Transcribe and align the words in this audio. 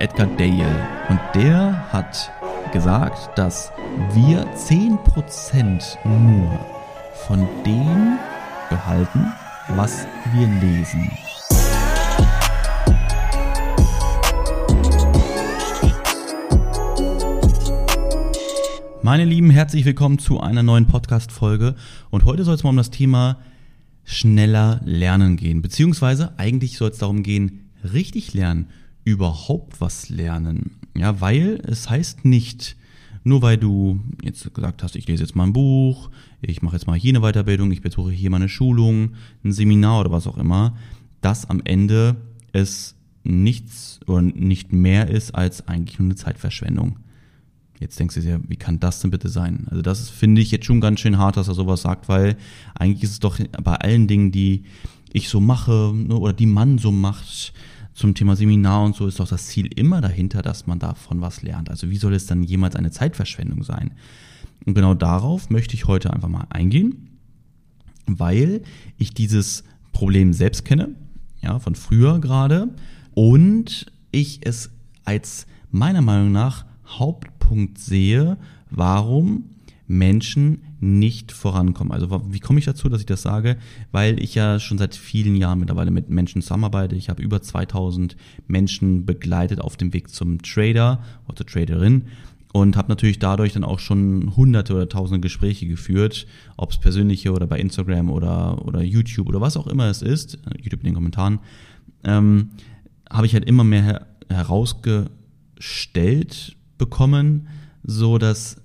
Edgar 0.00 0.26
Dale. 0.26 0.88
Und 1.08 1.20
der 1.36 1.92
hat 1.92 2.32
gesagt, 2.72 3.38
dass 3.38 3.70
wir 4.12 4.44
10% 4.56 5.96
nur 6.04 6.58
von 7.26 7.46
dem 7.64 8.18
behalten, 8.68 9.32
was 9.68 10.04
wir 10.32 10.48
lesen. 10.48 11.12
Meine 19.00 19.24
Lieben, 19.24 19.50
herzlich 19.50 19.84
willkommen 19.84 20.18
zu 20.18 20.40
einer 20.40 20.64
neuen 20.64 20.86
Podcast-Folge. 20.86 21.76
Und 22.10 22.24
heute 22.24 22.42
soll 22.42 22.56
es 22.56 22.64
mal 22.64 22.70
um 22.70 22.76
das 22.76 22.90
Thema 22.90 23.38
schneller 24.02 24.80
lernen 24.84 25.36
gehen. 25.36 25.62
Beziehungsweise 25.62 26.32
eigentlich 26.36 26.78
soll 26.78 26.90
es 26.90 26.98
darum 26.98 27.22
gehen, 27.22 27.70
richtig 27.84 28.34
lernen, 28.34 28.68
überhaupt 29.04 29.80
was 29.80 30.08
lernen. 30.08 30.76
Ja, 30.96 31.20
weil 31.20 31.60
es 31.66 31.90
heißt 31.90 32.24
nicht, 32.24 32.76
nur 33.24 33.42
weil 33.42 33.56
du 33.56 34.00
jetzt 34.22 34.52
gesagt 34.54 34.82
hast, 34.82 34.96
ich 34.96 35.08
lese 35.08 35.22
jetzt 35.22 35.34
mal 35.34 35.44
ein 35.44 35.52
Buch, 35.52 36.10
ich 36.40 36.62
mache 36.62 36.76
jetzt 36.76 36.86
mal 36.86 36.98
hier 36.98 37.12
eine 37.12 37.20
Weiterbildung, 37.20 37.70
ich 37.72 37.82
besuche 37.82 38.12
hier 38.12 38.30
mal 38.30 38.36
eine 38.36 38.48
Schulung, 38.48 39.12
ein 39.44 39.52
Seminar 39.52 40.00
oder 40.00 40.10
was 40.10 40.26
auch 40.26 40.36
immer, 40.36 40.76
dass 41.20 41.48
am 41.48 41.62
Ende 41.64 42.16
es 42.52 42.94
nichts 43.24 44.00
oder 44.06 44.22
nicht 44.22 44.72
mehr 44.72 45.08
ist 45.08 45.34
als 45.34 45.66
eigentlich 45.66 45.98
nur 45.98 46.06
eine 46.06 46.16
Zeitverschwendung. 46.16 46.98
Jetzt 47.80 47.98
denkst 47.98 48.14
du 48.14 48.20
dir, 48.20 48.40
wie 48.46 48.56
kann 48.56 48.78
das 48.78 49.00
denn 49.00 49.10
bitte 49.10 49.28
sein? 49.28 49.66
Also 49.70 49.82
das 49.82 50.08
finde 50.10 50.40
ich 50.40 50.50
jetzt 50.50 50.66
schon 50.66 50.80
ganz 50.80 51.00
schön 51.00 51.18
hart, 51.18 51.36
dass 51.36 51.48
er 51.48 51.54
sowas 51.54 51.82
sagt, 51.82 52.08
weil 52.08 52.36
eigentlich 52.74 53.02
ist 53.02 53.10
es 53.12 53.20
doch 53.20 53.38
bei 53.62 53.74
allen 53.74 54.06
Dingen, 54.06 54.30
die 54.30 54.64
ich 55.12 55.28
so 55.28 55.40
mache 55.40 55.92
ne, 55.94 56.16
oder 56.16 56.32
die 56.32 56.46
man 56.46 56.78
so 56.78 56.92
macht, 56.92 57.52
zum 57.94 58.14
Thema 58.14 58.34
Seminar 58.34 58.84
und 58.84 58.96
so 58.96 59.06
ist 59.06 59.20
doch 59.20 59.28
das 59.28 59.46
Ziel 59.46 59.68
immer 59.74 60.00
dahinter, 60.00 60.42
dass 60.42 60.66
man 60.66 60.80
davon 60.80 61.20
was 61.20 61.42
lernt. 61.42 61.70
Also 61.70 61.90
wie 61.90 61.96
soll 61.96 62.12
es 62.14 62.26
dann 62.26 62.42
jemals 62.42 62.74
eine 62.74 62.90
Zeitverschwendung 62.90 63.62
sein? 63.62 63.92
Und 64.66 64.74
genau 64.74 64.94
darauf 64.94 65.48
möchte 65.48 65.74
ich 65.74 65.86
heute 65.86 66.12
einfach 66.12 66.28
mal 66.28 66.46
eingehen, 66.50 67.18
weil 68.06 68.62
ich 68.98 69.14
dieses 69.14 69.64
Problem 69.92 70.32
selbst 70.32 70.64
kenne, 70.64 70.94
ja, 71.40 71.58
von 71.60 71.74
früher 71.74 72.20
gerade, 72.20 72.74
und 73.12 73.86
ich 74.10 74.40
es 74.44 74.70
als 75.04 75.46
meiner 75.70 76.02
Meinung 76.02 76.32
nach 76.32 76.64
Hauptpunkt 76.86 77.78
sehe, 77.78 78.36
warum 78.70 79.50
Menschen 79.86 80.62
nicht 80.84 81.32
vorankommen. 81.32 81.92
Also 81.92 82.22
wie 82.28 82.40
komme 82.40 82.58
ich 82.58 82.66
dazu, 82.66 82.90
dass 82.90 83.00
ich 83.00 83.06
das 83.06 83.22
sage? 83.22 83.56
Weil 83.90 84.22
ich 84.22 84.34
ja 84.34 84.60
schon 84.60 84.76
seit 84.76 84.94
vielen 84.94 85.34
Jahren 85.34 85.58
mittlerweile 85.58 85.90
mit 85.90 86.10
Menschen 86.10 86.42
zusammenarbeite. 86.42 86.94
Ich 86.94 87.08
habe 87.08 87.22
über 87.22 87.40
2000 87.40 88.16
Menschen 88.46 89.06
begleitet 89.06 89.62
auf 89.62 89.78
dem 89.78 89.94
Weg 89.94 90.10
zum 90.10 90.42
Trader 90.42 91.02
oder 91.26 91.36
zur 91.36 91.46
Traderin 91.46 92.04
und 92.52 92.76
habe 92.76 92.88
natürlich 92.88 93.18
dadurch 93.18 93.54
dann 93.54 93.64
auch 93.64 93.78
schon 93.78 94.36
hunderte 94.36 94.74
oder 94.74 94.86
tausende 94.88 95.20
Gespräche 95.20 95.66
geführt, 95.66 96.26
ob 96.58 96.70
es 96.70 96.76
persönliche 96.78 97.32
oder 97.32 97.46
bei 97.46 97.58
Instagram 97.58 98.10
oder, 98.10 98.62
oder 98.64 98.82
YouTube 98.82 99.28
oder 99.28 99.40
was 99.40 99.56
auch 99.56 99.66
immer 99.66 99.86
es 99.86 100.02
ist, 100.02 100.38
YouTube 100.60 100.82
in 100.82 100.88
den 100.88 100.94
Kommentaren, 100.94 101.38
ähm, 102.04 102.50
habe 103.10 103.26
ich 103.26 103.32
halt 103.32 103.46
immer 103.46 103.64
mehr 103.64 104.06
herausgestellt 104.28 106.56
bekommen, 106.76 107.48
so 107.82 108.18
dass 108.18 108.62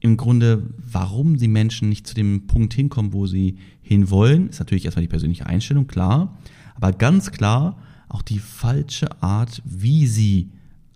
im 0.00 0.16
Grunde, 0.16 0.62
warum 0.78 1.36
die 1.36 1.48
Menschen 1.48 1.88
nicht 1.88 2.06
zu 2.06 2.14
dem 2.14 2.46
Punkt 2.46 2.74
hinkommen, 2.74 3.12
wo 3.12 3.26
sie 3.26 3.56
hinwollen, 3.82 4.48
ist 4.48 4.60
natürlich 4.60 4.84
erstmal 4.84 5.02
die 5.02 5.08
persönliche 5.08 5.46
Einstellung, 5.46 5.86
klar, 5.86 6.36
aber 6.74 6.92
ganz 6.92 7.30
klar 7.32 7.78
auch 8.08 8.22
die 8.22 8.38
falsche 8.38 9.22
Art, 9.22 9.62
wie 9.64 10.06
sie 10.06 10.50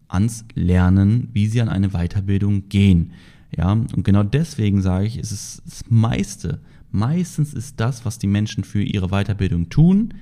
ans 0.09 0.45
Lernen, 0.55 1.29
wie 1.33 1.47
sie 1.47 1.61
an 1.61 1.69
eine 1.69 1.91
Weiterbildung 1.91 2.69
gehen. 2.69 3.13
Ja, 3.57 3.73
und 3.73 4.05
genau 4.05 4.23
deswegen 4.23 4.81
sage 4.81 5.07
ich, 5.07 5.19
es 5.19 5.33
ist 5.33 5.63
das 5.67 5.85
meiste, 5.89 6.61
meistens 6.91 7.53
ist 7.55 7.81
das, 7.81 8.05
was 8.05 8.19
die 8.19 8.27
Menschen 8.27 8.65
für 8.65 8.83
ihre 8.83 9.09
Weiterbildung 9.09 9.69
tun, 9.69 10.15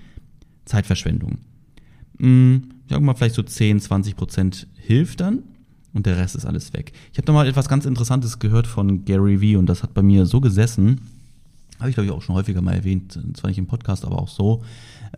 Zeitverschwendung. 0.65 1.39
Hm, 2.19 2.71
ich 2.85 2.91
sage 2.91 3.05
mal, 3.05 3.15
vielleicht 3.15 3.35
so 3.37 3.43
10, 3.43 3.81
20 3.81 4.17
Prozent 4.17 4.67
hilft 4.77 5.21
dann, 5.21 5.45
und 5.93 6.07
der 6.07 6.17
Rest 6.17 6.37
ist 6.37 6.47
alles 6.47 6.73
weg. 6.73 6.93
Ich 7.13 7.19
habe 7.19 7.33
mal 7.33 7.47
etwas 7.47 7.69
ganz 7.69 7.85
Interessantes 7.85 8.39
gehört 8.39 8.67
von 8.67 9.05
Gary 9.05 9.41
Vee 9.41 9.57
und 9.57 9.67
das 9.67 9.83
hat 9.83 9.95
bei 9.95 10.03
mir 10.03 10.27
so 10.27 10.41
gesessen, 10.41 11.01
habe 11.79 11.89
ich 11.89 11.95
glaube 11.95 12.07
ich 12.07 12.13
auch 12.13 12.23
schon 12.23 12.35
häufiger 12.35 12.61
mal 12.61 12.75
erwähnt, 12.75 13.19
zwar 13.35 13.49
nicht 13.49 13.59
im 13.59 13.67
Podcast, 13.67 14.05
aber 14.05 14.19
auch 14.19 14.29
so, 14.29 14.63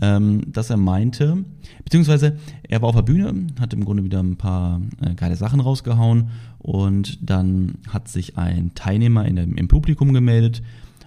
ähm, 0.00 0.41
dass 0.50 0.71
er 0.71 0.77
meinte, 0.77 1.44
beziehungsweise 1.84 2.38
er 2.69 2.81
war 2.81 2.88
auf 2.88 2.94
der 2.94 3.03
Bühne, 3.03 3.47
hat 3.61 3.75
im 3.75 3.84
Grunde 3.84 4.05
wieder 4.05 4.22
ein 4.22 4.37
paar 4.37 4.81
äh, 5.00 5.15
geile 5.15 5.37
Sachen 5.37 5.61
rausgehauen 5.61 6.31
und 6.59 7.19
dann 7.28 7.75
hat 7.88 8.09
sich 8.09 8.38
ein 8.38 8.72
Teilnehmer 8.75 9.27
in 9.27 9.37
dem, 9.37 9.56
im 9.56 9.69
Publikum 9.69 10.12
gemeldet 10.12 10.62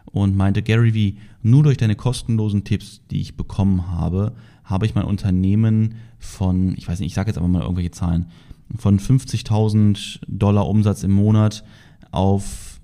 und 0.05 0.35
meinte, 0.35 0.61
Gary 0.61 0.93
Vee, 0.93 1.17
nur 1.41 1.63
durch 1.63 1.77
deine 1.77 1.95
kostenlosen 1.95 2.63
Tipps, 2.63 3.01
die 3.11 3.21
ich 3.21 3.37
bekommen 3.37 3.89
habe, 3.89 4.33
habe 4.63 4.85
ich 4.85 4.95
mein 4.95 5.05
Unternehmen 5.05 5.95
von, 6.19 6.75
ich 6.77 6.87
weiß 6.87 6.99
nicht, 6.99 7.07
ich 7.07 7.13
sage 7.13 7.29
jetzt 7.29 7.37
aber 7.37 7.47
mal 7.47 7.61
irgendwelche 7.61 7.91
Zahlen, 7.91 8.25
von 8.75 8.99
50.000 8.99 10.19
Dollar 10.27 10.67
Umsatz 10.67 11.03
im 11.03 11.11
Monat 11.11 11.63
auf 12.11 12.79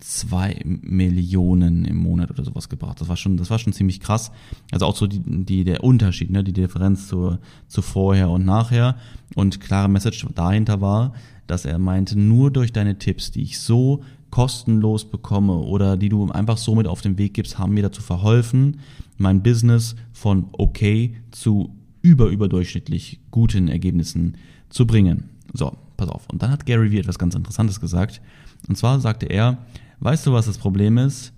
2 0.00 0.60
Millionen 0.64 1.86
im 1.86 1.96
Monat 1.96 2.30
oder 2.30 2.44
sowas 2.44 2.68
gebracht. 2.68 3.00
Das 3.00 3.08
war 3.08 3.16
schon, 3.16 3.38
das 3.38 3.48
war 3.48 3.58
schon 3.58 3.72
ziemlich 3.72 4.00
krass. 4.00 4.32
Also 4.70 4.84
auch 4.84 4.96
so 4.96 5.06
die, 5.06 5.20
die, 5.24 5.64
der 5.64 5.82
Unterschied, 5.82 6.30
ne, 6.30 6.44
die 6.44 6.52
Differenz 6.52 7.08
zu, 7.08 7.38
zu 7.68 7.80
vorher 7.80 8.28
und 8.28 8.44
nachher. 8.44 8.96
Und 9.34 9.60
klare 9.60 9.88
Message 9.88 10.26
dahinter 10.34 10.82
war, 10.82 11.14
dass 11.46 11.64
er 11.64 11.78
meinte, 11.78 12.18
nur 12.18 12.50
durch 12.50 12.72
deine 12.72 12.98
Tipps, 12.98 13.30
die 13.30 13.42
ich 13.42 13.58
so 13.58 14.02
kostenlos 14.30 15.06
bekomme 15.06 15.54
oder 15.54 15.96
die 15.96 16.10
du 16.10 16.30
einfach 16.30 16.58
so 16.58 16.74
mit 16.74 16.86
auf 16.86 17.00
den 17.00 17.16
Weg 17.16 17.34
gibst, 17.34 17.58
haben 17.58 17.72
mir 17.72 17.82
dazu 17.82 18.02
verholfen, 18.02 18.80
mein 19.16 19.42
Business 19.42 19.96
von 20.12 20.48
okay 20.52 21.14
zu 21.30 21.74
über 22.02 22.26
überdurchschnittlich 22.26 23.20
guten 23.30 23.68
Ergebnissen 23.68 24.36
zu 24.74 24.86
bringen. 24.86 25.30
So, 25.52 25.76
pass 25.96 26.08
auf. 26.08 26.28
Und 26.30 26.42
dann 26.42 26.50
hat 26.50 26.66
Gary 26.66 26.90
Vee 26.90 26.98
etwas 26.98 27.18
ganz 27.18 27.34
Interessantes 27.34 27.80
gesagt. 27.80 28.20
Und 28.68 28.76
zwar 28.76 28.98
sagte 29.00 29.26
er, 29.26 29.58
weißt 30.00 30.26
du, 30.26 30.32
was 30.32 30.46
das 30.46 30.58
Problem 30.58 30.98
ist? 30.98 31.32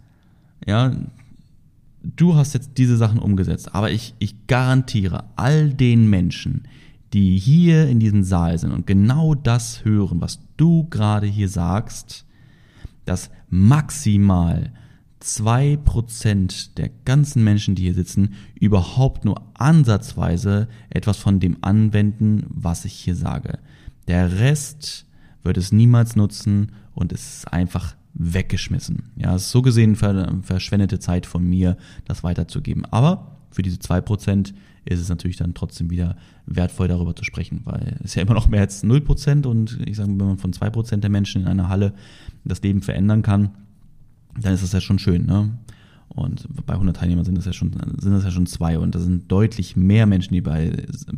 Ja, 0.66 0.92
du 2.02 2.34
hast 2.34 2.54
jetzt 2.54 2.70
diese 2.78 2.96
Sachen 2.96 3.18
umgesetzt, 3.18 3.74
aber 3.74 3.90
ich, 3.90 4.14
ich 4.18 4.46
garantiere 4.46 5.24
all 5.36 5.68
den 5.68 6.08
Menschen, 6.08 6.66
die 7.12 7.38
hier 7.38 7.88
in 7.88 8.00
diesem 8.00 8.22
Saal 8.22 8.58
sind 8.58 8.72
und 8.72 8.86
genau 8.86 9.34
das 9.34 9.84
hören, 9.84 10.20
was 10.20 10.40
du 10.56 10.88
gerade 10.88 11.26
hier 11.26 11.48
sagst, 11.48 12.24
dass 13.04 13.30
maximal 13.50 14.72
zwei 15.26 15.76
Prozent 15.76 16.78
der 16.78 16.88
ganzen 17.04 17.42
Menschen, 17.42 17.74
die 17.74 17.82
hier 17.82 17.94
sitzen, 17.94 18.34
überhaupt 18.58 19.24
nur 19.24 19.42
ansatzweise 19.54 20.68
etwas 20.88 21.16
von 21.16 21.40
dem 21.40 21.58
anwenden, 21.62 22.44
was 22.48 22.84
ich 22.84 22.92
hier 22.92 23.16
sage. 23.16 23.58
Der 24.06 24.38
Rest 24.38 25.06
wird 25.42 25.56
es 25.56 25.72
niemals 25.72 26.16
nutzen 26.16 26.72
und 26.94 27.12
es 27.12 27.38
ist 27.38 27.52
einfach 27.52 27.96
weggeschmissen. 28.14 29.10
Ja, 29.16 29.34
ist 29.34 29.50
so 29.50 29.62
gesehen 29.62 29.96
verschwendete 29.96 31.00
Zeit 31.00 31.26
von 31.26 31.44
mir, 31.44 31.76
das 32.04 32.22
weiterzugeben. 32.22 32.84
Aber 32.86 33.38
für 33.50 33.62
diese 33.62 33.78
zwei 33.78 34.00
Prozent 34.00 34.54
ist 34.84 35.00
es 35.00 35.08
natürlich 35.08 35.36
dann 35.36 35.54
trotzdem 35.54 35.90
wieder 35.90 36.16
wertvoll, 36.46 36.86
darüber 36.86 37.16
zu 37.16 37.24
sprechen, 37.24 37.62
weil 37.64 37.96
es 38.04 38.14
ja 38.14 38.22
immer 38.22 38.34
noch 38.34 38.48
mehr 38.48 38.60
als 38.60 38.84
null 38.84 39.00
Prozent 39.00 39.44
und 39.44 39.80
ich 39.84 39.96
sage, 39.96 40.10
wenn 40.10 40.26
man 40.26 40.38
von 40.38 40.52
zwei 40.52 40.70
Prozent 40.70 41.02
der 41.02 41.10
Menschen 41.10 41.42
in 41.42 41.48
einer 41.48 41.68
Halle 41.68 41.94
das 42.44 42.62
Leben 42.62 42.82
verändern 42.82 43.22
kann, 43.22 43.50
dann 44.40 44.54
ist 44.54 44.62
das 44.62 44.72
ja 44.72 44.80
schon 44.80 44.98
schön, 44.98 45.26
ne? 45.26 45.56
Und 46.08 46.48
bei 46.64 46.74
100 46.74 46.96
Teilnehmern 46.96 47.24
sind 47.24 47.36
das 47.36 47.44
ja 47.44 47.52
schon, 47.52 47.72
sind 47.98 48.12
das 48.12 48.24
ja 48.24 48.30
schon 48.30 48.46
zwei 48.46 48.78
und 48.78 48.94
da 48.94 49.00
sind 49.00 49.30
deutlich 49.30 49.76
mehr 49.76 50.06
Menschen, 50.06 50.32
die 50.32 50.40
bei, 50.40 50.72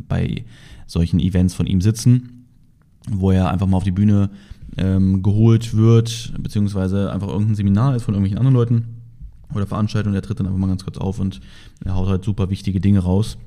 bei 0.07 0.43
solchen 0.87 1.19
Events 1.19 1.53
von 1.53 1.67
ihm 1.67 1.79
sitzen, 1.79 2.47
wo 3.09 3.31
er 3.31 3.49
einfach 3.49 3.67
mal 3.67 3.77
auf 3.77 3.83
die 3.83 3.91
Bühne 3.91 4.29
ähm, 4.77 5.23
geholt 5.23 5.75
wird, 5.75 6.33
beziehungsweise 6.39 7.11
einfach 7.11 7.27
irgendein 7.27 7.55
Seminar 7.55 7.95
ist 7.95 8.03
von 8.03 8.13
irgendwelchen 8.13 8.39
anderen 8.39 8.55
Leuten 8.55 8.85
oder 9.53 9.67
Veranstaltung, 9.67 10.13
der 10.13 10.21
tritt 10.21 10.39
dann 10.39 10.47
einfach 10.47 10.59
mal 10.59 10.67
ganz 10.67 10.83
kurz 10.83 10.97
auf 10.97 11.19
und 11.19 11.39
er 11.83 11.95
haut 11.95 12.07
halt 12.07 12.23
super 12.23 12.49
wichtige 12.49 12.79
Dinge 12.79 12.99
raus. 12.99 13.37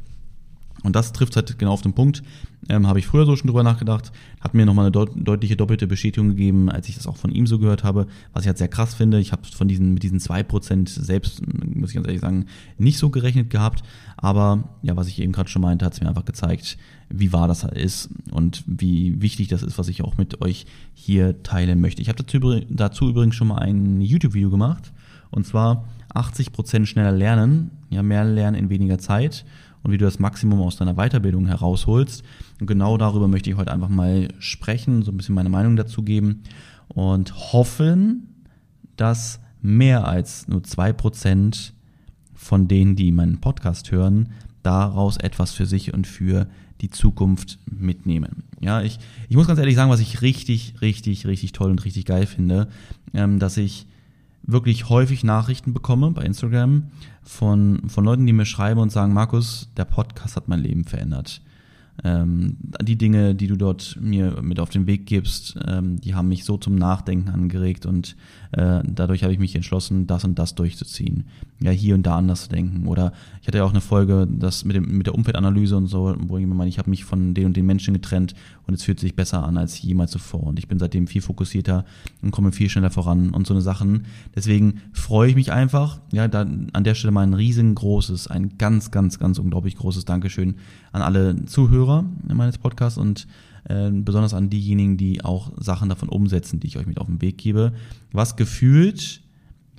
Und 0.83 0.97
das 0.97 1.13
trifft 1.13 1.37
halt 1.37 1.59
genau 1.59 1.73
auf 1.73 1.83
den 1.83 1.93
Punkt. 1.93 2.23
Ähm, 2.69 2.87
Habe 2.87 2.99
ich 2.99 3.07
früher 3.07 3.27
so 3.27 3.37
schon 3.37 3.49
drüber 3.49 3.63
nachgedacht. 3.63 4.13
Hat 4.41 4.55
mir 4.55 4.67
nochmal 4.67 4.87
eine 4.87 4.93
deut 4.93 5.11
deutliche 5.15 5.57
doppelte 5.57 5.87
Bestätigung 5.87 6.31
gegeben, 6.31 6.71
als 6.71 6.89
ich 6.89 6.97
das 6.97 7.07
auch 7.07 7.17
von 7.17 7.33
ihm 7.33 7.47
so 7.47 7.59
gehört 7.59 7.85
habe, 7.85 8.07
was 8.33 8.43
ich 8.45 8.49
halt 8.49 8.59
sehr 8.59 8.69
krass 8.69 8.95
finde. 8.95 9.19
Ich 9.21 9.33
habe 9.33 9.43
von 9.47 9.69
diesen, 9.69 9.95
mit 9.95 10.03
diesen 10.03 10.21
zwei 10.21 10.43
Prozent 10.43 10.89
selbst, 10.89 11.43
muss 11.47 11.91
ich 11.91 11.95
ganz 11.95 12.07
ehrlich 12.07 12.21
sagen, 12.21 12.47
nicht 12.79 12.99
so 12.99 13.11
gerechnet 13.11 13.51
gehabt. 13.51 13.83
Aber 14.17 14.65
ja, 14.83 14.97
was 14.97 15.09
ich 15.09 15.21
eben 15.21 15.33
gerade 15.33 15.49
schon 15.49 15.63
meinte, 15.63 15.85
hat 15.85 15.95
es 15.95 16.01
mir 16.01 16.09
einfach 16.09 16.25
gezeigt, 16.25 16.79
wie 17.09 17.33
wahr 17.33 17.49
das 17.49 17.65
ist 17.65 18.09
und 18.31 18.65
wie 18.67 19.21
wichtig 19.21 19.49
das 19.49 19.63
ist, 19.63 19.79
was 19.79 19.89
ich 19.89 20.03
auch 20.03 20.17
mit 20.17 20.41
euch 20.41 20.67
hier 20.95 21.43
teilen 21.43 21.81
möchte. 21.81 22.03
Ich 22.03 22.09
habe 22.09 22.23
dazu, 22.23 22.39
dazu 22.69 23.09
übrigens 23.09 23.35
schon 23.35 23.49
mal 23.49 23.59
ein 23.59 24.01
YouTube-Video 24.01 24.51
gemacht. 24.51 24.93
Und 25.31 25.47
zwar 25.47 25.89
80% 26.15 26.87
schneller 26.87 27.13
lernen, 27.13 27.71
ja, 27.91 28.03
mehr 28.03 28.25
lernen 28.25 28.57
in 28.57 28.71
weniger 28.71 28.99
Zeit 28.99 29.45
und 29.83 29.93
wie 29.93 29.99
du 29.99 30.05
das 30.05 30.19
Maximum 30.19 30.61
aus 30.61 30.77
deiner 30.77 30.95
Weiterbildung 30.95 31.47
herausholst. 31.47 32.23
Und 32.61 32.67
genau 32.67 32.97
darüber 32.97 33.29
möchte 33.29 33.51
ich 33.51 33.57
heute 33.57 33.73
einfach 33.73 33.89
mal 33.89 34.29
sprechen, 34.39 35.03
so 35.03 35.13
ein 35.13 35.17
bisschen 35.17 35.35
meine 35.35 35.49
Meinung 35.49 35.77
dazu 35.77 36.03
geben 36.03 36.43
und 36.89 37.53
hoffen, 37.53 38.29
dass 38.97 39.41
mehr 39.61 40.07
als 40.07 40.49
nur 40.49 40.63
zwei 40.63 40.93
Prozent 40.93 41.73
von 42.35 42.69
denen, 42.69 42.97
die 42.97 43.13
meinen 43.13 43.41
Podcast 43.41 43.93
hören, 43.93 44.31
daraus 44.63 45.17
etwas 45.17 45.53
für 45.53 45.67
sich 45.67 45.95
und 45.95 46.07
für 46.07 46.49
die 46.81 46.91
Zukunft 46.91 47.59
mitnehmen. 47.67 48.45
Ja, 48.61 48.83
ich, 48.83 48.99
ich 49.29 49.37
muss 49.37 49.47
ganz 49.47 49.59
ehrlich 49.59 49.77
sagen, 49.77 49.91
was 49.91 50.01
ich 50.01 50.23
richtig, 50.23 50.75
richtig, 50.81 51.27
richtig 51.27 51.53
toll 51.53 51.71
und 51.71 51.85
richtig 51.85 52.05
geil 52.05 52.27
finde, 52.27 52.69
ähm, 53.15 53.39
dass 53.39 53.57
ich 53.57 53.87
wirklich 54.43 54.89
häufig 54.89 55.25
Nachrichten 55.25 55.73
bekomme 55.73 56.11
bei 56.11 56.23
Instagram 56.23 56.91
von, 57.23 57.89
von 57.89 58.05
Leuten, 58.05 58.27
die 58.27 58.33
mir 58.33 58.47
schreiben 58.47 58.81
und 58.81 58.91
sagen, 58.91 59.13
Markus, 59.13 59.71
der 59.77 59.85
Podcast 59.85 60.37
hat 60.37 60.49
mein 60.49 60.61
Leben 60.61 60.85
verändert 60.85 61.41
ähm, 62.05 62.57
die 62.83 62.97
Dinge, 62.97 63.35
die 63.35 63.47
du 63.47 63.57
dort 63.57 63.99
mir 64.01 64.43
mit 64.43 64.59
auf 64.59 64.71
den 64.71 64.87
Weg 64.87 65.07
gibst, 65.07 65.57
ähm, 65.67 66.01
die 66.01 66.15
haben 66.15 66.29
mich 66.29 66.45
so 66.45 66.57
zum 66.57 66.75
Nachdenken 66.75 67.29
angeregt 67.29 67.87
und 67.87 68.17
äh, 68.53 68.83
dadurch 68.85 69.23
habe 69.23 69.33
ich 69.33 69.39
mich 69.39 69.55
entschlossen, 69.55 70.07
das 70.07 70.25
und 70.25 70.39
das 70.39 70.55
durchzuziehen. 70.55 71.25
Ja, 71.61 71.71
hier 71.71 71.95
und 71.95 72.05
da 72.05 72.17
anders 72.17 72.45
zu 72.45 72.49
denken. 72.49 72.89
Oder 72.89 73.13
ich 73.41 73.47
hatte 73.47 73.59
ja 73.59 73.65
auch 73.65 73.71
eine 73.71 73.81
Folge, 73.81 74.27
das 74.29 74.65
mit, 74.65 74.75
dem, 74.75 74.97
mit 74.97 75.07
der 75.07 75.15
Umfeldanalyse 75.15 75.77
und 75.77 75.87
so, 75.87 76.17
wo 76.19 76.39
ich 76.39 76.47
meine, 76.47 76.69
ich 76.69 76.79
habe 76.79 76.91
mich 76.91 77.05
von 77.05 77.35
den 77.35 77.47
und 77.47 77.57
den 77.57 77.67
Menschen 77.67 77.95
getrennt 77.95 78.35
und 78.67 78.75
es 78.75 78.83
fühlt 78.83 78.99
sich 78.99 79.15
besser 79.15 79.45
an 79.45 79.57
als 79.57 79.81
jemals 79.81 80.11
zuvor. 80.11 80.45
Und 80.45 80.59
ich 80.59 80.69
bin 80.69 80.79
seitdem 80.79 81.07
viel 81.07 81.23
fokussierter 81.23 81.85
und 82.21 82.31
komme 82.31 82.53
viel 82.53 82.69
schneller 82.69 82.91
voran 82.91 83.31
und 83.31 83.47
so 83.47 83.55
eine 83.55 83.63
Sachen. 83.63 84.07
Deswegen 84.35 84.81
freue 84.93 85.31
ich 85.31 85.37
mich 85.37 85.53
einfach. 85.53 86.01
Ja, 86.13 86.27
da 86.27 86.41
an 86.41 86.85
der 86.85 86.95
Stelle 86.95 87.13
mal 87.13 87.23
ein 87.23 87.35
riesengroßes, 87.35 88.27
ein 88.27 88.59
ganz, 88.59 88.91
ganz, 88.91 89.19
ganz 89.19 89.39
unglaublich 89.39 89.77
großes 89.77 90.05
Dankeschön 90.05 90.57
an 90.91 91.03
alle 91.03 91.45
Zuhörer 91.47 91.92
meines 92.33 92.59
Podcasts 92.59 92.99
und 92.99 93.27
äh, 93.65 93.91
besonders 93.91 94.35
an 94.35 94.51
diejenigen, 94.51 94.97
die 94.97 95.25
auch 95.25 95.53
Sachen 95.59 95.89
davon 95.89 96.09
umsetzen, 96.09 96.61
die 96.61 96.67
ich 96.67 96.79
euch 96.79 96.87
mit 96.87 96.99
auf 96.99 97.07
den 97.07 97.21
Weg 97.21 97.39
gebe, 97.39 97.73
was 98.13 98.37
gefühlt 98.37 99.23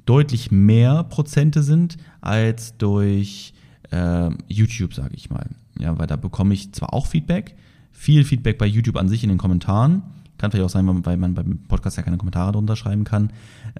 deutlich 0.05 0.51
mehr 0.51 1.03
Prozente 1.03 1.63
sind 1.63 1.97
als 2.21 2.77
durch 2.77 3.53
äh, 3.91 4.29
YouTube, 4.47 4.93
sage 4.93 5.15
ich 5.15 5.29
mal. 5.29 5.49
Ja, 5.79 5.97
weil 5.97 6.07
da 6.07 6.15
bekomme 6.15 6.53
ich 6.53 6.71
zwar 6.73 6.93
auch 6.93 7.07
Feedback, 7.07 7.55
viel 7.91 8.23
Feedback 8.23 8.57
bei 8.57 8.65
YouTube 8.65 8.97
an 8.97 9.09
sich 9.09 9.23
in 9.23 9.29
den 9.29 9.37
Kommentaren, 9.37 10.03
kann 10.43 10.51
vielleicht 10.51 10.65
auch 10.65 10.69
sein, 10.69 11.05
weil 11.05 11.15
man 11.15 11.35
beim 11.35 11.59
Podcast 11.69 11.95
ja 11.95 12.03
keine 12.03 12.17
Kommentare 12.17 12.51
drunter 12.51 12.75
schreiben 12.75 13.05
kann. 13.05 13.31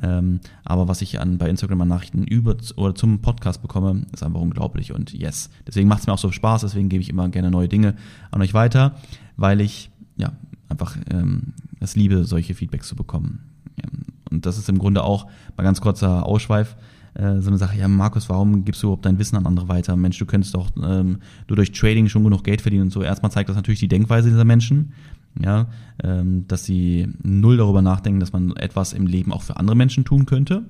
Ähm, 0.01 0.39
aber 0.63 0.88
was 0.88 1.01
ich 1.01 1.19
an, 1.19 1.38
bei 1.38 1.50
Instagram 1.50 1.81
an 1.81 1.89
Nachrichten 1.89 2.24
über 2.24 2.56
oder 2.77 2.95
zum 2.95 3.19
Podcast 3.19 3.62
bekomme, 3.62 4.04
ist 4.13 4.24
einfach 4.24 4.39
unglaublich. 4.39 4.94
Und 4.94 5.12
yes, 5.12 5.50
deswegen 5.68 5.89
macht 5.89 6.00
es 6.00 6.07
mir 6.07 6.13
auch 6.13 6.18
so 6.18 6.31
Spaß, 6.31 6.62
deswegen 6.62 6.88
gebe 6.88 7.01
ich 7.01 7.10
immer 7.10 7.27
gerne 7.27 7.51
neue 7.51 7.68
Dinge 7.68 7.95
an 8.31 8.42
euch 8.42 8.54
weiter, 8.54 8.95
weil 9.36 9.60
ich 9.60 9.92
ja 10.15 10.31
einfach 10.69 10.95
ähm, 11.12 11.51
es 11.81 11.98
liebe, 11.98 12.24
solche 12.24 12.54
Feedbacks 12.54 12.88
zu 12.88 12.95
bekommen. 12.95 13.39
Und 14.31 14.45
das 14.45 14.57
ist 14.57 14.69
im 14.69 14.80
Grunde 14.80 15.04
auch 15.04 15.27
mal 15.57 15.63
ganz 15.63 15.81
kurzer 15.81 16.25
Ausschweif 16.25 16.77
äh, 17.13 17.42
so 17.42 17.50
eine 17.50 17.57
Sache, 17.57 17.77
ja 17.77 17.89
Markus, 17.89 18.30
warum 18.30 18.63
gibst 18.63 18.81
du 18.81 18.88
überhaupt 18.88 19.06
dein 19.06 19.19
Wissen 19.19 19.36
an 19.36 19.45
andere 19.45 19.68
weiter? 19.68 19.98
Mensch, 19.98 20.18
du 20.18 20.25
könntest 20.25 20.56
doch 20.56 20.69
ähm, 20.81 21.18
du 21.48 21.56
durch 21.56 21.74
Trading 21.74 22.07
schon 22.07 22.24
genug 22.24 22.45
Geld 22.45 22.62
verdienen 22.62 22.83
und 22.83 22.94
so. 22.94 23.04
Erstmal 23.04 23.33
zeigt 23.33 23.50
das 23.50 23.57
natürlich 23.57 23.81
die 23.81 23.89
Denkweise 23.89 24.30
dieser 24.30 24.45
Menschen, 24.45 24.94
ja, 25.39 25.68
ähm, 26.03 26.45
dass 26.47 26.65
sie 26.65 27.07
null 27.24 27.57
darüber 27.57 27.81
nachdenken, 27.81 28.19
dass 28.19 28.33
man 28.33 28.56
etwas 28.56 28.94
im 28.94 29.07
Leben 29.07 29.31
auch 29.31 29.41
für 29.41 29.57
andere 29.57 29.75
Menschen 29.75 30.06
tun 30.06 30.25
könnte. 30.25 30.63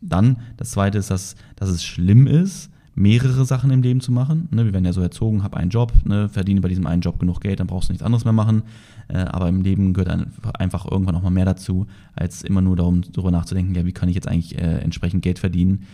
Dann, 0.00 0.38
das 0.56 0.70
zweite 0.70 0.98
ist, 0.98 1.10
dass, 1.10 1.36
dass 1.56 1.68
es 1.68 1.84
schlimm 1.84 2.26
ist, 2.26 2.70
mehrere 2.94 3.44
Sachen 3.44 3.70
im 3.70 3.82
Leben 3.82 4.00
zu 4.00 4.12
machen. 4.12 4.48
Ne, 4.50 4.64
wir 4.64 4.72
werden 4.72 4.84
ja 4.84 4.92
so 4.92 5.00
erzogen, 5.00 5.42
hab 5.42 5.54
einen 5.54 5.70
Job, 5.70 5.92
ne, 6.04 6.28
verdiene 6.28 6.60
bei 6.60 6.68
diesem 6.68 6.86
einen 6.86 7.02
Job 7.02 7.18
genug 7.18 7.40
Geld, 7.40 7.60
dann 7.60 7.66
brauchst 7.66 7.88
du 7.88 7.92
nichts 7.92 8.04
anderes 8.04 8.24
mehr 8.24 8.32
machen. 8.32 8.62
Äh, 9.08 9.18
aber 9.18 9.48
im 9.48 9.62
Leben 9.62 9.92
gehört 9.92 10.26
einfach 10.58 10.90
irgendwann 10.90 11.14
auch 11.16 11.22
mal 11.22 11.30
mehr 11.30 11.44
dazu, 11.44 11.86
als 12.14 12.42
immer 12.42 12.60
nur 12.60 12.76
darum, 12.76 13.02
darüber 13.12 13.30
nachzudenken, 13.30 13.74
ja, 13.74 13.86
wie 13.86 13.92
kann 13.92 14.08
ich 14.08 14.14
jetzt 14.14 14.28
eigentlich 14.28 14.58
äh, 14.58 14.78
entsprechend 14.78 15.22
Geld 15.22 15.38
verdienen 15.38 15.84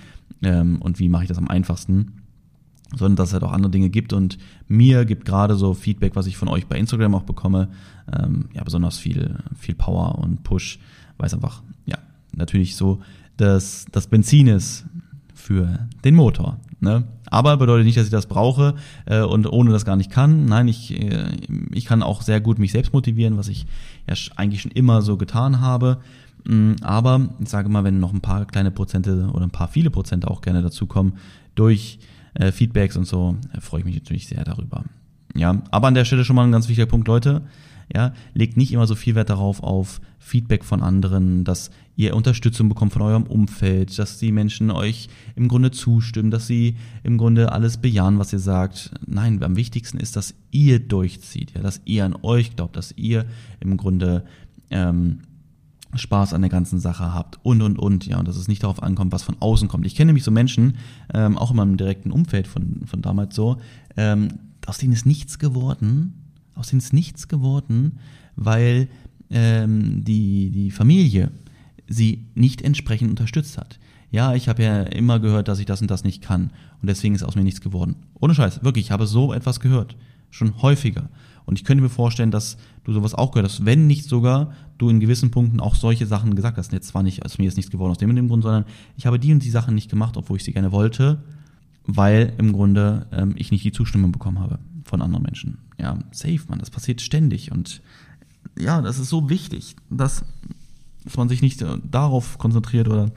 ähm, 0.43 0.81
und 0.81 0.99
wie 0.99 1.09
mache 1.09 1.25
ich 1.25 1.29
das 1.29 1.39
am 1.39 1.49
einfachsten 1.49 2.26
sondern 2.95 3.17
dass 3.17 3.29
es 3.29 3.33
halt 3.35 3.43
auch 3.43 3.53
andere 3.53 3.71
Dinge 3.71 3.91
gibt 3.91 4.13
und 4.13 4.39
mir 4.69 5.05
gibt 5.05 5.25
gerade 5.25 5.57
so 5.57 5.75
Feedback, 5.75 6.15
was 6.15 6.27
ich 6.27 6.37
von 6.37 6.49
euch 6.49 6.67
bei 6.67 6.79
Instagram 6.79 7.15
auch 7.15 7.23
bekomme, 7.23 7.69
ähm, 8.13 8.49
ja 8.55 8.63
besonders 8.63 8.99
viel, 8.99 9.37
viel 9.57 9.75
Power 9.75 10.19
und 10.19 10.43
Push, 10.45 10.79
weil 11.19 11.27
es 11.27 11.35
einfach, 11.35 11.63
ja, 11.87 11.99
natürlich 12.33 12.77
so 12.77 13.01
dass 13.37 13.87
das 13.93 14.07
Benzin 14.07 14.47
ist 14.47 14.85
für 15.35 15.89
den 16.05 16.15
Motor. 16.15 16.59
Ne? 16.81 17.05
Aber 17.27 17.57
bedeutet 17.57 17.87
nicht, 17.87 17.97
dass 17.97 18.07
ich 18.07 18.11
das 18.11 18.27
brauche 18.27 18.75
äh, 19.07 19.23
und 19.23 19.51
ohne 19.51 19.73
das 19.73 19.85
gar 19.85 19.97
nicht 19.97 20.11
kann. 20.11 20.47
Nein, 20.47 20.69
ich, 20.69 20.99
äh, 21.01 21.29
ich 21.73 21.87
kann 21.87 22.03
auch 22.03 22.23
sehr 22.23 22.41
gut 22.41 22.59
mich 22.59 22.73
selbst 22.73 22.93
motivieren, 22.93 23.37
was 23.37 23.49
ich 23.49 23.67
ja 24.09 24.15
eigentlich 24.37 24.63
schon 24.63 24.71
immer 24.71 25.03
so 25.03 25.17
getan 25.17 25.61
habe. 25.61 25.99
Mm, 26.45 26.75
aber 26.83 27.29
ich 27.41 27.49
sage 27.49 27.69
mal, 27.69 27.85
wenn 27.85 28.01
noch 28.01 28.13
ein 28.13 28.21
paar 28.21 28.45
kleine 28.47 28.71
Prozente 28.71 29.29
oder 29.33 29.45
ein 29.45 29.51
paar 29.51 29.69
viele 29.69 29.91
Prozente 29.91 30.31
auch 30.31 30.41
gerne 30.41 30.63
dazukommen 30.63 31.15
durch 31.55 31.99
äh, 32.39 32.53
Feedbacks 32.53 32.97
und 32.97 33.05
so, 33.05 33.37
äh, 33.53 33.61
freue 33.61 33.81
ich 33.81 33.87
mich 33.87 33.97
natürlich 33.97 34.27
sehr 34.27 34.45
darüber. 34.45 34.85
Ja, 35.35 35.63
aber 35.71 35.89
an 35.89 35.95
der 35.95 36.05
Stelle 36.05 36.25
schon 36.25 36.37
mal 36.37 36.45
ein 36.45 36.53
ganz 36.53 36.69
wichtiger 36.69 36.87
Punkt, 36.87 37.09
Leute. 37.09 37.43
Ja, 37.95 38.15
legt 38.35 38.57
nicht 38.57 38.73
immer 38.73 38.87
so 38.89 38.97
viel 38.97 39.15
Wert 39.15 39.31
darauf 39.31 39.63
auf 39.63 40.01
Feedback 40.19 40.65
von 40.65 40.83
anderen, 40.83 41.45
dass 41.45 41.71
ihr 41.95 42.17
Unterstützung 42.17 42.69
bekommt 42.69 42.93
von 42.93 43.03
eurem 43.03 43.23
Umfeld, 43.23 43.97
dass 43.97 44.19
die 44.19 44.33
Menschen 44.33 44.73
euch 44.73 45.09
im 45.37 45.47
Grunde 45.47 45.71
zustimmen, 45.71 46.33
dass 46.33 46.49
sie 46.49 46.75
im 47.05 47.17
Grunde 47.17 47.53
alles 47.53 47.77
bejahen, 47.77 48.19
was 48.19 48.33
ihr 48.33 48.41
sagt. 48.41 48.91
Nein, 49.07 49.41
am 49.43 49.55
wichtigsten 49.55 49.99
ist, 49.99 50.17
dass 50.17 50.35
ihr 50.51 50.81
durchzieht, 50.81 51.53
ja, 51.55 51.63
dass 51.63 51.81
ihr 51.85 52.05
an 52.05 52.17
euch 52.23 52.57
glaubt, 52.57 52.75
dass 52.75 52.93
ihr 52.97 53.25
im 53.61 53.77
Grunde 53.77 54.25
ähm, 54.71 55.21
Spaß 55.99 56.33
an 56.33 56.43
der 56.43 56.51
ganzen 56.51 56.79
Sache 56.79 57.13
habt 57.13 57.39
und 57.43 57.63
und 57.63 57.79
und, 57.79 58.07
ja, 58.07 58.19
und 58.19 58.29
dass 58.29 58.37
es 58.37 58.49
nicht 58.49 58.63
darauf 58.63 58.83
ankommt, 58.83 59.13
was 59.13 59.23
von 59.23 59.37
außen 59.41 59.69
kommt. 59.69 59.87
Ich 59.87 59.95
kenne 59.95 60.09
nämlich 60.09 60.25
so 60.25 60.31
Menschen, 60.31 60.77
ähm, 61.13 61.37
auch 61.39 61.51
in 61.51 61.57
meinem 61.57 61.77
direkten 61.77 62.11
Umfeld 62.11 62.47
von, 62.47 62.83
von 62.87 63.03
damals 63.03 63.35
so, 63.35 63.59
ähm, 63.97 64.29
aus 64.67 64.79
denen 64.79 64.93
ist 64.93 65.07
nichts 65.07 65.39
geworden, 65.39 66.15
aus 66.55 66.69
denen 66.69 66.81
ist 66.81 66.93
nichts 66.93 67.29
geworden, 67.29 67.99
weil 68.35 68.89
ähm, 69.31 70.05
die, 70.05 70.51
die 70.51 70.71
Familie 70.71 71.31
sie 71.89 72.27
nicht 72.35 72.63
entsprechend 72.63 73.11
unterstützt 73.11 73.59
hat. 73.59 73.79
Ja, 74.11 74.35
ich 74.35 74.49
habe 74.49 74.63
ja 74.63 74.83
immer 74.83 75.21
gehört, 75.21 75.49
dass 75.49 75.59
ich 75.59 75.67
das 75.67 75.83
und 75.83 75.91
das 75.91 76.05
nicht 76.05 76.23
kann 76.23 76.51
und 76.81 76.89
deswegen 76.89 77.15
ist 77.15 77.23
aus 77.23 77.35
mir 77.35 77.45
nichts 77.45 77.61
geworden. 77.61 77.97
Ohne 78.15 78.35
Scheiß, 78.35 78.65
wirklich, 78.65 78.87
ich 78.87 78.91
habe 78.91 79.07
so 79.07 79.33
etwas 79.33 79.61
gehört, 79.61 79.97
schon 80.31 80.63
häufiger. 80.63 81.09
Und 81.47 81.59
ich 81.59 81.65
könnte 81.65 81.83
mir 81.83 81.89
vorstellen, 81.89 82.31
dass 82.33 82.59
du 82.85 82.93
sowas 82.93 83.15
auch 83.15 83.31
gehört 83.31 83.51
hast, 83.51 83.65
wenn 83.65 83.87
nicht 83.87 84.05
sogar 84.05 84.53
du 84.79 84.91
in 84.91 85.01
gewissen 85.01 85.31
Punkten 85.31 85.61
auch 85.61 85.77
solche 85.77 86.07
Sachen 86.07 86.35
gesagt 86.35 86.59
hast. 86.59 86.73
Jetzt 86.73 86.89
zwar 86.89 87.03
nicht, 87.03 87.25
aus 87.25 87.39
mir 87.39 87.49
ist 87.49 87.57
nichts 87.57 87.71
geworden 87.71 87.93
aus 87.93 87.99
dem 87.99 88.11
und 88.11 88.17
dem 88.17 88.29
Grund, 88.29 88.43
sondern 88.43 88.65
ich 88.97 89.07
habe 89.07 89.19
die 89.19 89.33
und 89.33 89.43
die 89.45 89.51
Sachen 89.51 89.75
nicht 89.75 89.89
gemacht, 89.89 90.17
obwohl 90.17 90.37
ich 90.37 90.45
sie 90.45 90.53
gerne 90.53 90.73
wollte, 90.73 91.23
weil 91.85 92.35
im 92.39 92.53
Grunde 92.53 93.07
ähm, 93.13 93.35
ich 93.37 93.53
nicht 93.53 93.65
die 93.65 93.73
Zustimmung 93.73 94.13
bekommen 94.13 94.41
habe 94.41 94.59
von 94.85 95.01
anderen 95.01 95.23
Menschen. 95.23 95.59
Ja, 95.79 95.99
safe, 96.11 96.41
man, 96.49 96.59
das 96.59 96.71
passiert 96.71 97.01
ständig 97.01 97.53
und 97.53 97.81
ja, 98.59 98.83
das 98.83 98.99
ist 98.99 99.09
so 99.09 99.29
wichtig, 99.29 99.77
dass, 99.91 100.25
dass 101.05 101.17
man 101.17 101.29
sich 101.29 101.43
nicht 101.43 101.65
darauf 101.91 102.39
konzentriert 102.39 102.89
oder 102.89 103.13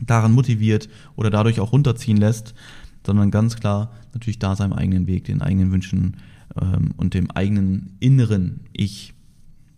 daran 0.00 0.32
motiviert 0.32 0.88
oder 1.16 1.30
dadurch 1.30 1.60
auch 1.60 1.72
runterziehen 1.72 2.18
lässt, 2.18 2.54
sondern 3.04 3.30
ganz 3.30 3.56
klar 3.56 3.92
natürlich 4.12 4.38
da 4.38 4.54
seinem 4.54 4.72
eigenen 4.72 5.06
Weg, 5.06 5.24
den 5.24 5.42
eigenen 5.42 5.72
Wünschen 5.72 6.16
ähm, 6.60 6.94
und 6.96 7.14
dem 7.14 7.30
eigenen 7.30 7.96
inneren 8.00 8.60
Ich 8.72 9.14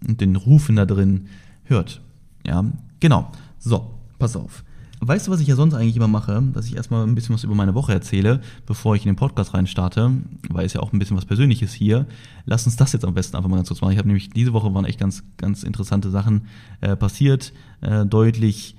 und 0.07 0.21
den 0.21 0.37
Rufen 0.37 0.77
da 0.77 0.87
drin 0.87 1.27
hört. 1.65 2.01
Ja, 2.47 2.65
genau. 3.01 3.31
So, 3.59 3.91
pass 4.19 4.37
auf. 4.37 4.65
Weißt 5.03 5.27
du, 5.27 5.31
was 5.31 5.41
ich 5.41 5.49
ja 5.49 5.57
sonst 5.57 5.73
eigentlich 5.73 5.97
immer 5.97 6.09
mache? 6.09 6.43
Dass 6.53 6.67
ich 6.67 6.77
erstmal 6.77 7.07
ein 7.07 7.15
bisschen 7.15 7.35
was 7.35 7.43
über 7.43 7.55
meine 7.55 7.75
Woche 7.75 7.93
erzähle, 7.93 8.43
bevor 8.67 8.95
ich 8.97 9.07
in 9.07 9.13
den 9.13 9.17
Podcast 9.17 9.55
reinstarte, 9.55 10.11
weil 10.51 10.67
es 10.67 10.75
ja 10.75 10.81
auch 10.81 10.93
ein 10.93 10.99
bisschen 10.99 11.17
was 11.17 11.25
Persönliches 11.25 11.73
hier. 11.73 12.07
Lass 12.45 12.67
uns 12.67 12.77
das 12.77 12.93
jetzt 12.93 13.07
am 13.07 13.15
besten 13.15 13.37
einfach 13.37 13.49
mal 13.49 13.57
ganz 13.57 13.69
kurz 13.69 13.81
machen. 13.81 13.93
Ich 13.93 13.99
habe 13.99 14.09
nämlich 14.09 14.29
diese 14.29 14.53
Woche 14.53 14.75
waren 14.75 14.85
echt 14.85 15.01
ganz, 15.01 15.25
ganz 15.39 15.63
interessante 15.63 16.11
Sachen 16.11 16.49
äh, 16.83 16.97
passiert, 16.97 17.55
äh, 17.81 18.05
deutlich 18.05 18.77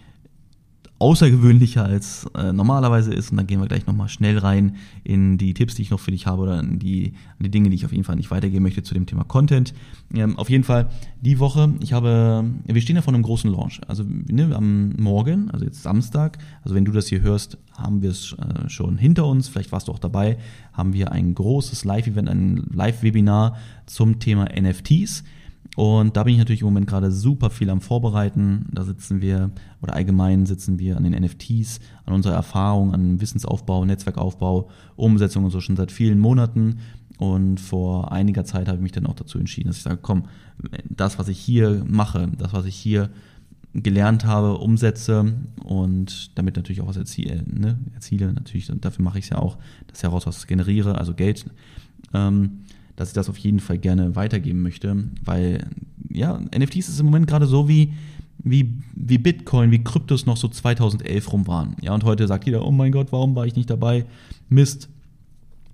außergewöhnlicher 1.02 1.84
als 1.84 2.30
äh, 2.38 2.54
normalerweise 2.54 3.12
ist. 3.12 3.32
Und 3.32 3.38
dann 3.38 3.48
gehen 3.48 3.60
wir 3.60 3.68
gleich 3.68 3.88
nochmal 3.88 4.08
schnell 4.08 4.38
rein 4.38 4.76
in 5.04 5.38
die 5.38 5.54
Tipps, 5.54 5.74
die 5.74 5.82
ich 5.82 5.90
noch 5.90 6.00
für 6.00 6.12
dich 6.12 6.28
habe 6.28 6.44
oder 6.44 6.60
in 6.60 6.78
die, 6.78 7.08
in 7.40 7.44
die 7.44 7.50
Dinge, 7.50 7.70
die 7.70 7.76
ich 7.76 7.86
auf 7.86 7.92
jeden 7.92 8.04
Fall 8.04 8.16
nicht 8.16 8.30
weitergeben 8.30 8.64
möchte 8.64 8.84
zu 8.84 8.94
dem 8.94 9.08
Thema 9.08 9.24
Content. 9.24 9.74
Ähm, 10.14 10.38
auf 10.38 10.50
jeden 10.50 10.64
Fall 10.64 10.90
die 11.20 11.40
Woche, 11.40 11.74
ich 11.82 11.94
habe, 11.94 12.46
wir 12.66 12.82
stehen 12.82 12.96
ja 12.96 13.02
vor 13.02 13.14
einem 13.14 13.24
großen 13.24 13.52
Launch. 13.52 13.82
Also 13.88 14.04
ne, 14.08 14.56
am 14.56 14.92
Morgen, 14.92 15.50
also 15.50 15.66
jetzt 15.66 15.82
Samstag, 15.82 16.38
also 16.64 16.76
wenn 16.76 16.86
du 16.86 16.92
das 16.92 17.08
hier 17.08 17.22
hörst, 17.22 17.58
haben 17.78 18.04
wir 18.04 18.12
es 18.12 18.34
äh, 18.34 18.70
schon 18.70 18.98
hinter 18.98 19.26
uns, 19.26 19.48
vielleicht 19.48 19.72
warst 19.72 19.88
du 19.88 19.92
auch 19.92 20.00
dabei, 20.00 20.38
haben 20.72 20.94
wir 20.94 21.12
ein 21.12 21.34
großes 21.34 21.84
Live-Event, 21.84 22.30
ein 22.30 22.68
Live-Webinar 22.72 23.58
zum 23.88 24.20
Thema 24.20 24.50
NFTs. 24.56 25.24
Und 25.78 26.18
da 26.18 26.24
bin 26.24 26.34
ich 26.34 26.40
natürlich 26.40 26.62
im 26.62 26.68
Moment 26.68 26.88
gerade 26.88 27.12
super 27.12 27.50
viel 27.50 27.70
am 27.70 27.80
Vorbereiten. 27.80 28.66
Da 28.72 28.84
sitzen 28.84 29.22
wir, 29.22 29.52
oder 29.82 29.94
allgemein 29.94 30.46
sitzen 30.46 30.80
wir 30.80 30.98
an 30.98 31.04
den 31.04 31.14
NFTs, 31.14 31.80
an 32.06 32.14
unserer 32.14 32.34
Erfahrung, 32.34 32.94
an 32.94 33.22
Wissensaufbau, 33.22 33.86
Netzwerkaufbau, 33.86 34.70
Umsetzung 34.98 35.46
und 35.46 35.52
so 35.52 35.62
schon 35.62 35.78
seit 35.78 35.92
vielen 35.92 36.20
Monaten. 36.20 36.80
Und 37.18 37.60
vor 37.60 38.12
einiger 38.12 38.44
Zeit 38.44 38.68
habe 38.68 38.78
ich 38.78 38.84
mich 38.84 38.92
dann 38.92 39.06
auch 39.06 39.14
dazu 39.14 39.38
entschieden, 39.38 39.68
dass 39.68 39.78
ich 39.78 39.84
sage, 39.84 40.00
komm, 40.02 40.24
das, 40.90 41.20
was 41.20 41.28
ich 41.30 41.40
hier 41.40 41.84
mache, 41.88 42.30
das, 42.38 42.52
was 42.52 42.66
ich 42.66 42.76
hier 42.76 43.10
gelernt 43.74 44.26
habe, 44.26 44.58
umsetze 44.58 45.34
und 45.64 46.38
damit 46.38 46.58
natürlich 46.58 46.82
auch 46.82 46.88
was 46.88 46.98
erziele, 46.98 47.44
ne? 47.48 47.80
erziele 47.94 48.34
natürlich, 48.34 48.70
dafür 48.82 49.06
mache 49.06 49.20
ich 49.20 49.26
es 49.26 49.30
ja 49.30 49.38
auch, 49.38 49.58
dass 49.88 50.00
ich 50.00 50.04
heraus 50.04 50.28
was 50.28 50.46
generiere, 50.46 50.98
also 50.98 51.14
Geld, 51.14 51.46
ähm, 52.14 52.62
dass 53.02 53.10
ich 53.10 53.16
das 53.16 53.30
auf 53.30 53.38
jeden 53.38 53.60
Fall 53.60 53.80
gerne 53.80 54.16
weitergeben 54.16 54.62
möchte, 54.62 54.96
weil 55.26 55.66
ja, 56.12 56.40
NFTs 56.40 56.88
ist 56.88 57.00
im 57.00 57.08
Moment 57.08 57.26
gerade 57.26 57.48
so 57.48 57.68
wie, 57.68 57.94
wie, 58.38 58.72
wie 58.94 59.18
Bitcoin, 59.18 59.72
wie 59.72 59.84
Kryptos 59.84 60.28
noch 60.28 60.38
so 60.38 60.48
2011 60.48 61.34
rum 61.34 61.48
waren. 61.48 61.76
Ja, 61.82 61.96
und 61.96 62.04
heute 62.04 62.28
sagt 62.28 62.46
jeder, 62.46 62.64
oh 62.64 62.72
mein 62.72 62.92
Gott, 62.92 63.08
warum 63.12 63.36
war 63.36 63.48
ich 63.48 63.56
nicht 63.56 63.72
dabei? 63.72 64.06
Mist. 64.50 64.88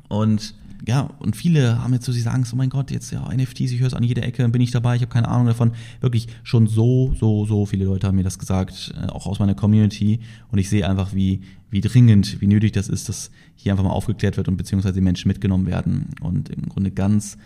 Und 0.08 0.54
ja, 0.86 1.10
und 1.20 1.36
viele 1.36 1.82
haben 1.82 1.94
jetzt 1.94 2.06
so, 2.06 2.12
sie 2.12 2.22
sagen, 2.22 2.46
oh 2.52 2.56
mein 2.56 2.70
Gott, 2.70 2.92
jetzt 2.92 3.12
ja, 3.12 3.28
NFTs, 3.34 3.72
ich 3.72 3.80
höre 3.80 3.88
es 3.88 3.94
an 3.94 4.04
jeder 4.04 4.24
Ecke, 4.24 4.48
bin 4.50 4.62
ich 4.62 4.72
dabei, 4.72 4.96
ich 4.96 5.02
habe 5.02 5.12
keine 5.12 5.28
Ahnung 5.28 5.48
davon. 5.48 5.72
Wirklich 6.02 6.28
schon 6.44 6.68
so, 6.68 7.14
so, 7.20 7.46
so 7.46 7.66
viele 7.66 7.86
Leute 7.86 8.08
haben 8.08 8.16
mir 8.16 8.24
das 8.24 8.40
gesagt, 8.40 8.94
äh, 9.02 9.08
auch 9.08 9.28
aus 9.28 9.40
meiner 9.40 9.56
Community. 9.56 10.20
Und 10.52 10.60
ich 10.60 10.70
sehe 10.70 10.88
einfach, 10.88 11.14
wie, 11.14 11.42
wie 11.70 11.82
dringend, 11.82 12.42
wie 12.42 12.48
nötig 12.48 12.74
das 12.74 12.90
ist, 12.90 13.10
dass 13.10 13.32
hier 13.56 13.72
einfach 13.72 13.84
mal 13.84 13.92
aufgeklärt 13.92 14.38
wird 14.38 14.48
und 14.48 14.58
beziehungsweise 14.58 14.96
die 14.96 15.02
Menschen 15.02 15.28
mitgenommen 15.28 15.66
werden. 15.66 16.10
Und 16.22 16.50
im 16.50 16.70
Grunde 16.70 16.92
ganz 16.92 17.38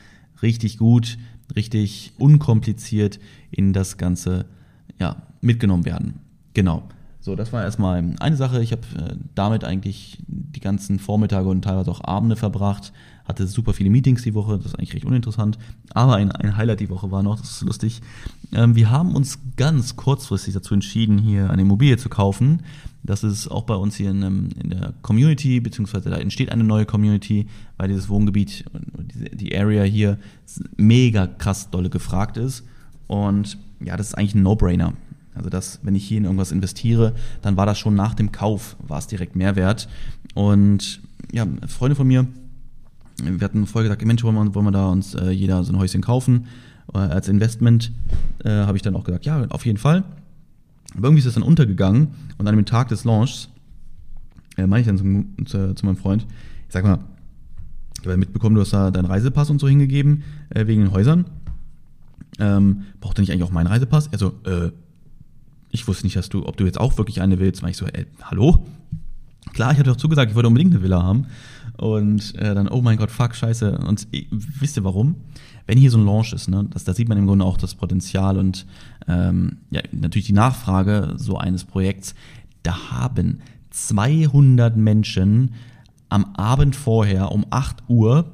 richtig 0.42 0.78
gut, 0.78 1.18
richtig 1.56 2.14
unkompliziert 2.18 3.20
in 3.52 3.74
das 3.74 3.98
Ganze 3.98 4.46
ja, 5.00 5.22
mitgenommen 5.42 5.86
werden. 5.86 6.20
Genau. 6.54 6.84
So, 7.22 7.36
das 7.36 7.54
war 7.54 7.64
erstmal 7.64 8.16
eine 8.20 8.36
Sache. 8.36 8.64
Ich 8.64 8.72
habe 8.72 8.82
äh, 8.98 9.16
damit 9.36 9.64
eigentlich 9.64 10.18
die 10.28 10.60
ganzen 10.60 10.98
Vormittage 10.98 11.48
und 11.48 11.62
teilweise 11.62 11.92
auch 11.92 12.04
Abende 12.04 12.36
verbracht, 12.36 12.92
hatte 13.32 13.48
super 13.48 13.74
viele 13.74 13.90
Meetings 13.90 14.24
die 14.24 14.34
Woche, 14.34 14.58
das 14.58 14.68
ist 14.68 14.76
eigentlich 14.76 14.94
recht 14.94 15.06
uninteressant. 15.06 15.58
Aber 15.94 16.16
ein, 16.16 16.32
ein 16.32 16.56
Highlight 16.56 16.80
die 16.80 16.90
Woche 16.90 17.12
war 17.12 17.24
noch, 17.24 17.40
das 17.40 17.52
ist 17.52 17.62
lustig. 17.62 18.02
Ähm, 18.54 18.76
wir 18.76 18.92
haben 18.92 19.16
uns 19.16 19.40
ganz 19.58 19.96
kurzfristig 19.96 20.54
dazu 20.54 20.74
entschieden, 20.74 21.18
hier 21.18 21.50
eine 21.50 21.64
Immobilie 21.64 21.98
zu 21.98 22.10
kaufen. 22.10 22.62
Das 23.04 23.24
ist 23.24 23.48
auch 23.48 23.64
bei 23.64 23.76
uns 23.76 23.96
hier 23.96 24.12
in, 24.12 24.22
in 24.52 24.70
der 24.70 24.94
Community, 25.02 25.60
beziehungsweise 25.60 26.10
da 26.10 26.18
entsteht 26.18 26.52
eine 26.52 26.64
neue 26.64 26.86
Community, 26.86 27.48
weil 27.78 27.88
dieses 27.88 28.10
Wohngebiet, 28.10 28.66
die 29.34 29.58
Area 29.58 29.84
hier 29.84 30.20
mega 30.78 31.26
krass 31.26 31.72
dolle 31.72 31.90
gefragt 31.90 32.38
ist. 32.38 32.64
Und 33.08 33.58
ja, 33.84 33.98
das 33.98 34.10
ist 34.10 34.14
eigentlich 34.16 34.36
ein 34.36 34.44
No-Brainer. 34.44 34.94
Also 35.34 35.50
das, 35.50 35.80
wenn 35.84 35.96
ich 35.96 36.06
hier 36.06 36.18
in 36.18 36.26
irgendwas 36.26 36.52
investiere, 36.52 37.16
dann 37.42 37.58
war 37.58 37.66
das 37.66 37.80
schon 37.80 37.96
nach 37.96 38.14
dem 38.14 38.32
Kauf, 38.32 38.76
war 38.80 39.00
es 39.00 39.08
direkt 39.08 39.36
Mehrwert. 39.36 39.88
Und 40.36 41.02
ja, 41.32 41.48
Freunde 41.68 41.96
von 41.96 42.08
mir, 42.08 42.28
wir 43.24 43.46
hatten 43.46 43.66
vorher 43.66 43.90
gesagt, 43.90 44.06
Mensch, 44.06 44.24
wollen 44.24 44.36
wir, 44.36 44.56
wollen 44.56 44.66
wir 44.66 44.72
da 44.72 44.88
uns 44.88 45.16
äh, 45.16 45.30
jeder 45.30 45.64
so 45.64 45.74
ein 45.74 45.80
Häuschen 45.80 46.02
kaufen 46.02 46.48
äh, 46.94 46.98
als 46.98 47.28
Investment? 47.28 47.92
Äh, 48.44 48.50
Habe 48.50 48.78
ich 48.78 48.84
dann 48.84 48.96
auch 48.96 49.04
gesagt, 49.04 49.26
ja, 49.26 49.46
auf 49.50 49.66
jeden 49.66 49.78
Fall. 49.78 50.04
Aber 50.96 51.08
irgendwie 51.08 51.20
ist 51.20 51.28
das 51.28 51.36
dann 51.36 51.44
untergegangen 51.44 52.10
und 52.38 52.48
an 52.48 52.56
dem 52.56 52.66
Tag 52.66 52.90
des 52.90 53.04
Launches 53.06 53.50
äh, 54.58 54.68
meine 54.68 54.82
ich 54.82 54.88
dann 54.88 54.98
zum, 54.98 55.36
zu, 55.46 55.74
zu 55.76 55.86
meinem 55.86 55.98
Freund, 55.98 56.26
ich 56.68 56.74
sag 56.74 56.84
mal, 56.84 57.00
ich 58.00 58.08
habe 58.08 58.18
mitbekommen, 58.18 58.56
du 58.56 58.62
hast 58.62 58.74
da 58.74 58.92
deinen 58.92 59.06
Reisepass 59.06 59.50
und 59.50 59.60
so 59.60 59.68
hingegeben, 59.68 60.24
äh, 60.50 60.66
wegen 60.68 60.82
den 60.82 60.92
Häusern. 60.92 61.26
Ähm, 62.40 62.84
braucht 63.00 63.18
nicht 63.20 63.32
eigentlich 63.32 63.44
auch 63.44 63.52
meinen 63.52 63.68
Reisepass? 63.68 64.08
Er 64.08 64.18
so, 64.18 64.34
äh, 64.46 64.72
ich 65.70 65.88
wusste 65.88 66.06
nicht, 66.06 66.16
dass 66.16 66.30
du, 66.30 66.46
ob 66.48 66.58
du 66.58 66.66
jetzt 66.66 66.80
auch 66.80 66.98
wirklich 66.98 67.22
eine 67.22 67.40
willst. 67.40 67.62
War 67.62 67.70
ich 67.70 67.78
so, 67.78 67.86
ey, 67.86 68.06
hallo? 68.24 68.66
Klar, 69.54 69.72
ich 69.72 69.80
hatte 69.80 69.90
doch 69.90 69.98
zugesagt, 69.98 70.32
ich 70.32 70.36
wollte 70.36 70.48
unbedingt 70.48 70.74
eine 70.74 70.82
Villa 70.82 71.04
haben. 71.04 71.28
Und 71.78 72.36
äh, 72.36 72.54
dann, 72.54 72.68
oh 72.68 72.82
mein 72.82 72.98
Gott, 72.98 73.12
fuck, 73.12 73.36
scheiße. 73.36 73.80
Und 73.80 74.08
äh, 74.14 74.26
wisst 74.30 74.78
ihr 74.78 74.84
warum? 74.84 75.16
Wenn 75.68 75.78
hier 75.78 75.92
so 75.92 75.98
ein 75.98 76.06
Launch 76.06 76.34
ist, 76.34 76.50
ne, 76.50 76.68
das, 76.70 76.84
da 76.84 76.94
sieht 76.94 77.10
man 77.10 77.18
im 77.18 77.28
Grunde 77.28 77.46
auch 77.46 77.58
das 77.58 77.76
Potenzial 77.76 78.38
und 78.38 78.66
ähm, 79.08 79.58
ja, 79.70 79.82
natürlich 79.92 80.28
die 80.28 80.34
Nachfrage 80.34 81.14
so 81.18 81.38
eines 81.38 81.64
Projekts. 81.64 82.16
Da 82.64 82.92
haben 82.92 83.40
200 83.72 84.76
Menschen 84.76 85.54
am 86.10 86.36
Abend 86.36 86.76
vorher 86.76 87.32
um 87.32 87.46
8 87.50 87.84
Uhr, 87.88 88.32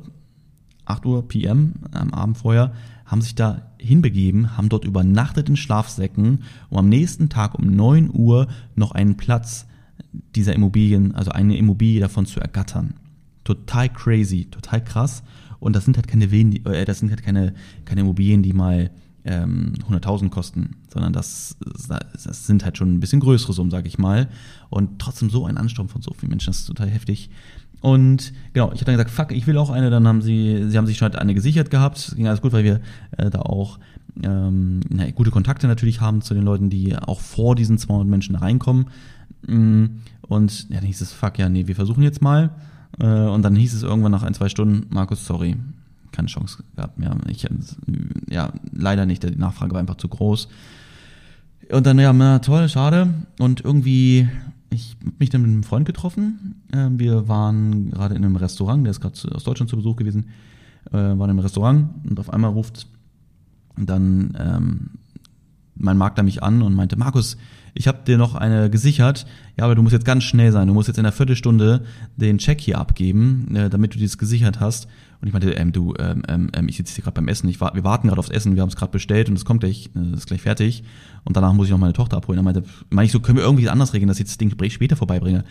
8 0.86 1.06
Uhr 1.06 1.27
PM, 1.27 1.74
am 1.91 2.13
Abend 2.13 2.38
vorher, 2.38 2.74
haben 3.06 3.22
sich 3.22 3.36
da 3.36 3.72
hinbegeben, 3.77 4.58
haben 4.58 4.70
dort 4.70 4.84
übernachtet 4.84 5.48
in 5.48 5.56
Schlafsäcken, 5.56 6.44
um 6.70 6.77
am 6.77 6.89
nächsten 6.89 7.29
Tag 7.29 7.56
um 7.56 7.67
9 7.67 8.10
Uhr 8.12 8.48
noch 8.75 8.91
einen 8.91 9.15
Platz 9.15 9.67
dieser 10.36 10.53
Immobilien, 10.53 11.13
also 11.15 11.32
eine 11.32 11.58
Immobilie 11.58 12.01
davon 12.01 12.25
zu 12.25 12.39
ergattern. 12.39 12.96
Total 13.48 13.88
crazy, 13.88 14.44
total 14.51 14.84
krass. 14.84 15.24
Und 15.60 15.74
das 15.74 15.86
sind 15.86 15.96
halt 15.96 16.10
keine 16.10 16.32
Villen, 16.32 16.66
äh, 16.66 16.84
das 16.84 17.00
sind 17.00 17.12
halt 17.12 17.24
keine, 17.24 17.54
keine 17.86 18.01
Immobilien, 18.01 18.44
die 18.44 18.51
mal 18.51 18.92
ähm, 19.24 19.72
100.000 19.89 20.30
kosten, 20.30 20.75
sondern 20.89 21.13
das, 21.13 21.56
das 21.62 22.46
sind 22.46 22.66
halt 22.66 22.77
schon 22.77 22.94
ein 22.94 23.00
bisschen 23.00 23.22
größere 23.22 23.54
Summen, 23.54 23.72
sag 23.72 23.86
ich 23.86 23.98
mal. 23.98 24.27
Und 24.70 25.00
trotzdem 25.00 25.30
so 25.30 25.46
ein 25.46 25.56
Ansturm 25.56 25.88
von 25.88 26.01
so 26.01 26.13
vielen 26.13 26.32
Menschen, 26.32 26.48
das 26.48 26.60
ist 26.60 26.66
total 26.66 26.89
heftig. 26.89 27.30
Und 27.80 28.34
genau, 28.51 28.74
ich 28.74 28.82
habe 28.82 28.86
dann 28.86 28.96
gesagt, 28.96 29.12
fuck, 29.12 29.32
ich 29.32 29.48
will 29.48 29.58
auch 29.58 29.70
eine. 29.70 29.89
Dann 29.89 30.06
haben 30.06 30.22
sie, 30.22 30.70
sie 30.70 30.77
haben 30.77 30.88
sich 30.88 30.98
schon 30.98 31.06
halt 31.06 31.16
eine 31.16 31.34
gesichert 31.34 31.70
gehabt. 31.70 32.00
Es 32.00 32.16
ging 32.16 32.27
alles 32.27 32.42
gut, 32.42 32.51
weil 32.51 32.66
wir 32.66 32.82
äh, 33.16 33.30
da 33.30 33.44
auch 33.44 33.80
ähm, 34.24 34.82
na, 34.89 35.10
gute 35.12 35.32
Kontakte 35.32 35.68
natürlich 35.68 36.01
haben 36.01 36.22
zu 36.22 36.34
den 36.34 36.44
Leuten, 36.44 36.70
die 36.70 36.98
auch 36.98 37.22
vor 37.22 37.56
diesen 37.56 37.77
200 37.77 38.08
Menschen 38.08 38.36
reinkommen. 38.36 38.88
Mm, 39.48 39.86
und 40.22 40.70
ja, 40.70 40.77
dann 40.77 40.86
hieß 40.86 41.01
es, 41.01 41.13
fuck, 41.13 41.38
ja, 41.38 41.48
nee, 41.50 41.68
wir 41.68 41.75
versuchen 41.75 42.04
jetzt 42.04 42.22
mal. 42.22 42.51
Äh, 43.00 43.06
und 43.06 43.44
dann 43.44 43.56
hieß 43.56 43.74
es 43.74 43.84
irgendwann 43.84 44.12
nach 44.12 44.24
ein, 44.24 44.34
zwei 44.34 44.50
Stunden, 44.50 44.88
Markus, 44.94 45.25
sorry, 45.25 45.56
keine 46.12 46.27
Chance 46.27 46.63
gehabt 46.75 46.98
mehr. 46.98 47.15
Ich, 47.27 47.48
ja, 48.29 48.51
leider 48.72 49.06
nicht, 49.06 49.24
die 49.24 49.36
Nachfrage 49.36 49.74
war 49.74 49.79
einfach 49.79 49.98
zu 49.98 50.08
groß. 50.08 50.48
Und 51.72 51.86
dann, 51.86 52.00
ja, 52.00 52.13
na 52.13 52.39
toll, 52.39 52.70
schade. 52.70 53.13
Und 53.39 53.62
irgendwie 53.62 54.27
ich 54.70 54.98
habe 55.01 55.15
mich 55.20 55.29
dann 55.29 55.41
mit 55.41 55.51
einem 55.51 55.63
Freund 55.63 55.86
getroffen. 55.86 56.56
Ähm, 56.74 57.00
wir 57.00 57.27
waren 57.27 57.89
gerade 57.91 58.15
in 58.15 58.24
einem 58.24 58.36
Restaurant, 58.36 58.86
der 58.86 58.91
ist 58.91 59.01
gerade 59.01 59.15
aus 59.34 59.44
Deutschland 59.44 59.70
zu 59.70 59.77
Besuch 59.77 59.96
gewesen, 59.96 60.25
äh, 60.91 60.94
waren 60.94 61.29
einem 61.29 61.39
Restaurant 61.39 61.89
und 62.08 62.20
auf 62.20 62.32
einmal 62.32 62.51
ruft 62.51 62.88
dann 63.77 64.36
ähm, 64.39 64.89
mein 65.79 65.98
Makler 65.98 66.24
mich 66.24 66.43
an 66.43 66.62
und 66.62 66.74
meinte, 66.74 66.98
Markus, 66.98 67.38
ich 67.74 67.88
habe 67.88 68.00
dir 68.05 68.17
noch 68.17 68.34
eine 68.34 68.69
gesichert, 68.69 69.27
ja, 69.55 69.65
aber 69.65 69.75
du 69.75 69.84
musst 69.84 69.93
jetzt 69.93 70.05
ganz 70.05 70.24
schnell 70.24 70.51
sein, 70.51 70.67
du 70.67 70.74
musst 70.74 70.88
jetzt 70.88 70.98
in 70.98 71.05
einer 71.05 71.12
Viertelstunde 71.12 71.84
den 72.15 72.39
Check 72.39 72.60
hier 72.60 72.79
abgeben, 72.79 73.55
äh, 73.55 73.69
damit 73.69 73.93
du 73.93 74.00
dieses 74.00 74.17
gesichert 74.17 74.60
hast. 74.60 74.88
Und 75.22 75.27
ich 75.27 75.34
meinte, 75.34 75.51
ähm, 75.51 75.72
du, 75.72 75.93
ähm, 76.00 76.24
ähm, 76.27 76.50
ähm 76.53 76.69
ich 76.69 76.77
sitze 76.77 76.96
hier 76.96 77.03
gerade 77.03 77.15
beim 77.15 77.27
Essen, 77.27 77.50
ich, 77.50 77.60
wir 77.60 77.84
warten 77.84 78.07
gerade 78.07 78.19
aufs 78.19 78.29
Essen, 78.29 78.55
wir 78.55 78.62
haben 78.62 78.69
es 78.69 78.75
gerade 78.75 78.91
bestellt 78.91 79.29
und 79.29 79.36
es 79.36 79.46
kommt 79.46 79.62
gleich, 79.62 79.89
äh, 79.96 80.15
ist 80.15 80.27
gleich 80.27 80.41
fertig. 80.41 80.84
Und 81.24 81.38
danach 81.38 81.53
muss 81.53 81.67
ich 81.67 81.72
noch 81.72 81.79
meine 81.79 81.93
Tochter 81.93 82.17
abholen. 82.17 82.39
Er 82.39 82.43
meinte, 82.43 82.63
meine 82.89 83.05
ich 83.05 83.12
so, 83.12 83.19
können 83.19 83.38
wir 83.38 83.43
irgendwie 83.43 83.69
anders 83.69 83.93
regeln, 83.93 84.07
dass 84.07 84.19
ich 84.19 84.25
das 84.25 84.38
Ding 84.38 84.51
später 84.69 84.96
vorbeibringe. 84.96 85.43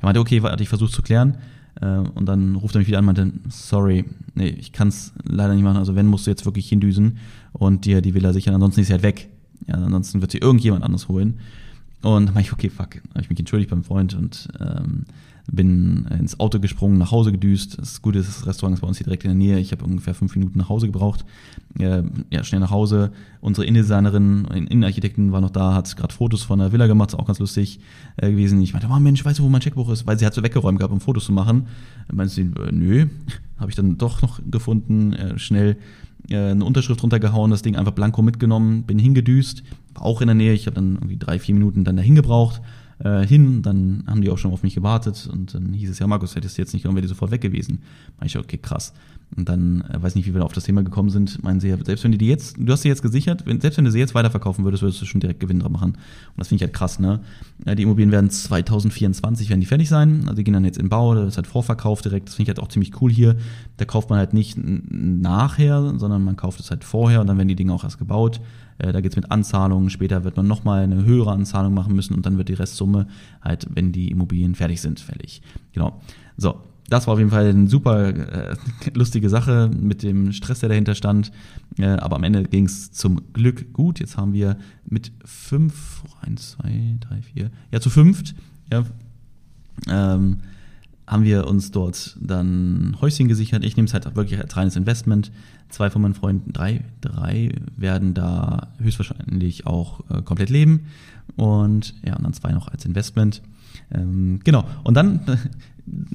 Er 0.00 0.04
meinte, 0.04 0.20
okay, 0.20 0.42
warte, 0.42 0.62
ich 0.62 0.68
versuche 0.68 0.90
zu 0.90 1.02
klären. 1.02 1.38
Äh, 1.80 1.86
und 1.86 2.26
dann 2.26 2.56
ruft 2.56 2.74
er 2.74 2.80
mich 2.80 2.88
wieder 2.88 2.98
an 2.98 3.08
und 3.08 3.16
meinte, 3.16 3.32
sorry, 3.50 4.04
nee, 4.34 4.48
ich 4.48 4.72
kann 4.72 4.88
es 4.88 5.12
leider 5.24 5.54
nicht 5.54 5.64
machen. 5.64 5.78
Also 5.78 5.94
wenn, 5.94 6.06
musst 6.06 6.26
du 6.26 6.30
jetzt 6.30 6.44
wirklich 6.44 6.68
hindüsen 6.68 7.18
und 7.52 7.84
dir 7.84 8.00
die 8.02 8.14
Villa 8.14 8.32
sichern, 8.32 8.54
ansonsten 8.54 8.80
ist 8.80 8.88
sie 8.88 8.92
halt 8.92 9.02
weg. 9.02 9.28
Ja, 9.66 9.74
ansonsten 9.74 10.20
wird 10.20 10.30
sie 10.30 10.38
irgendjemand 10.38 10.84
anders 10.84 11.08
holen. 11.08 11.38
Und 12.02 12.26
dann 12.26 12.34
meinte 12.34 12.48
ich, 12.48 12.52
okay, 12.52 12.70
fuck. 12.70 12.96
Habe 13.10 13.20
ich 13.20 13.30
mich 13.30 13.38
entschuldigt 13.38 13.70
beim 13.70 13.82
Freund 13.82 14.14
und 14.14 14.48
ähm, 14.60 15.04
bin 15.50 16.06
ins 16.18 16.38
Auto 16.38 16.60
gesprungen, 16.60 16.98
nach 16.98 17.10
Hause 17.10 17.32
gedüst. 17.32 17.78
Das 17.78 18.02
Gute 18.02 18.18
ist, 18.18 18.28
das 18.28 18.46
Restaurant 18.46 18.74
ist 18.74 18.82
bei 18.82 18.86
uns 18.86 18.98
hier 18.98 19.04
direkt 19.04 19.24
in 19.24 19.30
der 19.30 19.36
Nähe. 19.36 19.58
Ich 19.58 19.72
habe 19.72 19.84
ungefähr 19.84 20.14
fünf 20.14 20.34
Minuten 20.36 20.58
nach 20.58 20.68
Hause 20.68 20.86
gebraucht. 20.86 21.24
Äh, 21.78 22.02
ja, 22.30 22.44
schnell 22.44 22.60
nach 22.60 22.70
Hause. 22.70 23.12
Unsere 23.40 23.66
Innendesignerin, 23.66 24.44
Innenarchitektin 24.44 25.32
war 25.32 25.40
noch 25.40 25.50
da, 25.50 25.74
hat 25.74 25.96
gerade 25.96 26.12
Fotos 26.12 26.42
von 26.42 26.58
der 26.58 26.72
Villa 26.72 26.86
gemacht, 26.86 27.10
ist 27.10 27.18
auch 27.18 27.26
ganz 27.26 27.38
lustig 27.38 27.80
äh, 28.16 28.30
gewesen. 28.30 28.60
Ich 28.62 28.74
meinte, 28.74 28.88
oh 28.90 28.98
Mensch, 28.98 29.24
weißt 29.24 29.38
du, 29.38 29.42
wo 29.42 29.48
mein 29.48 29.60
Checkbuch 29.60 29.88
ist? 29.90 30.06
Weil 30.06 30.18
sie 30.18 30.26
hat 30.26 30.34
so 30.34 30.42
weggeräumt 30.42 30.78
gehabt, 30.78 30.92
um 30.92 31.00
Fotos 31.00 31.24
zu 31.24 31.32
machen. 31.32 31.66
Meinte 32.12 32.32
sie, 32.32 32.42
äh, 32.42 32.72
nö. 32.72 33.06
habe 33.58 33.70
ich 33.70 33.76
dann 33.76 33.98
doch 33.98 34.22
noch 34.22 34.40
gefunden, 34.48 35.14
äh, 35.14 35.38
schnell 35.38 35.76
eine 36.30 36.64
Unterschrift 36.64 37.02
runtergehauen, 37.02 37.50
das 37.50 37.62
Ding 37.62 37.76
einfach 37.76 37.92
blanko 37.92 38.22
mitgenommen, 38.22 38.82
bin 38.82 38.98
hingedüst, 38.98 39.62
war 39.94 40.04
auch 40.04 40.20
in 40.20 40.28
der 40.28 40.34
Nähe. 40.34 40.52
Ich 40.52 40.66
habe 40.66 40.74
dann 40.74 40.94
irgendwie 40.94 41.16
drei, 41.16 41.38
vier 41.38 41.54
Minuten 41.54 41.84
dann 41.84 41.96
dahin 41.96 42.14
gebraucht 42.14 42.60
äh, 42.98 43.26
hin. 43.26 43.62
Dann 43.62 44.04
haben 44.06 44.20
die 44.20 44.30
auch 44.30 44.38
schon 44.38 44.52
auf 44.52 44.62
mich 44.62 44.74
gewartet 44.74 45.28
und 45.32 45.54
dann 45.54 45.72
hieß 45.72 45.90
es 45.90 45.98
ja, 45.98 46.06
Markus, 46.06 46.36
hättest 46.36 46.58
du 46.58 46.62
jetzt 46.62 46.72
nicht, 46.72 46.84
dann 46.84 46.94
wäre 46.94 47.02
die 47.02 47.08
sofort 47.08 47.30
weg 47.30 47.40
gewesen. 47.40 47.82
Meinte 48.18 48.38
ich, 48.38 48.44
okay, 48.44 48.58
krass. 48.58 48.92
Und 49.36 49.48
dann, 49.48 49.82
äh, 49.82 50.02
weiß 50.02 50.14
nicht, 50.14 50.26
wie 50.26 50.34
wir 50.34 50.44
auf 50.44 50.52
das 50.52 50.64
Thema 50.64 50.82
gekommen 50.82 51.10
sind, 51.10 51.42
meinen 51.44 51.60
sie, 51.60 51.74
selbst 51.84 52.02
wenn 52.02 52.12
du 52.12 52.18
die 52.18 52.28
jetzt, 52.28 52.56
du 52.58 52.72
hast 52.72 52.82
sie 52.82 52.88
jetzt 52.88 53.02
gesichert, 53.02 53.44
wenn, 53.46 53.60
selbst 53.60 53.76
wenn 53.76 53.84
du 53.84 53.90
sie 53.90 53.98
jetzt 53.98 54.14
weiterverkaufen 54.14 54.64
würdest, 54.64 54.82
würdest 54.82 55.02
du 55.02 55.06
schon 55.06 55.20
direkt 55.20 55.40
Gewinn 55.40 55.60
dran 55.60 55.72
machen. 55.72 55.92
Und 55.92 56.38
das 56.38 56.48
finde 56.48 56.64
ich 56.64 56.68
halt 56.68 56.74
krass, 56.74 56.98
ne? 56.98 57.20
Ja, 57.66 57.74
die 57.74 57.82
Immobilien 57.82 58.10
werden 58.10 58.30
2024 58.30 59.50
werden 59.50 59.60
die 59.60 59.66
fertig 59.66 59.88
sein, 59.88 60.22
also 60.22 60.34
die 60.34 60.44
gehen 60.44 60.54
dann 60.54 60.64
jetzt 60.64 60.78
in 60.78 60.88
Bau, 60.88 61.14
das 61.14 61.28
ist 61.28 61.36
halt 61.36 61.46
Vorverkauf 61.46 62.00
direkt, 62.00 62.28
das 62.28 62.36
finde 62.36 62.50
ich 62.50 62.56
halt 62.56 62.64
auch 62.64 62.68
ziemlich 62.68 63.00
cool 63.02 63.12
hier. 63.12 63.36
Da 63.76 63.84
kauft 63.84 64.08
man 64.08 64.18
halt 64.18 64.32
nicht 64.32 64.56
nachher, 64.58 65.94
sondern 65.98 66.24
man 66.24 66.36
kauft 66.36 66.60
es 66.60 66.70
halt 66.70 66.84
vorher 66.84 67.20
und 67.20 67.26
dann 67.26 67.36
werden 67.36 67.48
die 67.48 67.56
Dinge 67.56 67.72
auch 67.74 67.84
erst 67.84 67.98
gebaut. 67.98 68.40
Äh, 68.78 68.92
da 68.92 69.00
geht's 69.00 69.16
mit 69.16 69.30
Anzahlungen, 69.30 69.90
später 69.90 70.24
wird 70.24 70.36
man 70.36 70.46
nochmal 70.46 70.84
eine 70.84 71.04
höhere 71.04 71.32
Anzahlung 71.32 71.74
machen 71.74 71.94
müssen 71.94 72.14
und 72.14 72.24
dann 72.24 72.38
wird 72.38 72.48
die 72.48 72.54
Restsumme 72.54 73.08
halt, 73.42 73.66
wenn 73.74 73.92
die 73.92 74.10
Immobilien 74.10 74.54
fertig 74.54 74.80
sind, 74.80 75.00
fällig. 75.00 75.42
Genau. 75.72 76.00
So, 76.36 76.60
das 76.88 77.06
war 77.06 77.14
auf 77.14 77.18
jeden 77.18 77.30
Fall 77.30 77.46
eine 77.46 77.68
super 77.68 78.08
äh, 78.08 78.56
lustige 78.94 79.28
Sache 79.28 79.70
mit 79.78 80.02
dem 80.02 80.32
Stress, 80.32 80.60
der 80.60 80.70
dahinter 80.70 80.94
stand. 80.94 81.30
Äh, 81.76 81.86
aber 81.86 82.16
am 82.16 82.24
Ende 82.24 82.44
ging 82.44 82.64
es 82.64 82.92
zum 82.92 83.32
Glück 83.32 83.72
gut. 83.72 84.00
Jetzt 84.00 84.16
haben 84.16 84.32
wir 84.32 84.56
mit 84.86 85.12
fünf, 85.24 86.02
eins, 86.22 86.52
zwei, 86.52 86.96
drei, 87.00 87.22
vier, 87.22 87.50
ja 87.70 87.80
zu 87.80 87.90
fünft, 87.90 88.34
ja, 88.72 88.84
ähm, 89.88 90.38
haben 91.06 91.24
wir 91.24 91.46
uns 91.46 91.70
dort 91.70 92.16
dann 92.20 92.96
Häuschen 93.00 93.28
gesichert. 93.28 93.64
Ich 93.64 93.76
nehme 93.76 93.86
es 93.86 93.94
halt 93.94 94.14
wirklich 94.14 94.38
als 94.38 94.56
reines 94.56 94.76
Investment. 94.76 95.32
Zwei 95.70 95.90
von 95.90 96.02
meinen 96.02 96.14
Freunden, 96.14 96.52
drei, 96.52 96.84
drei 97.00 97.50
werden 97.76 98.14
da 98.14 98.68
höchstwahrscheinlich 98.78 99.66
auch 99.66 100.00
äh, 100.10 100.22
komplett 100.22 100.50
leben. 100.50 100.86
Und 101.36 101.94
ja, 102.04 102.16
und 102.16 102.24
dann 102.24 102.34
zwei 102.34 102.52
noch 102.52 102.68
als 102.68 102.84
Investment. 102.84 103.42
Ähm, 103.92 104.40
genau. 104.44 104.64
Und 104.84 104.94
dann 104.94 105.20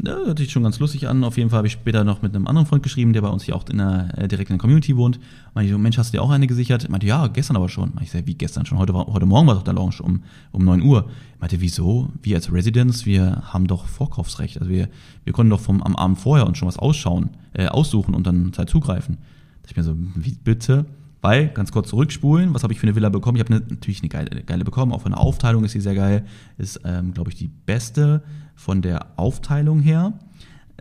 ja, 0.03 0.15
hört 0.25 0.39
sich 0.39 0.51
schon 0.51 0.63
ganz 0.63 0.79
lustig 0.79 1.07
an. 1.07 1.23
Auf 1.23 1.37
jeden 1.37 1.49
Fall 1.49 1.57
habe 1.57 1.67
ich 1.67 1.73
später 1.73 2.03
noch 2.03 2.21
mit 2.21 2.35
einem 2.35 2.47
anderen 2.47 2.67
Freund 2.67 2.83
geschrieben, 2.83 3.13
der 3.13 3.21
bei 3.21 3.29
uns 3.29 3.43
hier 3.43 3.55
auch 3.55 3.67
in 3.69 3.77
der, 3.77 4.09
äh, 4.17 4.27
direkt 4.27 4.49
in 4.49 4.57
der 4.57 4.61
Community 4.61 4.95
wohnt. 4.97 5.19
Meinte 5.53 5.71
ich, 5.71 5.77
Mensch, 5.77 5.97
hast 5.97 6.13
du 6.13 6.17
dir 6.17 6.21
auch 6.21 6.29
eine 6.29 6.47
gesichert? 6.47 6.89
Meinte, 6.89 7.07
ja, 7.07 7.27
gestern 7.27 7.55
aber 7.55 7.69
schon. 7.69 7.93
Meinte 7.95 8.17
ich, 8.17 8.27
wie 8.27 8.35
gestern 8.35 8.65
schon? 8.65 8.77
Heute, 8.77 8.93
war, 8.93 9.07
heute 9.07 9.25
Morgen 9.25 9.47
war 9.47 9.55
doch 9.55 9.63
der 9.63 9.73
Launch 9.73 10.01
um, 10.01 10.23
um 10.51 10.63
9 10.63 10.81
Uhr. 10.81 11.09
Meinte, 11.39 11.61
wieso? 11.61 12.09
Wir 12.21 12.35
als 12.37 12.51
Residents, 12.51 13.05
wir 13.05 13.43
haben 13.45 13.67
doch 13.67 13.85
Vorkaufsrecht. 13.85 14.59
Also 14.59 14.69
wir, 14.69 14.89
wir 15.23 15.33
konnten 15.33 15.49
doch 15.49 15.61
vom, 15.61 15.81
am 15.81 15.95
Abend 15.95 16.19
vorher 16.19 16.47
uns 16.47 16.57
schon 16.57 16.67
was 16.67 16.77
ausschauen, 16.77 17.31
äh, 17.53 17.67
aussuchen 17.67 18.13
und 18.13 18.27
dann 18.27 18.53
Zeit 18.53 18.69
zugreifen. 18.69 19.17
Da 19.63 19.69
ich 19.69 19.77
mir 19.77 19.83
so, 19.83 19.95
wie 20.15 20.35
bitte? 20.43 20.85
Weil, 21.23 21.47
ganz 21.47 21.71
kurz 21.71 21.87
zurückspulen, 21.87 22.53
was 22.53 22.63
habe 22.63 22.73
ich 22.73 22.79
für 22.81 22.85
eine 22.85 22.97
Villa 22.97 23.07
bekommen? 23.07 23.37
Ich 23.37 23.43
habe 23.45 23.55
eine, 23.55 23.65
natürlich 23.65 24.01
eine 24.01 24.09
geile, 24.09 24.43
geile 24.43 24.65
bekommen, 24.65 24.91
auch 24.91 25.03
von 25.03 25.13
der 25.13 25.21
Aufteilung 25.21 25.63
ist 25.63 25.71
sie 25.71 25.79
sehr 25.79 25.95
geil. 25.95 26.25
Ist, 26.57 26.81
ähm, 26.83 27.13
glaube 27.13 27.29
ich, 27.29 27.37
die 27.37 27.47
beste 27.47 28.23
von 28.55 28.81
der 28.81 29.07
Aufteilung 29.15 29.79
her, 29.79 30.11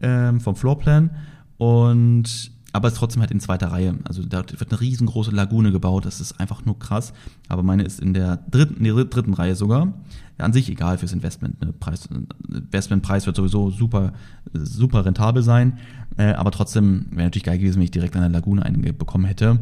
ähm, 0.02 0.40
vom 0.40 0.56
Floorplan. 0.56 1.10
Und 1.58 2.50
aber 2.72 2.88
es 2.88 2.94
ist 2.94 2.98
trotzdem 2.98 3.20
halt 3.20 3.30
in 3.30 3.38
zweiter 3.38 3.68
Reihe. 3.68 3.94
Also 4.02 4.24
da 4.24 4.38
wird 4.38 4.72
eine 4.72 4.80
riesengroße 4.80 5.30
Lagune 5.30 5.70
gebaut, 5.70 6.06
das 6.06 6.20
ist 6.20 6.40
einfach 6.40 6.64
nur 6.64 6.76
krass. 6.76 7.12
Aber 7.48 7.62
meine 7.62 7.84
ist 7.84 8.00
in 8.00 8.12
der 8.12 8.38
dritten, 8.50 8.84
in 8.84 9.10
dritten 9.10 9.34
Reihe 9.34 9.54
sogar. 9.54 9.94
An 10.38 10.52
sich 10.52 10.68
egal 10.68 10.98
fürs 10.98 11.12
Investment. 11.12 11.60
Ne? 11.60 11.72
Preis, 11.72 12.08
Investmentpreis 12.48 13.26
wird 13.26 13.36
sowieso 13.36 13.70
super, 13.70 14.12
super 14.52 15.04
rentabel 15.04 15.44
sein. 15.44 15.78
Äh, 16.16 16.32
aber 16.32 16.50
trotzdem 16.50 17.06
wäre 17.12 17.24
natürlich 17.24 17.44
geil 17.44 17.58
gewesen, 17.58 17.76
wenn 17.76 17.84
ich 17.84 17.92
direkt 17.92 18.16
der 18.16 18.28
Lagune 18.28 18.64
eine 18.64 18.92
bekommen 18.92 19.26
hätte. 19.26 19.60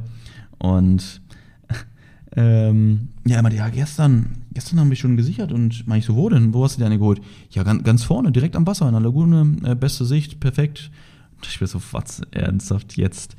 Und 0.61 1.21
ähm, 2.37 3.09
ja, 3.27 3.37
er 3.37 3.43
meinte, 3.43 3.59
ja, 3.59 3.69
gestern, 3.69 4.45
gestern 4.53 4.79
haben 4.79 4.91
wir 4.91 4.97
schon 4.97 5.17
gesichert 5.17 5.51
und 5.53 5.87
meine 5.89 5.99
ich 5.99 6.07
so, 6.07 6.15
wo 6.15 6.29
denn? 6.29 6.55
Wo 6.55 6.65
hast 6.65 6.77
du 6.77 6.81
die 6.81 6.85
eine 6.85 6.99
geholt? 6.99 7.21
Ja, 7.51 7.65
ganz, 7.65 7.83
ganz 7.83 8.05
vorne, 8.05 8.31
direkt 8.31 8.55
am 8.55 8.67
Wasser, 8.67 8.87
in 8.87 8.93
der 8.93 9.01
Lagune, 9.01 9.57
äh, 9.65 9.75
beste 9.75 10.05
Sicht, 10.05 10.39
perfekt. 10.39 10.91
Und 11.37 11.47
ich 11.49 11.59
bin 11.59 11.67
so, 11.67 11.81
was, 11.93 12.21
ernsthaft 12.31 12.97
jetzt? 12.97 13.35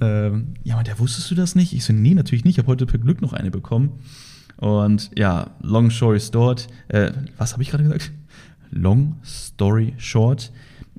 Ähm, 0.00 0.54
ja, 0.62 0.74
meinte, 0.76 0.90
ja, 0.90 0.98
wusstest 0.98 1.30
du 1.30 1.34
das 1.34 1.54
nicht? 1.54 1.72
Ich 1.72 1.84
so, 1.84 1.92
nee, 1.92 2.14
natürlich 2.14 2.44
nicht, 2.44 2.54
ich 2.54 2.58
habe 2.58 2.68
heute 2.68 2.86
per 2.86 2.98
Glück 2.98 3.22
noch 3.22 3.32
eine 3.32 3.50
bekommen. 3.50 3.98
Und 4.58 5.10
ja, 5.16 5.50
long 5.60 5.90
story 5.90 6.20
short, 6.20 6.68
äh, 6.88 7.12
was 7.36 7.52
habe 7.52 7.62
ich 7.62 7.70
gerade 7.70 7.84
gesagt? 7.84 8.12
Long 8.70 9.16
story 9.24 9.94
short. 9.96 10.52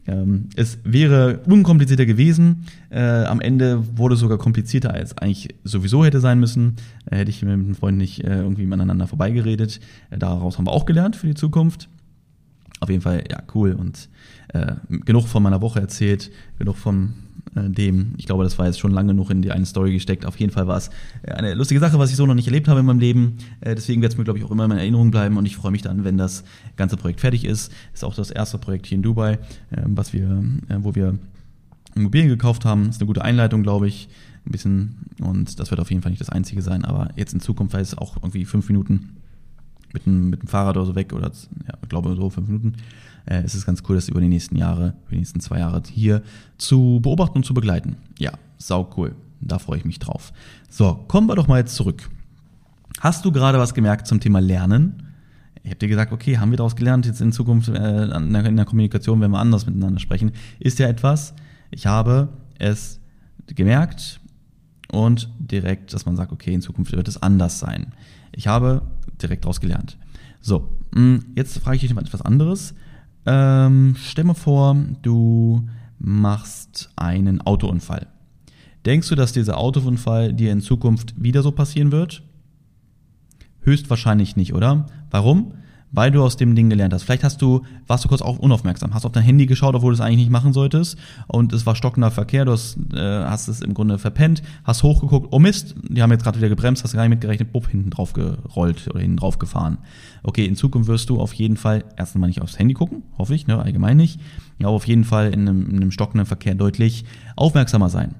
Ähm, 0.07 0.49
es 0.55 0.79
wäre 0.83 1.41
unkomplizierter 1.45 2.05
gewesen. 2.05 2.65
Äh, 2.89 3.25
am 3.25 3.41
Ende 3.41 3.83
wurde 3.97 4.15
es 4.15 4.21
sogar 4.21 4.37
komplizierter, 4.37 4.93
als 4.93 5.17
eigentlich 5.17 5.49
sowieso 5.63 6.05
hätte 6.05 6.21
sein 6.21 6.39
müssen. 6.39 6.77
Äh, 7.05 7.17
hätte 7.17 7.29
ich 7.29 7.41
mit 7.43 7.51
einem 7.51 7.75
Freund 7.75 7.97
nicht 7.97 8.23
äh, 8.23 8.37
irgendwie 8.37 8.65
miteinander 8.65 9.07
vorbeigeredet. 9.07 9.79
Äh, 10.09 10.17
daraus 10.17 10.57
haben 10.57 10.65
wir 10.65 10.71
auch 10.71 10.85
gelernt 10.85 11.15
für 11.15 11.27
die 11.27 11.35
Zukunft. 11.35 11.89
Auf 12.79 12.89
jeden 12.89 13.01
Fall, 13.01 13.23
ja, 13.29 13.41
cool. 13.53 13.73
Und 13.73 14.09
äh, 14.53 14.75
genug 15.05 15.27
von 15.27 15.43
meiner 15.43 15.61
Woche 15.61 15.79
erzählt, 15.79 16.31
genug 16.57 16.77
von 16.77 17.13
dem. 17.63 18.13
Ich 18.17 18.25
glaube, 18.25 18.43
das 18.43 18.57
war 18.57 18.65
jetzt 18.65 18.79
schon 18.79 18.91
lange 18.91 19.13
genug 19.13 19.29
in 19.29 19.41
die 19.41 19.51
eine 19.51 19.65
Story 19.65 19.93
gesteckt. 19.93 20.25
Auf 20.25 20.39
jeden 20.39 20.51
Fall 20.51 20.67
war 20.67 20.77
es 20.77 20.89
äh, 21.23 21.31
eine 21.31 21.53
lustige 21.53 21.79
Sache, 21.79 21.99
was 21.99 22.09
ich 22.09 22.15
so 22.15 22.25
noch 22.25 22.35
nicht 22.35 22.47
erlebt 22.47 22.67
habe 22.67 22.79
in 22.79 22.85
meinem 22.85 22.99
Leben. 22.99 23.37
Äh, 23.61 23.75
deswegen 23.75 24.01
wird 24.01 24.13
es 24.13 24.17
mir, 24.17 24.23
glaube 24.23 24.39
ich, 24.39 24.45
auch 24.45 24.51
immer 24.51 24.65
in 24.65 24.71
Erinnerung 24.71 25.11
bleiben 25.11 25.37
und 25.37 25.45
ich 25.45 25.55
freue 25.55 25.71
mich 25.71 25.81
dann, 25.81 26.03
wenn 26.03 26.17
das 26.17 26.43
ganze 26.75 26.97
Projekt 26.97 27.21
fertig 27.21 27.45
ist. 27.45 27.71
Ist 27.93 28.03
auch 28.03 28.15
das 28.15 28.31
erste 28.31 28.57
Projekt 28.57 28.87
hier 28.87 28.97
in 28.97 29.03
Dubai, 29.03 29.39
was 29.85 30.13
wir, 30.13 30.43
wo 30.79 30.95
wir 30.95 31.17
Immobilien 31.95 32.29
gekauft 32.29 32.65
haben. 32.65 32.89
Ist 32.89 33.01
eine 33.01 33.07
gute 33.07 33.23
Einleitung, 33.23 33.63
glaube 33.63 33.87
ich. 33.87 34.07
Ein 34.45 34.51
bisschen, 34.51 34.95
und 35.21 35.59
das 35.59 35.71
wird 35.71 35.81
auf 35.81 35.89
jeden 35.89 36.01
Fall 36.01 36.11
nicht 36.11 36.21
das 36.21 36.29
einzige 36.29 36.61
sein, 36.61 36.85
aber 36.85 37.09
jetzt 37.15 37.33
in 37.33 37.41
Zukunft, 37.41 37.73
weil 37.73 37.81
es 37.81 37.97
auch 37.97 38.15
irgendwie 38.17 38.45
fünf 38.45 38.69
Minuten 38.69 39.17
mit 39.93 40.05
dem, 40.05 40.29
mit 40.29 40.41
dem 40.41 40.47
Fahrrad 40.47 40.77
oder 40.77 40.85
so 40.85 40.95
weg 40.95 41.13
oder 41.13 41.31
ja, 41.67 41.73
ich 41.81 41.89
glaube 41.89 42.15
so 42.15 42.29
fünf 42.29 42.47
Minuten, 42.47 42.73
äh, 43.29 43.43
ist 43.43 43.53
es 43.53 43.65
ganz 43.65 43.83
cool, 43.87 43.95
das 43.95 44.09
über 44.09 44.21
die 44.21 44.27
nächsten 44.27 44.55
Jahre, 44.55 44.95
über 45.03 45.11
die 45.11 45.17
nächsten 45.17 45.39
zwei 45.39 45.59
Jahre 45.59 45.81
hier 45.91 46.21
zu 46.57 46.99
beobachten 47.01 47.37
und 47.37 47.43
zu 47.45 47.53
begleiten. 47.53 47.97
Ja, 48.19 48.31
sau 48.57 48.89
cool. 48.97 49.15
Da 49.39 49.59
freue 49.59 49.77
ich 49.77 49.85
mich 49.85 49.99
drauf. 49.99 50.33
So, 50.69 50.95
kommen 51.07 51.27
wir 51.27 51.35
doch 51.35 51.47
mal 51.47 51.59
jetzt 51.59 51.75
zurück. 51.75 52.09
Hast 52.99 53.23
du 53.23 53.31
gerade 53.31 53.59
was 53.59 53.73
gemerkt 53.73 54.07
zum 54.07 54.19
Thema 54.19 54.39
Lernen? 54.39 55.03
Ich 55.63 55.69
habe 55.69 55.79
dir 55.79 55.89
gesagt, 55.89 56.11
okay, 56.11 56.37
haben 56.37 56.49
wir 56.49 56.57
daraus 56.57 56.75
gelernt, 56.75 57.05
jetzt 57.05 57.21
in 57.21 57.31
Zukunft 57.31 57.69
äh, 57.69 58.05
in 58.05 58.31
der 58.31 58.65
Kommunikation, 58.65 59.21
wenn 59.21 59.31
wir 59.31 59.39
anders 59.39 59.65
miteinander 59.65 59.99
sprechen, 59.99 60.31
ist 60.59 60.79
ja 60.79 60.87
etwas, 60.87 61.33
ich 61.71 61.85
habe 61.85 62.29
es 62.57 62.99
gemerkt 63.47 64.19
und 64.91 65.29
direkt, 65.39 65.93
dass 65.93 66.05
man 66.05 66.15
sagt, 66.15 66.31
okay, 66.31 66.53
in 66.53 66.61
Zukunft 66.61 66.93
wird 66.93 67.07
es 67.07 67.21
anders 67.21 67.59
sein. 67.59 67.93
Ich 68.31 68.47
habe 68.47 68.81
direkt 69.21 69.43
daraus 69.43 69.59
gelernt. 69.59 69.97
So, 70.41 70.69
mm, 70.95 71.17
jetzt 71.35 71.57
frage 71.59 71.75
ich 71.75 71.81
dich 71.81 71.93
mal 71.93 72.01
etwas 72.01 72.21
anderes. 72.21 72.73
Ähm, 73.27 73.95
stell 74.01 74.23
mal 74.23 74.33
vor, 74.33 74.75
du 75.01 75.67
machst 75.99 76.89
einen 76.95 77.41
Autounfall. 77.41 78.07
Denkst 78.85 79.09
du, 79.09 79.15
dass 79.15 79.33
dieser 79.33 79.57
Autounfall 79.57 80.31
dir 80.31 80.53
in 80.53 80.61
Zukunft 80.61 81.21
wieder 81.21 81.43
so 81.43 81.51
passieren 81.51 81.91
wird? 81.91 82.23
Höchstwahrscheinlich 83.61 84.37
nicht, 84.37 84.53
oder? 84.53 84.85
Warum? 85.11 85.55
Weil 85.91 86.11
du 86.11 86.23
aus 86.23 86.37
dem 86.37 86.55
Ding 86.55 86.69
gelernt 86.69 86.93
hast. 86.93 87.03
Vielleicht 87.03 87.23
hast 87.23 87.41
du, 87.41 87.61
warst 87.87 88.03
du 88.03 88.09
kurz 88.09 88.21
auch 88.21 88.39
unaufmerksam, 88.39 88.93
hast 88.93 89.05
auf 89.05 89.11
dein 89.11 89.23
Handy 89.23 89.45
geschaut, 89.45 89.75
obwohl 89.75 89.91
du 89.91 89.95
es 89.95 90.01
eigentlich 90.01 90.17
nicht 90.17 90.31
machen 90.31 90.53
solltest 90.53 90.97
und 91.27 91.53
es 91.53 91.65
war 91.65 91.75
stockender 91.75 92.11
Verkehr, 92.11 92.45
du 92.45 92.51
hast, 92.51 92.77
äh, 92.93 92.99
hast 92.99 93.47
es 93.47 93.61
im 93.61 93.73
Grunde 93.73 93.97
verpennt, 93.97 94.41
hast 94.63 94.83
hochgeguckt, 94.83 95.29
oh 95.31 95.39
Mist, 95.39 95.75
die 95.89 96.01
haben 96.01 96.11
jetzt 96.11 96.23
gerade 96.23 96.37
wieder 96.37 96.49
gebremst, 96.49 96.83
hast 96.83 96.93
gar 96.93 97.03
nicht 97.03 97.11
mitgerechnet, 97.11 97.51
bupp, 97.51 97.67
hinten 97.69 97.89
drauf 97.89 98.13
gerollt 98.13 98.87
oder 98.89 98.99
hinten 98.99 99.17
drauf 99.17 99.39
gefahren. 99.39 99.77
Okay, 100.23 100.45
in 100.45 100.55
Zukunft 100.55 100.89
wirst 100.89 101.09
du 101.09 101.19
auf 101.19 101.33
jeden 101.33 101.57
Fall 101.57 101.85
erst 101.95 102.15
einmal 102.15 102.27
nicht 102.27 102.41
aufs 102.41 102.59
Handy 102.59 102.73
gucken, 102.73 103.03
hoffe 103.17 103.35
ich, 103.35 103.47
ne, 103.47 103.57
allgemein 103.57 103.97
nicht, 103.97 104.19
aber 104.59 104.71
auf 104.71 104.87
jeden 104.87 105.03
Fall 105.03 105.33
in 105.33 105.47
einem, 105.47 105.69
in 105.69 105.77
einem 105.77 105.91
stockenden 105.91 106.25
Verkehr 106.25 106.55
deutlich 106.55 107.05
aufmerksamer 107.35 107.89
sein. 107.89 108.15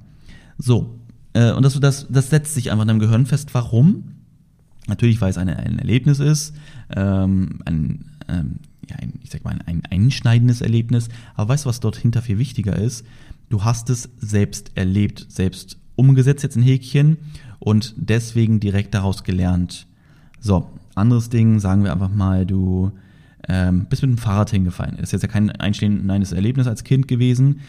So, 0.57 0.99
äh, 1.33 1.51
und 1.51 1.63
das, 1.63 1.79
das, 1.79 2.07
das 2.09 2.29
setzt 2.29 2.53
sich 2.53 2.71
einfach 2.71 2.83
in 2.83 2.87
deinem 2.87 2.99
Gehirn 2.99 3.25
fest. 3.25 3.53
Warum? 3.53 4.16
Natürlich, 4.87 5.21
weil 5.21 5.29
es 5.29 5.37
eine, 5.37 5.57
ein 5.57 5.79
Erlebnis 5.79 6.19
ist, 6.19 6.55
ähm, 6.95 7.59
ein, 7.65 8.05
ähm, 8.27 8.55
ja, 8.89 8.95
ein, 8.97 9.13
ich 9.23 9.29
sag 9.29 9.43
mal, 9.43 9.57
ein 9.65 9.83
einschneidendes 9.89 10.61
Erlebnis. 10.61 11.09
Aber 11.35 11.49
weißt 11.49 11.65
du, 11.65 11.69
was 11.69 11.79
dort 11.79 11.97
hinter 11.97 12.21
viel 12.21 12.39
wichtiger 12.39 12.75
ist? 12.75 13.05
Du 13.49 13.63
hast 13.63 13.89
es 13.89 14.09
selbst 14.19 14.71
erlebt, 14.75 15.25
selbst 15.29 15.77
umgesetzt 15.95 16.43
jetzt 16.43 16.55
ein 16.55 16.63
Häkchen 16.63 17.17
und 17.59 17.93
deswegen 17.97 18.59
direkt 18.59 18.93
daraus 18.93 19.23
gelernt. 19.23 19.87
So, 20.39 20.69
anderes 20.95 21.29
Ding, 21.29 21.59
sagen 21.59 21.83
wir 21.83 21.91
einfach 21.91 22.11
mal, 22.11 22.45
du 22.45 22.91
ähm, 23.47 23.85
bist 23.89 24.01
mit 24.01 24.11
dem 24.11 24.17
Fahrrad 24.17 24.49
hingefallen. 24.49 24.95
Das 24.97 25.05
ist 25.05 25.13
jetzt 25.13 25.21
ja 25.23 25.27
kein 25.27 25.51
einschneidendes 25.51 26.31
Erlebnis 26.31 26.67
als 26.67 26.83
Kind 26.83 27.07
gewesen, 27.07 27.61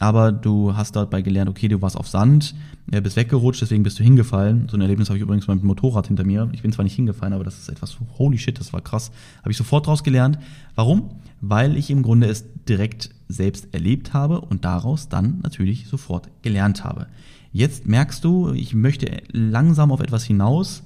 aber 0.00 0.32
du 0.32 0.76
hast 0.76 0.96
dabei 0.96 1.22
gelernt, 1.22 1.48
okay, 1.48 1.68
du 1.68 1.80
warst 1.80 1.96
auf 1.96 2.08
Sand, 2.08 2.54
äh, 2.90 3.00
bist 3.00 3.16
weggerutscht, 3.16 3.62
deswegen 3.62 3.84
bist 3.84 3.98
du 3.98 4.02
hingefallen. 4.02 4.68
So 4.68 4.76
ein 4.76 4.80
Erlebnis 4.80 5.08
habe 5.08 5.18
ich 5.18 5.22
übrigens 5.22 5.46
mal 5.46 5.54
mit 5.54 5.62
dem 5.62 5.68
Motorrad 5.68 6.08
hinter 6.08 6.24
mir. 6.24 6.48
Ich 6.52 6.62
bin 6.62 6.72
zwar 6.72 6.84
nicht 6.84 6.96
hingefallen, 6.96 7.32
aber 7.32 7.44
das 7.44 7.58
ist 7.58 7.68
etwas, 7.68 7.96
holy 8.18 8.38
shit, 8.38 8.58
das 8.58 8.72
war 8.72 8.80
krass. 8.80 9.12
Habe 9.40 9.52
ich 9.52 9.56
sofort 9.56 9.86
daraus 9.86 10.02
gelernt. 10.02 10.38
Warum? 10.74 11.20
Weil 11.40 11.76
ich 11.76 11.90
im 11.90 12.02
Grunde 12.02 12.26
es 12.26 12.44
direkt 12.68 13.10
selbst 13.28 13.72
erlebt 13.72 14.12
habe 14.12 14.40
und 14.40 14.64
daraus 14.64 15.08
dann 15.08 15.40
natürlich 15.42 15.86
sofort 15.86 16.28
gelernt 16.42 16.84
habe. 16.84 17.06
Jetzt 17.52 17.86
merkst 17.86 18.24
du, 18.24 18.52
ich 18.52 18.74
möchte 18.74 19.22
langsam 19.30 19.92
auf 19.92 20.00
etwas 20.00 20.24
hinaus, 20.24 20.82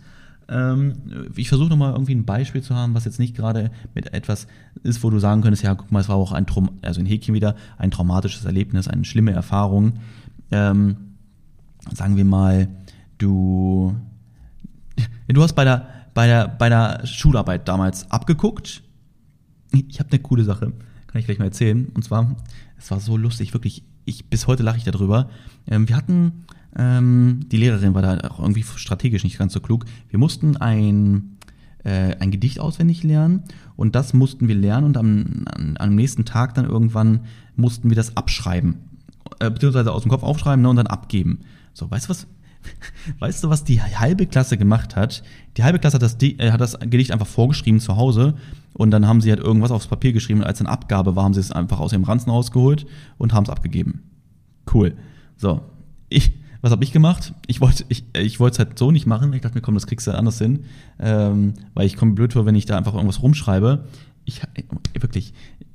ich 1.37 1.48
versuche 1.48 1.68
nochmal 1.68 1.92
irgendwie 1.92 2.14
ein 2.14 2.24
Beispiel 2.24 2.62
zu 2.62 2.74
haben, 2.74 2.94
was 2.94 3.04
jetzt 3.04 3.18
nicht 3.18 3.37
gerade 3.37 3.70
mit 3.94 4.14
etwas 4.14 4.46
ist, 4.82 5.02
wo 5.02 5.11
du 5.11 5.18
sagen 5.18 5.42
könntest, 5.42 5.62
ja, 5.62 5.74
guck 5.74 5.92
mal, 5.92 6.00
es 6.00 6.08
war 6.08 6.16
auch 6.16 6.32
ein, 6.32 6.46
Traum 6.46 6.70
also 6.80 7.00
ein 7.00 7.06
Häkchen 7.06 7.34
wieder, 7.34 7.54
ein 7.76 7.90
traumatisches 7.90 8.46
Erlebnis, 8.46 8.88
eine 8.88 9.04
schlimme 9.04 9.32
Erfahrung. 9.32 9.98
ähm, 10.50 10.96
sagen 11.92 12.16
wir 12.16 12.24
mal, 12.24 12.68
du, 13.18 13.94
du 15.28 15.42
hast 15.42 15.54
bei 15.54 15.64
der, 15.64 15.87
bei 16.14 16.26
der, 16.26 16.48
bei 16.48 16.68
der 16.68 17.06
Schularbeit 17.06 17.68
damals 17.68 18.11
abgeguckt. 18.11 18.82
Ich 19.72 20.00
habe 20.00 20.11
eine 20.11 20.20
coole 20.20 20.44
Sache, 20.44 20.72
kann 21.06 21.20
ich 21.20 21.26
gleich 21.26 21.38
mal 21.38 21.46
erzählen. 21.46 21.88
Und 21.94 22.04
zwar, 22.04 22.37
es 22.78 22.90
war 22.90 23.00
so 23.00 23.16
lustig, 23.16 23.52
wirklich, 23.52 23.84
ich, 24.04 24.30
bis 24.30 24.46
heute 24.46 24.62
lache 24.62 24.78
ich 24.78 24.84
darüber. 24.84 25.28
Ähm, 25.66 25.88
wir 25.88 25.96
hatten, 25.96 26.46
ähm, 26.78 27.40
die 27.50 27.56
Lehrerin 27.56 27.94
war 27.94 28.02
da 28.02 28.28
auch 28.28 28.40
irgendwie 28.40 28.62
strategisch 28.62 29.24
nicht 29.24 29.38
ganz 29.38 29.52
so 29.52 29.60
klug. 29.60 29.84
Wir 30.08 30.18
mussten 30.18 30.56
ein, 30.56 31.36
äh, 31.84 32.16
ein 32.20 32.30
Gedicht 32.30 32.60
auswendig 32.60 33.02
lernen 33.02 33.42
und 33.76 33.94
das 33.94 34.14
mussten 34.14 34.48
wir 34.48 34.54
lernen 34.54 34.86
und 34.86 34.96
am, 34.96 35.44
am 35.78 35.94
nächsten 35.94 36.24
Tag 36.24 36.54
dann 36.54 36.64
irgendwann 36.64 37.20
mussten 37.56 37.90
wir 37.90 37.96
das 37.96 38.16
abschreiben. 38.16 38.76
Äh, 39.40 39.50
beziehungsweise 39.50 39.92
aus 39.92 40.02
dem 40.02 40.10
Kopf 40.10 40.22
aufschreiben 40.22 40.62
ne, 40.62 40.70
und 40.70 40.76
dann 40.76 40.86
abgeben. 40.86 41.40
So, 41.74 41.90
weißt 41.90 42.06
du 42.06 42.10
was? 42.10 42.26
Weißt 43.20 43.44
du, 43.44 43.50
was 43.50 43.62
die 43.62 43.80
halbe 43.80 44.26
Klasse 44.26 44.58
gemacht 44.58 44.96
hat? 44.96 45.22
Die 45.56 45.62
halbe 45.62 45.78
Klasse 45.78 45.94
hat 45.94 46.02
das, 46.02 46.16
äh, 46.20 46.50
hat 46.50 46.60
das 46.60 46.78
Gedicht 46.78 47.12
einfach 47.12 47.26
vorgeschrieben 47.26 47.80
zu 47.80 47.96
Hause 47.96 48.34
und 48.74 48.90
dann 48.90 49.06
haben 49.06 49.20
sie 49.20 49.30
halt 49.30 49.40
irgendwas 49.40 49.70
aufs 49.70 49.86
Papier 49.86 50.12
geschrieben 50.12 50.40
und 50.40 50.46
als 50.46 50.58
dann 50.58 50.66
Abgabe 50.66 51.14
war, 51.16 51.24
haben 51.24 51.34
sie 51.34 51.40
es 51.40 51.52
einfach 51.52 51.78
aus 51.78 51.92
ihrem 51.92 52.04
Ranzen 52.04 52.30
rausgeholt 52.30 52.86
und 53.16 53.32
haben 53.32 53.44
es 53.44 53.50
abgegeben. 53.50 54.02
Cool. 54.72 54.96
So, 55.36 55.62
ich, 56.08 56.32
was 56.61 56.73
habe 56.73 56.83
ich 56.83 56.92
gemacht? 56.92 57.35
Ich 57.47 57.61
wollte 57.61 57.85
ich, 57.88 58.05
ich 58.16 58.40
wollte 58.40 58.55
es 58.55 58.59
halt 58.59 58.79
so 58.79 58.90
nicht 58.90 59.07
machen. 59.07 59.33
Ich 59.33 59.42
dachte 59.42 59.55
mir, 59.55 59.62
komm, 59.62 59.75
das 59.75 59.87
kriegst 59.87 60.07
du 60.07 60.11
halt 60.11 60.18
anders 60.18 60.38
hin, 60.38 60.64
ähm, 60.99 61.55
weil 61.75 61.87
ich 61.87 61.97
komme 61.97 62.12
blöd 62.12 62.33
vor, 62.33 62.47
wenn 62.47 62.55
ich 62.55 62.66
da 62.66 62.77
einfach 62.77 62.94
irgendwas 62.94 63.23
rumschreibe. 63.23 63.85
Ich 64.25 64.42
wirklich, 64.99 65.35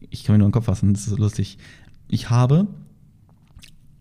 ich 0.10 0.24
kann 0.24 0.34
mir 0.34 0.39
nur 0.39 0.50
den 0.50 0.54
Kopf 0.54 0.65
fassen, 0.65 0.93
das 0.93 1.04
ist 1.04 1.10
so 1.12 1.15
lustig. 1.15 1.58
Ich 2.10 2.30
habe 2.30 2.67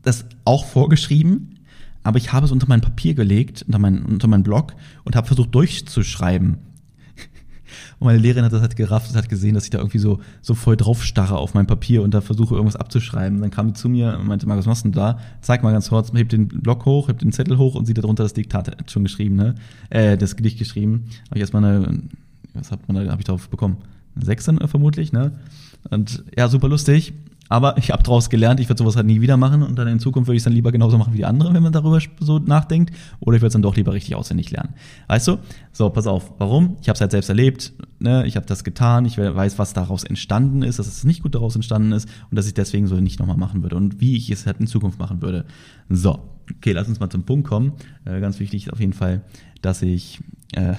das 0.02 0.24
auch 0.44 0.66
vorgeschrieben, 0.66 1.60
aber 2.02 2.18
ich 2.18 2.32
habe 2.32 2.46
es 2.46 2.52
unter 2.52 2.68
mein 2.68 2.80
Papier 2.80 3.14
gelegt, 3.14 3.62
unter 3.66 3.78
mein, 3.78 4.04
unter 4.04 4.28
meinen 4.28 4.42
Blog 4.42 4.74
und 5.04 5.16
habe 5.16 5.26
versucht 5.26 5.54
durchzuschreiben. 5.54 6.58
Und 7.98 8.06
meine 8.06 8.18
Lehrerin 8.18 8.44
hat 8.44 8.52
das 8.52 8.60
halt 8.60 8.76
gerafft 8.76 9.10
und 9.10 9.16
hat 9.16 9.28
gesehen, 9.28 9.54
dass 9.54 9.64
ich 9.64 9.70
da 9.70 9.78
irgendwie 9.78 9.98
so, 9.98 10.20
so 10.40 10.54
voll 10.54 10.76
drauf 10.76 11.02
starre 11.04 11.36
auf 11.38 11.54
mein 11.54 11.66
Papier 11.66 12.02
und 12.02 12.12
da 12.14 12.20
versuche 12.20 12.54
irgendwas 12.54 12.76
abzuschreiben. 12.76 13.40
Dann 13.40 13.50
kam 13.50 13.68
die 13.68 13.72
zu 13.74 13.88
mir 13.88 14.18
und 14.18 14.26
meinte, 14.26 14.46
Markus, 14.46 14.66
was 14.66 14.82
machst 14.82 14.84
du 14.84 14.90
da? 14.90 15.18
Zeig 15.40 15.62
mal 15.62 15.72
ganz 15.72 15.88
kurz, 15.88 16.12
hebt 16.12 16.32
den 16.32 16.48
Block 16.48 16.84
hoch, 16.84 17.08
hebt 17.08 17.22
den 17.22 17.32
Zettel 17.32 17.58
hoch 17.58 17.74
und 17.74 17.86
sieht 17.86 17.98
darunter 17.98 18.22
das 18.22 18.34
Diktat 18.34 18.90
schon 18.90 19.04
geschrieben, 19.04 19.36
ne? 19.36 19.54
Äh, 19.90 20.16
das 20.16 20.36
Gedicht 20.36 20.58
geschrieben. 20.58 21.04
Habe 21.26 21.36
ich 21.36 21.40
erstmal 21.40 21.64
eine, 21.64 22.02
was 22.54 22.70
hat 22.70 22.86
man 22.88 23.04
da, 23.04 23.10
habe 23.10 23.20
ich 23.20 23.26
drauf 23.26 23.48
bekommen? 23.48 23.78
Eine 24.14 24.24
Sechse 24.24 24.54
vermutlich, 24.66 25.12
ne? 25.12 25.32
Und 25.90 26.24
ja, 26.36 26.48
super 26.48 26.68
lustig. 26.68 27.12
Aber 27.48 27.76
ich 27.76 27.90
habe 27.90 28.02
daraus 28.02 28.30
gelernt, 28.30 28.60
ich 28.60 28.68
würde 28.68 28.78
sowas 28.78 28.96
halt 28.96 29.06
nie 29.06 29.20
wieder 29.20 29.36
machen 29.36 29.62
und 29.62 29.76
dann 29.76 29.86
in 29.86 29.98
Zukunft 29.98 30.26
würde 30.26 30.36
ich 30.36 30.40
es 30.40 30.44
dann 30.44 30.54
lieber 30.54 30.72
genauso 30.72 30.96
machen 30.96 31.12
wie 31.12 31.18
die 31.18 31.24
anderen, 31.26 31.54
wenn 31.54 31.62
man 31.62 31.72
darüber 31.72 31.98
so 32.18 32.38
nachdenkt. 32.38 32.94
Oder 33.20 33.36
ich 33.36 33.42
würde 33.42 33.48
es 33.48 33.52
dann 33.52 33.62
doch 33.62 33.76
lieber 33.76 33.92
richtig 33.92 34.14
auswendig 34.14 34.50
lernen. 34.50 34.74
Weißt 35.08 35.28
du? 35.28 35.38
So, 35.72 35.90
pass 35.90 36.06
auf. 36.06 36.32
Warum? 36.38 36.76
Ich 36.80 36.88
habe 36.88 36.94
es 36.94 37.00
halt 37.00 37.10
selbst 37.10 37.28
erlebt. 37.28 37.72
Ne? 37.98 38.26
Ich 38.26 38.36
habe 38.36 38.46
das 38.46 38.64
getan. 38.64 39.04
Ich 39.04 39.18
weiß, 39.18 39.58
was 39.58 39.74
daraus 39.74 40.04
entstanden 40.04 40.62
ist, 40.62 40.78
dass 40.78 40.86
es 40.86 41.04
nicht 41.04 41.22
gut 41.22 41.34
daraus 41.34 41.54
entstanden 41.54 41.92
ist 41.92 42.08
und 42.30 42.36
dass 42.36 42.46
ich 42.46 42.54
deswegen 42.54 42.86
so 42.86 42.96
nicht 42.96 43.18
nochmal 43.18 43.36
machen 43.36 43.62
würde 43.62 43.76
und 43.76 44.00
wie 44.00 44.16
ich 44.16 44.30
es 44.30 44.46
halt 44.46 44.60
in 44.60 44.66
Zukunft 44.66 44.98
machen 44.98 45.20
würde. 45.20 45.44
So, 45.90 46.20
okay, 46.56 46.72
lass 46.72 46.88
uns 46.88 47.00
mal 47.00 47.10
zum 47.10 47.24
Punkt 47.24 47.46
kommen. 47.46 47.72
Äh, 48.04 48.20
ganz 48.20 48.40
wichtig 48.40 48.66
ist 48.66 48.72
auf 48.72 48.80
jeden 48.80 48.94
Fall, 48.94 49.22
dass 49.60 49.82
ich 49.82 50.20
äh, 50.54 50.74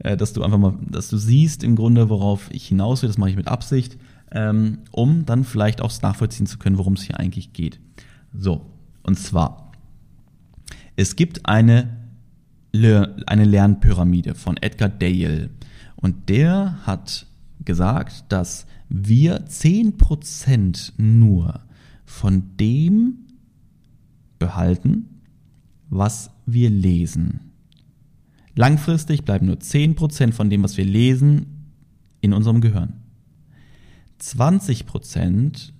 äh, 0.00 0.16
dass 0.16 0.32
du 0.32 0.42
einfach 0.42 0.58
mal, 0.58 0.74
dass 0.88 1.08
du 1.08 1.16
siehst 1.16 1.64
im 1.64 1.76
Grunde, 1.76 2.08
worauf 2.08 2.48
ich 2.52 2.68
hinaus 2.68 3.02
will, 3.02 3.08
das 3.08 3.18
mache 3.18 3.30
ich 3.30 3.36
mit 3.36 3.48
Absicht, 3.48 3.98
ähm, 4.32 4.78
um 4.90 5.24
dann 5.24 5.44
vielleicht 5.44 5.80
auch 5.80 5.92
nachvollziehen 6.02 6.46
zu 6.46 6.58
können, 6.58 6.78
worum 6.78 6.94
es 6.94 7.02
hier 7.02 7.18
eigentlich 7.18 7.52
geht. 7.52 7.80
So, 8.36 8.66
und 9.02 9.18
zwar, 9.18 9.72
es 10.96 11.16
gibt 11.16 11.46
eine, 11.46 11.96
Le 12.72 13.16
eine 13.26 13.44
Lernpyramide 13.44 14.34
von 14.34 14.56
Edgar 14.58 14.90
Dale 14.90 15.50
und 15.96 16.28
der 16.28 16.86
hat 16.86 17.26
gesagt, 17.64 18.24
dass 18.28 18.66
wir 18.88 19.46
10% 19.46 20.92
nur 20.98 21.60
von 22.04 22.56
dem 22.58 23.26
behalten, 24.38 25.20
was 25.90 26.30
wir 26.46 26.70
lesen. 26.70 27.52
Langfristig 28.54 29.24
bleiben 29.24 29.46
nur 29.46 29.56
10% 29.56 30.32
von 30.32 30.50
dem, 30.50 30.62
was 30.62 30.76
wir 30.76 30.84
lesen, 30.84 31.46
in 32.20 32.32
unserem 32.32 32.60
Gehirn. 32.60 32.94
20% 34.20 35.72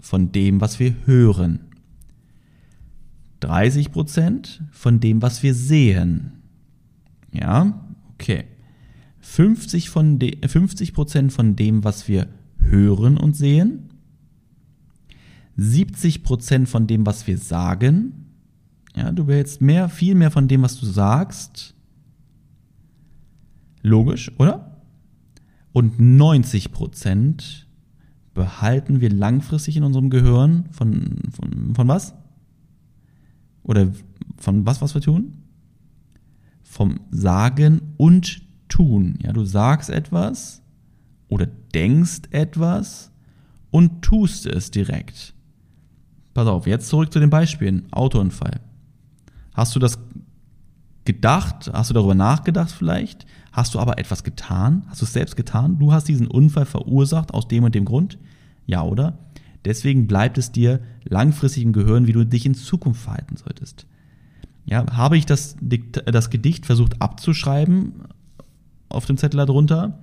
von 0.00 0.32
dem, 0.32 0.60
was 0.60 0.78
wir 0.78 0.94
hören. 1.06 1.60
30% 3.40 4.60
von 4.70 5.00
dem, 5.00 5.22
was 5.22 5.42
wir 5.42 5.54
sehen. 5.54 6.32
Ja, 7.32 7.86
okay. 8.14 8.44
50 9.20 9.90
von 9.90 10.18
de 10.18 10.46
50 10.46 10.92
von 11.30 11.56
dem, 11.56 11.84
was 11.84 12.08
wir 12.08 12.28
hören 12.58 13.16
und 13.16 13.36
sehen. 13.36 13.88
70% 15.58 16.66
von 16.66 16.86
dem, 16.86 17.06
was 17.06 17.26
wir 17.26 17.38
sagen. 17.38 18.26
Ja, 18.96 19.12
du 19.12 19.24
behältst 19.24 19.60
mehr, 19.60 19.88
viel 19.88 20.14
mehr 20.14 20.30
von 20.30 20.48
dem, 20.48 20.62
was 20.62 20.78
du 20.78 20.86
sagst. 20.86 21.74
Logisch, 23.82 24.30
oder? 24.38 24.82
Und 25.72 25.98
90 25.98 26.70
behalten 28.34 29.00
wir 29.00 29.10
langfristig 29.10 29.76
in 29.76 29.84
unserem 29.84 30.10
Gehirn 30.10 30.66
von, 30.70 31.18
von, 31.30 31.74
von 31.74 31.88
was? 31.88 32.14
Oder 33.62 33.92
von 34.38 34.66
was, 34.66 34.80
was 34.80 34.94
wir 34.94 35.02
tun? 35.02 35.38
Vom 36.62 37.00
Sagen 37.10 37.94
und 37.96 38.42
Tun. 38.68 39.18
Ja, 39.22 39.32
du 39.32 39.44
sagst 39.44 39.90
etwas 39.90 40.62
oder 41.28 41.46
denkst 41.46 42.22
etwas 42.30 43.12
und 43.70 44.02
tust 44.02 44.46
es 44.46 44.70
direkt. 44.70 45.34
Pass 46.32 46.46
auf, 46.46 46.66
jetzt 46.66 46.88
zurück 46.88 47.12
zu 47.12 47.20
den 47.20 47.28
Beispielen. 47.28 47.86
Autounfall. 47.92 48.60
Hast 49.52 49.76
du 49.76 49.78
das 49.78 49.98
gedacht? 51.04 51.70
Hast 51.72 51.90
du 51.90 51.94
darüber 51.94 52.14
nachgedacht 52.14 52.70
vielleicht? 52.70 53.26
Hast 53.52 53.74
du 53.74 53.78
aber 53.78 53.98
etwas 53.98 54.24
getan? 54.24 54.84
Hast 54.88 55.02
du 55.02 55.04
es 55.04 55.12
selbst 55.12 55.36
getan? 55.36 55.78
Du 55.78 55.92
hast 55.92 56.08
diesen 56.08 56.26
Unfall 56.26 56.64
verursacht 56.64 57.34
aus 57.34 57.46
dem 57.48 57.64
und 57.64 57.74
dem 57.74 57.84
Grund? 57.84 58.18
Ja, 58.66 58.82
oder? 58.82 59.18
Deswegen 59.64 60.06
bleibt 60.06 60.38
es 60.38 60.50
dir 60.50 60.80
langfristig 61.04 61.62
im 61.62 61.72
Gehirn, 61.72 62.06
wie 62.06 62.12
du 62.12 62.24
dich 62.24 62.46
in 62.46 62.54
Zukunft 62.54 63.02
verhalten 63.02 63.36
solltest. 63.36 63.86
Ja, 64.64 64.86
habe 64.96 65.18
ich 65.18 65.26
das, 65.26 65.56
das 65.60 66.30
Gedicht 66.30 66.66
versucht 66.66 67.00
abzuschreiben 67.00 67.92
auf 68.88 69.06
dem 69.06 69.18
Zettel 69.18 69.44
darunter? 69.44 69.98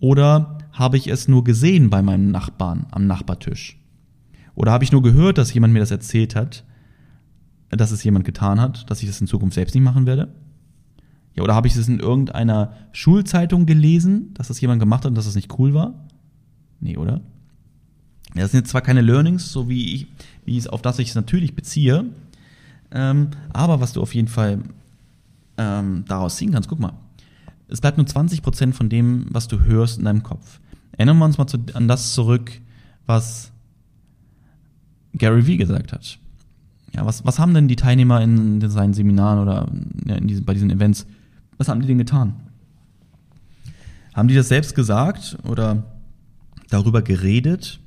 Oder 0.00 0.58
habe 0.72 0.96
ich 0.96 1.08
es 1.08 1.28
nur 1.28 1.44
gesehen 1.44 1.90
bei 1.90 2.02
meinem 2.02 2.30
Nachbarn 2.30 2.86
am 2.90 3.06
Nachbartisch? 3.06 3.78
Oder 4.54 4.72
habe 4.72 4.84
ich 4.84 4.92
nur 4.92 5.02
gehört, 5.02 5.38
dass 5.38 5.54
jemand 5.54 5.72
mir 5.72 5.80
das 5.80 5.90
erzählt 5.90 6.34
hat, 6.34 6.64
dass 7.70 7.92
es 7.92 8.02
jemand 8.02 8.24
getan 8.24 8.60
hat, 8.60 8.90
dass 8.90 9.02
ich 9.02 9.08
das 9.08 9.20
in 9.20 9.26
Zukunft 9.26 9.54
selbst 9.54 9.74
nicht 9.74 9.84
machen 9.84 10.06
werde? 10.06 10.32
Ja, 11.38 11.44
oder 11.44 11.54
habe 11.54 11.68
ich 11.68 11.76
es 11.76 11.86
in 11.86 12.00
irgendeiner 12.00 12.72
Schulzeitung 12.90 13.64
gelesen, 13.64 14.34
dass 14.34 14.48
das 14.48 14.60
jemand 14.60 14.80
gemacht 14.80 15.04
hat 15.04 15.10
und 15.10 15.14
dass 15.14 15.26
das 15.26 15.36
nicht 15.36 15.56
cool 15.56 15.72
war? 15.72 15.94
Nee, 16.80 16.96
oder? 16.96 17.20
Das 18.34 18.50
sind 18.50 18.62
jetzt 18.62 18.70
zwar 18.70 18.80
keine 18.80 19.02
Learnings, 19.02 19.52
so 19.52 19.68
wie 19.68 19.94
ich, 19.94 20.06
wie 20.44 20.58
es 20.58 20.66
auf 20.66 20.82
das 20.82 20.98
ich 20.98 21.10
es 21.10 21.14
natürlich 21.14 21.54
beziehe, 21.54 22.06
ähm, 22.90 23.28
aber 23.52 23.80
was 23.80 23.92
du 23.92 24.02
auf 24.02 24.16
jeden 24.16 24.26
Fall 24.26 24.62
ähm, 25.58 26.04
daraus 26.08 26.34
ziehen 26.34 26.50
kannst, 26.50 26.68
guck 26.68 26.80
mal, 26.80 26.94
es 27.68 27.80
bleibt 27.80 27.98
nur 27.98 28.06
20% 28.06 28.72
von 28.72 28.88
dem, 28.88 29.26
was 29.30 29.46
du 29.46 29.60
hörst 29.60 30.00
in 30.00 30.06
deinem 30.06 30.24
Kopf. 30.24 30.58
Erinnern 30.90 31.18
wir 31.18 31.24
uns 31.24 31.38
mal 31.38 31.46
zu, 31.46 31.58
an 31.74 31.86
das 31.86 32.14
zurück, 32.14 32.50
was 33.06 33.52
Gary 35.14 35.46
Vee 35.46 35.56
gesagt 35.56 35.92
hat. 35.92 36.18
Ja, 36.96 37.06
was, 37.06 37.24
was 37.24 37.38
haben 37.38 37.54
denn 37.54 37.68
die 37.68 37.76
Teilnehmer 37.76 38.22
in, 38.22 38.60
in 38.60 38.70
seinen 38.70 38.94
Seminaren 38.94 39.38
oder 39.38 39.68
ja, 40.04 40.16
in 40.16 40.26
diesen, 40.26 40.44
bei 40.44 40.54
diesen 40.54 40.70
Events 40.70 41.06
was 41.58 41.68
haben 41.68 41.80
die 41.80 41.86
denn 41.86 41.98
getan? 41.98 42.34
Haben 44.14 44.28
die 44.28 44.34
das 44.34 44.48
selbst 44.48 44.74
gesagt 44.74 45.36
oder 45.44 45.84
darüber 46.70 47.02
geredet 47.02 47.80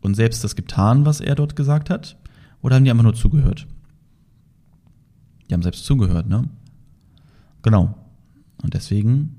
und 0.00 0.14
selbst 0.14 0.42
das 0.44 0.56
getan, 0.56 1.06
was 1.06 1.20
er 1.20 1.34
dort 1.34 1.56
gesagt 1.56 1.90
hat? 1.90 2.16
Oder 2.60 2.76
haben 2.76 2.84
die 2.84 2.90
einfach 2.90 3.04
nur 3.04 3.14
zugehört? 3.14 3.66
Die 5.48 5.54
haben 5.54 5.62
selbst 5.62 5.84
zugehört, 5.84 6.28
ne? 6.28 6.48
Genau. 7.62 7.94
Und 8.62 8.74
deswegen 8.74 9.36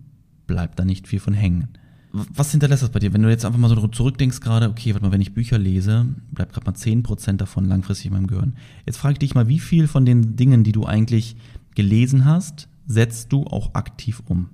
bleibt 0.48 0.80
da 0.80 0.86
nicht 0.86 1.08
viel 1.08 1.20
von 1.20 1.34
hängen. 1.34 1.68
Was 2.12 2.52
hinterlässt 2.52 2.82
das 2.82 2.90
bei 2.90 3.00
dir? 3.00 3.14
Wenn 3.14 3.22
du 3.22 3.30
jetzt 3.30 3.46
einfach 3.46 3.60
mal 3.60 3.70
so 3.70 3.88
zurückdenkst 3.88 4.40
gerade, 4.40 4.70
okay, 4.70 4.94
warte 4.94 5.06
mal, 5.06 5.12
wenn 5.12 5.22
ich 5.22 5.36
Bücher 5.36 5.60
lese, 5.60 6.08
bleibt 6.32 6.54
gerade 6.54 6.66
mal 6.66 6.76
10% 6.76 7.34
davon 7.34 7.66
langfristig 7.66 8.08
in 8.08 8.14
meinem 8.14 8.28
Gehirn. 8.28 8.56
Jetzt 8.88 8.98
frage 8.98 9.14
ich 9.14 9.20
dich 9.20 9.36
mal, 9.36 9.48
wie 9.48 9.60
viel 9.60 9.88
von 9.88 10.06
den 10.06 10.36
Dingen, 10.36 10.64
die 10.64 10.72
du 10.72 10.86
eigentlich 10.86 11.36
gelesen 11.76 12.26
hast, 12.26 12.68
setzt 12.90 13.32
du 13.32 13.46
auch 13.46 13.76
aktiv 13.76 14.22
um. 14.28 14.50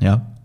Ja? 0.00 0.36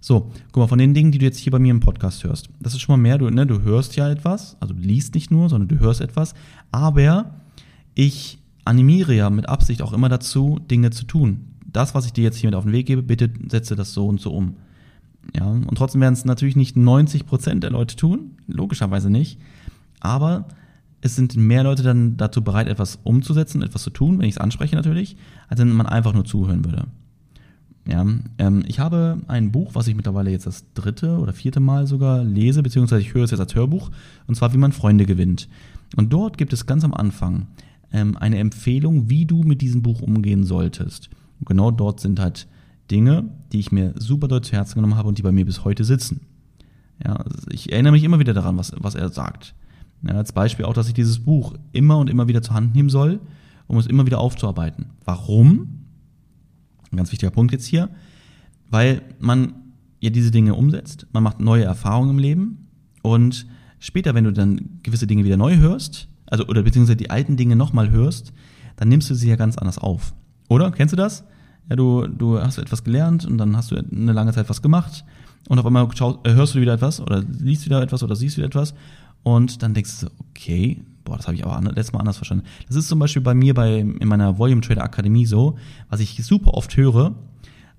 So, 0.00 0.32
guck 0.52 0.62
mal, 0.62 0.66
von 0.68 0.78
den 0.78 0.94
Dingen, 0.94 1.12
die 1.12 1.18
du 1.18 1.26
jetzt 1.26 1.38
hier 1.38 1.52
bei 1.52 1.58
mir 1.58 1.70
im 1.70 1.80
Podcast 1.80 2.24
hörst, 2.24 2.48
das 2.60 2.72
ist 2.72 2.80
schon 2.80 2.94
mal 2.94 3.02
mehr, 3.02 3.18
du, 3.18 3.28
ne, 3.30 3.46
du 3.46 3.62
hörst 3.62 3.94
ja 3.96 4.10
etwas, 4.10 4.56
also 4.58 4.74
du 4.74 4.80
liest 4.80 5.14
nicht 5.14 5.30
nur, 5.30 5.48
sondern 5.48 5.68
du 5.68 5.78
hörst 5.78 6.00
etwas, 6.00 6.34
aber 6.72 7.34
ich 7.94 8.38
animiere 8.64 9.14
ja 9.14 9.28
mit 9.28 9.48
Absicht 9.48 9.82
auch 9.82 9.92
immer 9.92 10.08
dazu, 10.08 10.58
Dinge 10.70 10.90
zu 10.90 11.04
tun. 11.04 11.56
Das, 11.66 11.94
was 11.94 12.06
ich 12.06 12.12
dir 12.12 12.24
jetzt 12.24 12.36
hier 12.36 12.48
mit 12.48 12.54
auf 12.54 12.64
den 12.64 12.72
Weg 12.72 12.86
gebe, 12.86 13.02
bitte 13.02 13.30
setze 13.48 13.76
das 13.76 13.92
so 13.92 14.06
und 14.06 14.20
so 14.20 14.32
um. 14.32 14.56
Ja, 15.36 15.44
und 15.46 15.74
trotzdem 15.76 16.00
werden 16.00 16.14
es 16.14 16.24
natürlich 16.24 16.56
nicht 16.56 16.76
90 16.76 17.26
Prozent 17.26 17.62
der 17.64 17.70
Leute 17.70 17.96
tun, 17.96 18.36
logischerweise 18.46 19.10
nicht, 19.10 19.38
aber 20.00 20.48
es 21.00 21.16
sind 21.16 21.36
mehr 21.36 21.62
Leute 21.62 21.82
dann 21.82 22.16
dazu 22.16 22.42
bereit, 22.42 22.66
etwas 22.66 22.98
umzusetzen, 23.04 23.62
etwas 23.62 23.82
zu 23.82 23.90
tun, 23.90 24.18
wenn 24.18 24.26
ich 24.26 24.34
es 24.34 24.40
anspreche 24.40 24.76
natürlich, 24.76 25.16
als 25.48 25.60
wenn 25.60 25.72
man 25.72 25.86
einfach 25.86 26.12
nur 26.12 26.24
zuhören 26.24 26.64
würde. 26.64 26.86
Ja, 27.86 28.04
ähm, 28.38 28.64
ich 28.66 28.80
habe 28.80 29.18
ein 29.28 29.50
Buch, 29.50 29.74
was 29.74 29.88
ich 29.88 29.94
mittlerweile 29.94 30.30
jetzt 30.30 30.46
das 30.46 30.64
dritte 30.74 31.18
oder 31.18 31.32
vierte 31.32 31.60
Mal 31.60 31.86
sogar 31.86 32.22
lese, 32.22 32.62
beziehungsweise 32.62 33.00
ich 33.00 33.14
höre 33.14 33.24
es 33.24 33.30
jetzt 33.30 33.40
als 33.40 33.54
Hörbuch, 33.54 33.90
und 34.26 34.34
zwar 34.34 34.52
Wie 34.52 34.58
man 34.58 34.72
Freunde 34.72 35.06
gewinnt. 35.06 35.48
Und 35.96 36.12
dort 36.12 36.36
gibt 36.36 36.52
es 36.52 36.66
ganz 36.66 36.84
am 36.84 36.92
Anfang 36.92 37.46
ähm, 37.92 38.16
eine 38.18 38.38
Empfehlung, 38.38 39.08
wie 39.08 39.24
du 39.24 39.42
mit 39.42 39.62
diesem 39.62 39.82
Buch 39.82 40.02
umgehen 40.02 40.44
solltest. 40.44 41.08
Und 41.38 41.48
genau 41.48 41.70
dort 41.70 42.00
sind 42.00 42.20
halt 42.20 42.46
Dinge, 42.90 43.30
die 43.52 43.60
ich 43.60 43.72
mir 43.72 43.94
super 43.96 44.28
doll 44.28 44.42
zu 44.42 44.52
Herzen 44.52 44.74
genommen 44.74 44.96
habe 44.96 45.08
und 45.08 45.16
die 45.16 45.22
bei 45.22 45.32
mir 45.32 45.46
bis 45.46 45.64
heute 45.64 45.84
sitzen. 45.84 46.20
Ja, 47.02 47.14
also 47.14 47.46
ich 47.50 47.72
erinnere 47.72 47.92
mich 47.92 48.04
immer 48.04 48.18
wieder 48.18 48.34
daran, 48.34 48.58
was, 48.58 48.72
was 48.76 48.96
er 48.96 49.08
sagt. 49.08 49.54
Ja, 50.02 50.14
als 50.14 50.32
Beispiel 50.32 50.64
auch, 50.64 50.74
dass 50.74 50.88
ich 50.88 50.94
dieses 50.94 51.18
Buch 51.18 51.54
immer 51.72 51.98
und 51.98 52.08
immer 52.08 52.28
wieder 52.28 52.42
zur 52.42 52.54
Hand 52.54 52.74
nehmen 52.74 52.88
soll, 52.88 53.20
um 53.66 53.78
es 53.78 53.86
immer 53.86 54.06
wieder 54.06 54.20
aufzuarbeiten. 54.20 54.86
Warum? 55.04 55.84
Ein 56.90 56.96
ganz 56.96 57.10
wichtiger 57.12 57.30
Punkt 57.30 57.52
jetzt 57.52 57.66
hier. 57.66 57.90
Weil 58.70 59.02
man 59.18 59.54
ja 60.00 60.10
diese 60.10 60.30
Dinge 60.30 60.54
umsetzt, 60.54 61.06
man 61.12 61.22
macht 61.22 61.40
neue 61.40 61.64
Erfahrungen 61.64 62.10
im 62.10 62.18
Leben 62.18 62.68
und 63.02 63.46
später, 63.78 64.14
wenn 64.14 64.24
du 64.24 64.32
dann 64.32 64.80
gewisse 64.82 65.06
Dinge 65.06 65.24
wieder 65.24 65.36
neu 65.36 65.56
hörst, 65.56 66.08
also 66.26 66.46
oder 66.46 66.62
beziehungsweise 66.62 66.96
die 66.96 67.10
alten 67.10 67.36
Dinge 67.36 67.56
nochmal 67.56 67.90
hörst, 67.90 68.32
dann 68.76 68.88
nimmst 68.88 69.10
du 69.10 69.14
sie 69.14 69.28
ja 69.28 69.36
ganz 69.36 69.58
anders 69.58 69.78
auf. 69.78 70.14
Oder? 70.48 70.70
Kennst 70.70 70.92
du 70.92 70.96
das? 70.96 71.24
Ja, 71.68 71.76
du, 71.76 72.06
du 72.06 72.40
hast 72.40 72.58
etwas 72.58 72.84
gelernt 72.84 73.24
und 73.24 73.38
dann 73.38 73.56
hast 73.56 73.70
du 73.70 73.76
eine 73.76 74.12
lange 74.12 74.32
Zeit 74.32 74.48
was 74.48 74.62
gemacht 74.62 75.04
und 75.48 75.58
auf 75.58 75.66
einmal 75.66 75.88
schaust, 75.94 76.18
äh, 76.24 76.34
hörst 76.34 76.54
du 76.54 76.60
wieder 76.60 76.74
etwas 76.74 77.00
oder 77.00 77.22
liest 77.22 77.64
wieder 77.64 77.82
etwas 77.82 78.02
oder 78.02 78.16
siehst 78.16 78.36
wieder 78.36 78.46
etwas 78.46 78.74
und 79.36 79.62
dann 79.62 79.74
denkst 79.74 80.00
du 80.00 80.06
so, 80.06 80.12
okay, 80.30 80.82
boah, 81.04 81.16
das 81.16 81.26
habe 81.26 81.36
ich 81.36 81.44
aber 81.44 81.60
letztes 81.72 81.92
Mal 81.92 82.00
anders 82.00 82.16
verstanden. 82.16 82.44
Das 82.66 82.76
ist 82.76 82.88
zum 82.88 82.98
Beispiel 82.98 83.22
bei 83.22 83.34
mir 83.34 83.54
bei, 83.54 83.78
in 83.78 84.08
meiner 84.08 84.38
Volume 84.38 84.60
Trader 84.60 84.84
Akademie 84.84 85.26
so, 85.26 85.56
was 85.88 86.00
ich 86.00 86.24
super 86.24 86.54
oft 86.54 86.76
höre, 86.76 87.14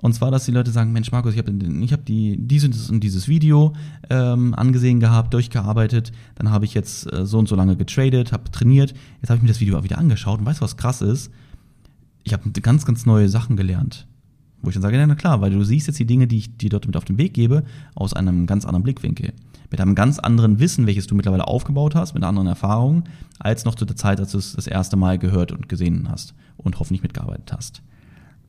und 0.01 0.13
zwar, 0.13 0.31
dass 0.31 0.45
die 0.45 0.51
Leute 0.51 0.71
sagen, 0.71 0.93
Mensch, 0.93 1.11
Markus, 1.11 1.33
ich 1.33 1.39
habe 1.39 1.51
ich 1.51 1.91
hab 1.91 2.05
die, 2.05 2.37
dieses 2.39 2.89
und 2.89 3.01
dieses 3.01 3.27
Video 3.27 3.73
ähm, 4.09 4.53
angesehen 4.53 5.01
gehabt, 5.01 5.33
durchgearbeitet, 5.33 6.13
dann 6.35 6.51
habe 6.51 6.63
ich 6.63 6.73
jetzt 6.73 7.11
äh, 7.11 7.25
so 7.25 7.37
und 7.37 7.49
so 7.49 7.55
lange 7.55 7.75
getradet, 7.75 8.31
habe 8.31 8.49
trainiert, 8.49 8.93
jetzt 9.21 9.29
habe 9.29 9.37
ich 9.37 9.41
mir 9.41 9.49
das 9.49 9.59
Video 9.59 9.77
auch 9.77 9.83
wieder 9.83 9.97
angeschaut 9.97 10.39
und 10.39 10.45
weißt 10.45 10.61
du, 10.61 10.63
was 10.63 10.77
krass 10.77 11.01
ist? 11.01 11.31
Ich 12.23 12.31
habe 12.31 12.49
ganz, 12.61 12.85
ganz 12.85 13.05
neue 13.05 13.27
Sachen 13.27 13.57
gelernt. 13.57 14.07
Wo 14.61 14.69
ich 14.69 14.73
dann 14.73 14.81
sage, 14.81 15.05
na 15.05 15.15
klar, 15.15 15.41
weil 15.41 15.51
du 15.51 15.63
siehst 15.63 15.87
jetzt 15.87 15.99
die 15.99 16.05
Dinge, 16.05 16.27
die 16.27 16.37
ich 16.37 16.57
dir 16.57 16.69
dort 16.69 16.85
mit 16.85 16.95
auf 16.95 17.05
den 17.05 17.17
Weg 17.17 17.33
gebe, 17.33 17.63
aus 17.95 18.13
einem 18.13 18.45
ganz 18.45 18.65
anderen 18.65 18.83
Blickwinkel. 18.83 19.33
Mit 19.71 19.79
einem 19.81 19.95
ganz 19.95 20.19
anderen 20.19 20.59
Wissen, 20.59 20.87
welches 20.87 21.07
du 21.07 21.15
mittlerweile 21.15 21.47
aufgebaut 21.47 21.95
hast, 21.95 22.13
mit 22.13 22.23
anderen 22.23 22.47
Erfahrungen, 22.47 23.03
als 23.37 23.65
noch 23.65 23.75
zu 23.75 23.85
der 23.85 23.95
Zeit, 23.95 24.19
als 24.19 24.31
du 24.31 24.37
es 24.37 24.53
das 24.53 24.67
erste 24.67 24.97
Mal 24.97 25.19
gehört 25.19 25.51
und 25.51 25.69
gesehen 25.69 26.09
hast 26.09 26.33
und 26.57 26.79
hoffentlich 26.79 27.03
mitgearbeitet 27.03 27.53
hast. 27.53 27.81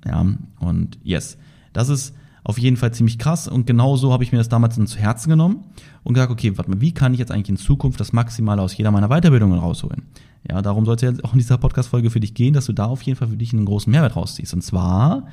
Ja, 0.07 0.25
und 0.61 0.99
yes, 1.03 1.37
das 1.73 1.89
ist 1.89 2.15
auf 2.43 2.59
jeden 2.59 2.77
Fall 2.77 2.93
ziemlich 2.93 3.19
krass 3.19 3.49
und 3.49 3.67
genau 3.67 3.97
so 3.97 4.13
habe 4.13 4.25
ich 4.25 4.33
mir 4.33 4.39
das 4.39 4.49
damals 4.49 4.77
dann 4.77 4.87
zu 4.87 4.99
Herzen 4.99 5.29
genommen 5.29 5.65
und 6.05 6.15
gesagt, 6.15 6.33
okay, 6.33 6.57
warte 6.57 6.71
mal, 6.71 6.81
wie 6.81 6.93
kann 6.93 7.13
ich 7.13 7.19
jetzt 7.19 7.31
eigentlich 7.31 7.51
in 7.51 7.57
Zukunft 7.57 8.01
das 8.01 8.15
Maximale 8.15 8.63
aus 8.63 8.77
jeder 8.77 8.91
meiner 8.91 9.09
Weiterbildungen 9.09 9.59
rausholen? 9.59 10.05
Ja, 10.49 10.63
darum 10.63 10.87
sollte 10.87 11.05
jetzt 11.07 11.23
auch 11.23 11.35
in 11.35 11.39
dieser 11.39 11.59
Podcast-Folge 11.59 12.11
für 12.11 12.21
dich 12.21 12.33
gehen, 12.33 12.55
dass 12.55 12.65
du 12.65 12.73
da 12.73 12.87
auf 12.87 13.03
jeden 13.03 13.19
Fall 13.19 13.29
für 13.29 13.37
dich 13.37 13.53
einen 13.53 13.67
großen 13.67 13.91
Mehrwert 13.91 14.17
rausziehst. 14.17 14.55
Und 14.55 14.63
zwar, 14.63 15.27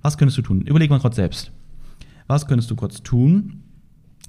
was 0.00 0.16
könntest 0.16 0.38
du 0.38 0.42
tun? 0.42 0.62
Überleg 0.62 0.88
mal 0.88 1.00
kurz 1.00 1.16
selbst. 1.16 1.52
Was 2.26 2.46
könntest 2.46 2.70
du 2.70 2.76
kurz 2.76 3.02
tun, 3.02 3.63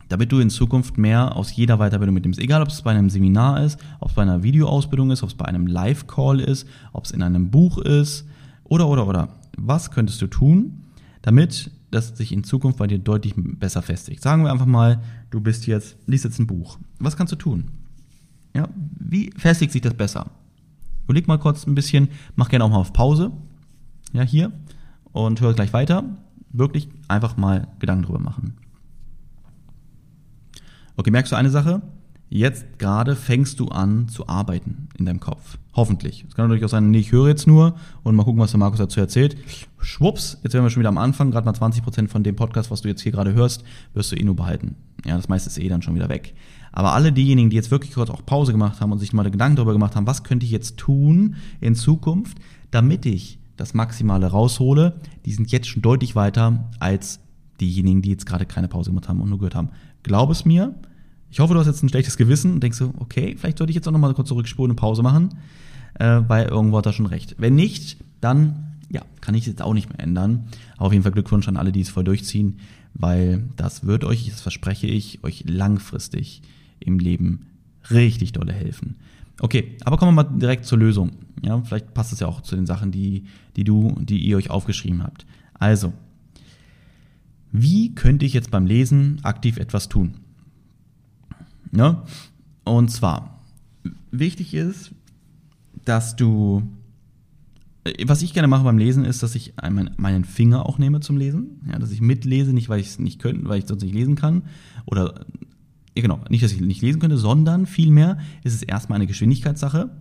damit 0.09 0.31
du 0.31 0.39
in 0.39 0.49
Zukunft 0.49 0.97
mehr 0.97 1.35
aus 1.35 1.55
jeder 1.55 1.77
Weiterbildung 1.77 2.13
mitnimmst. 2.13 2.39
Egal, 2.39 2.61
ob 2.61 2.69
es 2.69 2.81
bei 2.81 2.91
einem 2.91 3.09
Seminar 3.09 3.63
ist, 3.63 3.79
ob 3.99 4.09
es 4.09 4.15
bei 4.15 4.21
einer 4.21 4.43
Videoausbildung 4.43 5.11
ist, 5.11 5.23
ob 5.23 5.29
es 5.29 5.35
bei 5.35 5.45
einem 5.45 5.67
Live-Call 5.67 6.39
ist, 6.39 6.67
ob 6.93 7.05
es 7.05 7.11
in 7.11 7.23
einem 7.23 7.51
Buch 7.51 7.77
ist 7.79 8.25
oder, 8.63 8.87
oder, 8.87 9.07
oder 9.07 9.29
was 9.57 9.91
könntest 9.91 10.21
du 10.21 10.27
tun, 10.27 10.81
damit 11.21 11.71
das 11.91 12.17
sich 12.17 12.31
in 12.31 12.43
Zukunft 12.43 12.77
bei 12.77 12.87
dir 12.87 12.99
deutlich 12.99 13.33
besser 13.35 13.81
festigt. 13.81 14.21
Sagen 14.21 14.43
wir 14.43 14.51
einfach 14.51 14.65
mal, 14.65 15.01
du 15.31 15.39
bist 15.39 15.65
jetzt, 15.65 15.97
liest 16.07 16.25
jetzt 16.25 16.39
ein 16.39 16.47
Buch. 16.47 16.77
Was 16.99 17.15
kannst 17.15 17.31
du 17.31 17.37
tun? 17.37 17.71
Ja, 18.53 18.67
wie 18.99 19.31
festigt 19.37 19.71
sich 19.71 19.81
das 19.81 19.93
besser? 19.93 20.27
Überleg 21.05 21.27
mal 21.27 21.37
kurz 21.37 21.65
ein 21.67 21.75
bisschen, 21.75 22.09
mach 22.35 22.49
gerne 22.49 22.65
auch 22.65 22.69
mal 22.69 22.77
auf 22.77 22.93
Pause. 22.93 23.31
Ja, 24.13 24.23
hier. 24.23 24.51
Und 25.11 25.39
hör 25.41 25.53
gleich 25.53 25.73
weiter. 25.73 26.03
Wirklich 26.51 26.89
einfach 27.07 27.37
mal 27.37 27.67
Gedanken 27.79 28.03
drüber 28.03 28.19
machen. 28.19 28.55
Okay, 30.97 31.11
merkst 31.11 31.31
du 31.31 31.35
eine 31.35 31.49
Sache? 31.49 31.81
Jetzt 32.29 32.79
gerade 32.79 33.15
fängst 33.15 33.59
du 33.59 33.67
an 33.67 34.07
zu 34.07 34.27
arbeiten 34.27 34.87
in 34.97 35.05
deinem 35.05 35.19
Kopf. 35.19 35.57
Hoffentlich. 35.75 36.25
Es 36.27 36.35
kann 36.35 36.45
natürlich 36.45 36.65
auch 36.65 36.69
sein, 36.69 36.89
nee, 36.89 36.99
ich 36.99 37.11
höre 37.11 37.27
jetzt 37.27 37.47
nur 37.47 37.75
und 38.03 38.15
mal 38.15 38.23
gucken, 38.23 38.41
was 38.41 38.51
der 38.51 38.59
Markus 38.59 38.79
dazu 38.79 38.99
erzählt. 38.99 39.37
Schwupps, 39.79 40.39
jetzt 40.41 40.53
wären 40.53 40.63
wir 40.63 40.69
schon 40.69 40.79
wieder 40.79 40.89
am 40.89 40.97
Anfang, 40.97 41.31
gerade 41.31 41.45
mal 41.45 41.53
20% 41.53 42.07
von 42.07 42.23
dem 42.23 42.35
Podcast, 42.35 42.71
was 42.71 42.81
du 42.81 42.87
jetzt 42.87 43.01
hier 43.01 43.11
gerade 43.11 43.33
hörst, 43.33 43.63
wirst 43.93 44.11
du 44.11 44.15
eh 44.15 44.23
nur 44.23 44.35
behalten. 44.35 44.75
Ja, 45.05 45.17
das 45.17 45.29
meiste 45.29 45.49
ist 45.49 45.57
eh 45.59 45.67
dann 45.67 45.81
schon 45.81 45.95
wieder 45.95 46.09
weg. 46.09 46.33
Aber 46.71 46.93
alle 46.93 47.11
diejenigen, 47.11 47.49
die 47.49 47.57
jetzt 47.57 47.71
wirklich 47.71 47.93
kurz 47.93 48.09
auch 48.09 48.25
Pause 48.25 48.53
gemacht 48.53 48.81
haben 48.81 48.91
und 48.91 48.99
sich 48.99 49.13
mal 49.13 49.29
Gedanken 49.29 49.57
darüber 49.57 49.73
gemacht 49.73 49.95
haben, 49.95 50.07
was 50.07 50.23
könnte 50.23 50.45
ich 50.45 50.51
jetzt 50.51 50.77
tun 50.77 51.35
in 51.61 51.75
Zukunft, 51.75 52.37
damit 52.71 53.05
ich 53.05 53.37
das 53.57 53.73
Maximale 53.73 54.27
raushole, 54.27 54.99
die 55.25 55.33
sind 55.33 55.51
jetzt 55.51 55.67
schon 55.67 55.81
deutlich 55.81 56.15
weiter 56.15 56.69
als 56.79 57.19
diejenigen, 57.59 58.01
die 58.01 58.09
jetzt 58.09 58.25
gerade 58.25 58.45
keine 58.45 58.67
Pause 58.67 58.89
gemacht 58.91 59.09
haben 59.09 59.21
und 59.21 59.29
nur 59.29 59.39
gehört 59.39 59.55
haben. 59.55 59.69
Glaub 60.03 60.29
es 60.29 60.45
mir, 60.45 60.75
ich 61.31 61.39
hoffe, 61.39 61.53
du 61.53 61.59
hast 61.59 61.67
jetzt 61.67 61.83
ein 61.83 61.89
schlechtes 61.89 62.17
Gewissen 62.17 62.53
und 62.53 62.63
denkst 62.63 62.77
so, 62.77 62.93
okay, 62.99 63.35
vielleicht 63.37 63.57
sollte 63.57 63.71
ich 63.71 63.75
jetzt 63.75 63.87
auch 63.87 63.91
nochmal 63.91 64.13
kurz 64.13 64.29
zurückspulen 64.29 64.71
und 64.71 64.77
Pause 64.77 65.03
machen, 65.03 65.35
äh, 65.95 66.21
weil 66.27 66.47
irgendwo 66.47 66.77
hat 66.77 66.85
er 66.85 66.93
schon 66.93 67.07
recht. 67.07 67.35
Wenn 67.37 67.55
nicht, 67.55 67.97
dann, 68.21 68.77
ja, 68.89 69.01
kann 69.21 69.35
ich 69.35 69.41
es 69.41 69.47
jetzt 69.47 69.61
auch 69.61 69.73
nicht 69.73 69.89
mehr 69.89 69.99
ändern. 69.99 70.47
Aber 70.77 70.87
auf 70.87 70.93
jeden 70.93 71.03
Fall 71.03 71.11
Glückwunsch 71.11 71.47
an 71.47 71.57
alle, 71.57 71.71
die 71.71 71.81
es 71.81 71.89
voll 71.89 72.03
durchziehen, 72.03 72.59
weil 72.93 73.43
das 73.57 73.85
wird 73.85 74.03
euch, 74.03 74.29
das 74.29 74.41
verspreche 74.41 74.87
ich, 74.87 75.23
euch 75.23 75.43
langfristig 75.47 76.41
im 76.79 76.99
Leben 76.99 77.47
richtig 77.89 78.31
dolle 78.31 78.53
helfen. 78.53 78.95
Okay, 79.39 79.75
aber 79.83 79.97
kommen 79.97 80.15
wir 80.15 80.23
mal 80.23 80.39
direkt 80.39 80.65
zur 80.65 80.77
Lösung. 80.77 81.11
Ja, 81.43 81.61
vielleicht 81.61 81.93
passt 81.93 82.13
es 82.13 82.21
ja 82.21 82.27
auch 82.27 82.41
zu 82.41 82.55
den 82.55 82.65
Sachen, 82.65 82.91
die, 82.91 83.25
die 83.55 83.63
du, 83.63 83.97
die 83.99 84.19
ihr 84.19 84.37
euch 84.37 84.49
aufgeschrieben 84.49 85.03
habt. 85.03 85.25
Also, 85.59 85.91
wie 87.61 87.95
könnte 87.95 88.25
ich 88.25 88.33
jetzt 88.33 88.51
beim 88.51 88.65
Lesen 88.65 89.19
aktiv 89.23 89.57
etwas 89.57 89.89
tun? 89.89 90.15
Ne? 91.71 92.01
Und 92.63 92.89
zwar, 92.89 93.41
wichtig 94.11 94.53
ist, 94.53 94.91
dass 95.83 96.15
du, 96.15 96.63
was 98.05 98.21
ich 98.21 98.33
gerne 98.33 98.47
mache 98.47 98.63
beim 98.63 98.77
Lesen, 98.77 99.05
ist, 99.05 99.21
dass 99.23 99.35
ich 99.35 99.53
meinen 99.97 100.25
Finger 100.25 100.65
auch 100.65 100.77
nehme 100.77 100.99
zum 101.01 101.17
Lesen. 101.17 101.61
Ja, 101.69 101.77
dass 101.77 101.91
ich 101.91 102.01
mitlese, 102.01 102.53
nicht 102.53 102.69
weil 102.69 102.79
ich 102.79 102.87
es 102.87 102.99
nicht 102.99 103.21
könnte, 103.21 103.47
weil 103.47 103.59
ich 103.59 103.67
sonst 103.67 103.83
nicht 103.83 103.93
lesen 103.93 104.15
kann. 104.15 104.43
Oder, 104.85 105.25
ja 105.95 106.01
genau, 106.01 106.19
nicht, 106.29 106.43
dass 106.43 106.51
ich 106.51 106.61
nicht 106.61 106.81
lesen 106.81 106.99
könnte, 106.99 107.17
sondern 107.17 107.65
vielmehr 107.65 108.17
ist 108.43 108.55
es 108.55 108.63
erstmal 108.63 108.97
eine 108.97 109.07
Geschwindigkeitssache. 109.07 109.91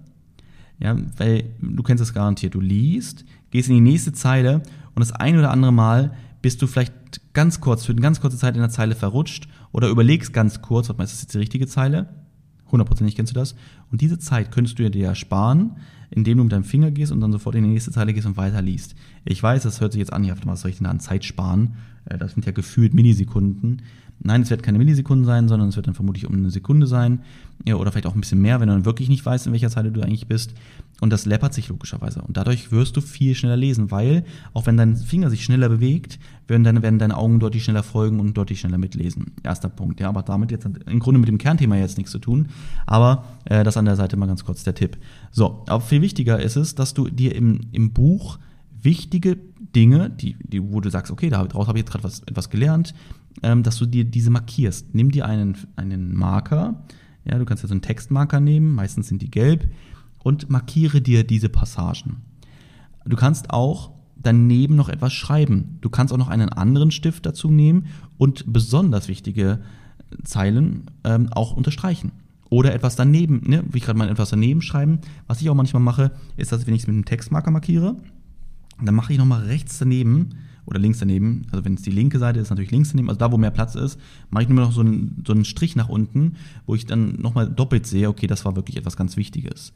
Ja, 0.80 0.96
weil 1.18 1.44
du 1.60 1.82
kennst 1.82 2.00
das 2.00 2.14
garantiert. 2.14 2.54
Du 2.54 2.60
liest, 2.60 3.24
gehst 3.50 3.68
in 3.68 3.76
die 3.76 3.80
nächste 3.80 4.12
Zeile 4.12 4.62
und 4.94 5.00
das 5.00 5.12
ein 5.12 5.38
oder 5.38 5.50
andere 5.50 5.72
Mal 5.72 6.16
bist 6.44 6.60
du 6.60 6.66
vielleicht 6.66 6.92
ganz 7.32 7.62
kurz, 7.62 7.86
für 7.86 7.92
eine 7.92 8.02
ganz 8.02 8.20
kurze 8.20 8.36
Zeit 8.36 8.54
in 8.54 8.60
der 8.60 8.68
Zeile 8.68 8.94
verrutscht 8.94 9.48
oder 9.72 9.88
überlegst 9.88 10.34
ganz 10.34 10.60
kurz, 10.60 10.90
warte 10.90 10.98
mal, 10.98 11.04
ist 11.04 11.14
das 11.14 11.22
jetzt 11.22 11.32
die 11.32 11.38
richtige 11.38 11.66
Zeile? 11.66 12.10
Hundertprozentig 12.70 13.16
kennst 13.16 13.34
du 13.34 13.34
das. 13.34 13.54
Und 13.90 14.02
diese 14.02 14.18
Zeit 14.18 14.50
könntest 14.50 14.78
du 14.78 14.90
dir 14.90 15.00
ja 15.00 15.14
sparen, 15.14 15.76
indem 16.10 16.36
du 16.36 16.44
mit 16.44 16.52
deinem 16.52 16.64
Finger 16.64 16.90
gehst 16.90 17.12
und 17.12 17.22
dann 17.22 17.32
sofort 17.32 17.54
in 17.54 17.64
die 17.64 17.70
nächste 17.70 17.92
Zeile 17.92 18.12
gehst 18.12 18.26
und 18.26 18.36
weiter 18.36 18.60
liest. 18.60 18.94
Ich 19.24 19.42
weiß, 19.42 19.62
das 19.62 19.80
hört 19.80 19.92
sich 19.92 20.00
jetzt 20.00 20.12
an, 20.12 20.22
ich 20.22 20.30
was 20.44 20.60
soll 20.60 20.70
ich 20.70 20.76
denn 20.76 20.84
da 20.84 20.90
an 20.90 21.00
Zeit 21.00 21.24
sparen? 21.24 21.76
Äh, 22.04 22.18
das 22.18 22.34
sind 22.34 22.44
ja 22.44 22.52
gefühlt 22.52 22.92
Millisekunden. 22.92 23.80
Nein, 24.26 24.40
es 24.40 24.50
wird 24.50 24.62
keine 24.62 24.78
Millisekunden 24.78 25.26
sein, 25.26 25.48
sondern 25.48 25.68
es 25.68 25.76
wird 25.76 25.86
dann 25.86 25.94
vermutlich 25.94 26.26
um 26.26 26.32
eine 26.34 26.50
Sekunde 26.50 26.86
sein. 26.86 27.20
Ja, 27.66 27.76
oder 27.76 27.92
vielleicht 27.92 28.06
auch 28.06 28.14
ein 28.14 28.20
bisschen 28.20 28.40
mehr, 28.40 28.58
wenn 28.58 28.68
du 28.68 28.74
dann 28.74 28.86
wirklich 28.86 29.10
nicht 29.10 29.24
weißt, 29.24 29.46
in 29.46 29.52
welcher 29.52 29.68
Zeile 29.68 29.92
du 29.92 30.00
eigentlich 30.00 30.26
bist. 30.26 30.54
Und 31.02 31.10
das 31.10 31.26
läppert 31.26 31.52
sich 31.52 31.68
logischerweise. 31.68 32.22
Und 32.22 32.38
dadurch 32.38 32.72
wirst 32.72 32.96
du 32.96 33.02
viel 33.02 33.34
schneller 33.34 33.58
lesen, 33.58 33.90
weil 33.90 34.24
auch 34.54 34.64
wenn 34.64 34.78
dein 34.78 34.96
Finger 34.96 35.28
sich 35.28 35.44
schneller 35.44 35.68
bewegt, 35.68 36.18
werden 36.48 36.64
deine, 36.64 36.82
werden 36.82 36.98
deine 36.98 37.18
Augen 37.18 37.38
deutlich 37.38 37.64
schneller 37.64 37.82
folgen 37.82 38.18
und 38.18 38.34
deutlich 38.34 38.60
schneller 38.60 38.78
mitlesen. 38.78 39.32
Erster 39.42 39.68
Punkt. 39.68 40.00
Ja, 40.00 40.08
aber 40.08 40.22
damit 40.22 40.50
jetzt 40.50 40.64
im 40.64 41.00
Grunde 41.00 41.20
mit 41.20 41.28
dem 41.28 41.38
Kernthema 41.38 41.76
jetzt 41.76 41.98
nichts 41.98 42.12
zu 42.12 42.18
tun. 42.18 42.48
Aber 42.86 43.24
äh, 43.44 43.62
das 43.62 43.76
an 43.76 43.84
der 43.84 43.96
Seite 43.96 44.16
mal 44.16 44.26
ganz 44.26 44.44
kurz 44.44 44.64
der 44.64 44.74
Tipp. 44.74 44.96
So, 45.32 45.64
aber 45.66 45.82
viel 45.82 46.00
wichtiger 46.00 46.40
ist 46.40 46.56
es, 46.56 46.74
dass 46.74 46.94
du 46.94 47.10
dir 47.10 47.34
im, 47.34 47.60
im 47.72 47.92
Buch 47.92 48.38
wichtige 48.80 49.36
Dinge, 49.74 50.10
die, 50.10 50.36
die, 50.42 50.62
wo 50.72 50.80
du 50.80 50.90
sagst, 50.90 51.12
okay, 51.12 51.30
daraus 51.30 51.68
habe 51.68 51.78
ich 51.78 51.84
jetzt 51.84 51.92
gerade 51.92 52.04
was, 52.04 52.20
etwas 52.20 52.50
gelernt, 52.50 52.94
ähm, 53.42 53.62
dass 53.62 53.78
du 53.78 53.86
dir 53.86 54.04
diese 54.04 54.30
markierst. 54.30 54.94
Nimm 54.94 55.10
dir 55.10 55.26
einen, 55.26 55.56
einen 55.76 56.14
Marker, 56.14 56.84
ja, 57.24 57.38
du 57.38 57.44
kannst 57.44 57.62
ja 57.62 57.68
so 57.68 57.74
einen 57.74 57.82
Textmarker 57.82 58.40
nehmen, 58.40 58.72
meistens 58.72 59.08
sind 59.08 59.22
die 59.22 59.30
gelb, 59.30 59.68
und 60.22 60.50
markiere 60.50 61.00
dir 61.00 61.24
diese 61.24 61.48
Passagen. 61.48 62.22
Du 63.04 63.16
kannst 63.16 63.50
auch 63.50 63.92
daneben 64.16 64.74
noch 64.74 64.88
etwas 64.88 65.12
schreiben. 65.12 65.78
Du 65.82 65.90
kannst 65.90 66.12
auch 66.12 66.18
noch 66.18 66.28
einen 66.28 66.48
anderen 66.48 66.90
Stift 66.90 67.26
dazu 67.26 67.50
nehmen 67.50 67.86
und 68.16 68.52
besonders 68.52 69.08
wichtige 69.08 69.60
Zeilen 70.24 70.90
ähm, 71.04 71.28
auch 71.32 71.54
unterstreichen. 71.54 72.12
Oder 72.50 72.74
etwas 72.74 72.96
daneben, 72.96 73.42
ne, 73.46 73.64
wie 73.70 73.78
ich 73.78 73.84
gerade 73.84 73.98
mal 73.98 74.08
etwas 74.08 74.30
daneben 74.30 74.62
schreiben. 74.62 75.00
Was 75.26 75.40
ich 75.40 75.50
auch 75.50 75.54
manchmal 75.54 75.82
mache, 75.82 76.12
ist, 76.36 76.52
dass 76.52 76.66
wenn 76.66 76.74
ich 76.74 76.82
es 76.82 76.86
mit 76.86 76.94
einem 76.94 77.04
Textmarker 77.04 77.50
markiere, 77.50 77.96
dann 78.82 78.94
mache 78.94 79.12
ich 79.12 79.18
nochmal 79.18 79.42
rechts 79.42 79.78
daneben 79.78 80.30
oder 80.66 80.78
links 80.78 80.98
daneben, 80.98 81.46
also 81.52 81.64
wenn 81.64 81.74
es 81.74 81.82
die 81.82 81.90
linke 81.90 82.18
Seite 82.18 82.40
ist, 82.40 82.50
natürlich 82.50 82.70
links 82.70 82.90
daneben, 82.90 83.08
also 83.08 83.18
da, 83.18 83.30
wo 83.30 83.36
mehr 83.36 83.50
Platz 83.50 83.74
ist, 83.74 84.00
mache 84.30 84.44
ich 84.44 84.48
nur 84.48 84.64
noch 84.64 84.72
so 84.72 84.80
einen, 84.80 85.22
so 85.26 85.32
einen 85.32 85.44
Strich 85.44 85.76
nach 85.76 85.88
unten, 85.88 86.36
wo 86.66 86.74
ich 86.74 86.86
dann 86.86 87.20
nochmal 87.20 87.48
doppelt 87.48 87.86
sehe, 87.86 88.08
okay, 88.08 88.26
das 88.26 88.44
war 88.44 88.56
wirklich 88.56 88.76
etwas 88.76 88.96
ganz 88.96 89.16
Wichtiges. 89.16 89.72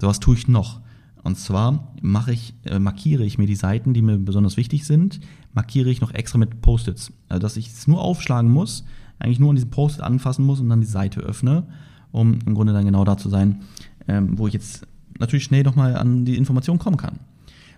So 0.00 0.06
was 0.06 0.20
tue 0.20 0.36
ich 0.36 0.48
noch. 0.48 0.80
Und 1.22 1.36
zwar 1.36 1.92
mache 2.00 2.32
ich, 2.32 2.54
äh, 2.64 2.78
markiere 2.78 3.24
ich 3.24 3.36
mir 3.36 3.46
die 3.46 3.56
Seiten, 3.56 3.92
die 3.92 4.02
mir 4.02 4.16
besonders 4.18 4.56
wichtig 4.56 4.86
sind, 4.86 5.20
markiere 5.52 5.90
ich 5.90 6.00
noch 6.00 6.14
extra 6.14 6.38
mit 6.38 6.62
Post-its. 6.62 7.12
Also 7.28 7.40
dass 7.40 7.56
ich 7.56 7.68
es 7.68 7.86
nur 7.86 8.00
aufschlagen 8.00 8.50
muss, 8.50 8.84
eigentlich 9.18 9.40
nur 9.40 9.50
an 9.50 9.56
diesem 9.56 9.70
Post-it 9.70 10.02
anfassen 10.02 10.46
muss 10.46 10.60
und 10.60 10.70
dann 10.70 10.80
die 10.80 10.86
Seite 10.86 11.20
öffne, 11.20 11.64
um 12.12 12.38
im 12.46 12.54
Grunde 12.54 12.72
dann 12.72 12.86
genau 12.86 13.04
da 13.04 13.18
zu 13.18 13.28
sein, 13.28 13.60
ähm, 14.08 14.38
wo 14.38 14.46
ich 14.46 14.54
jetzt 14.54 14.86
natürlich 15.18 15.44
schnell 15.44 15.62
nochmal 15.62 15.96
an 15.96 16.24
die 16.24 16.36
Information 16.36 16.78
kommen 16.78 16.96
kann. 16.96 17.18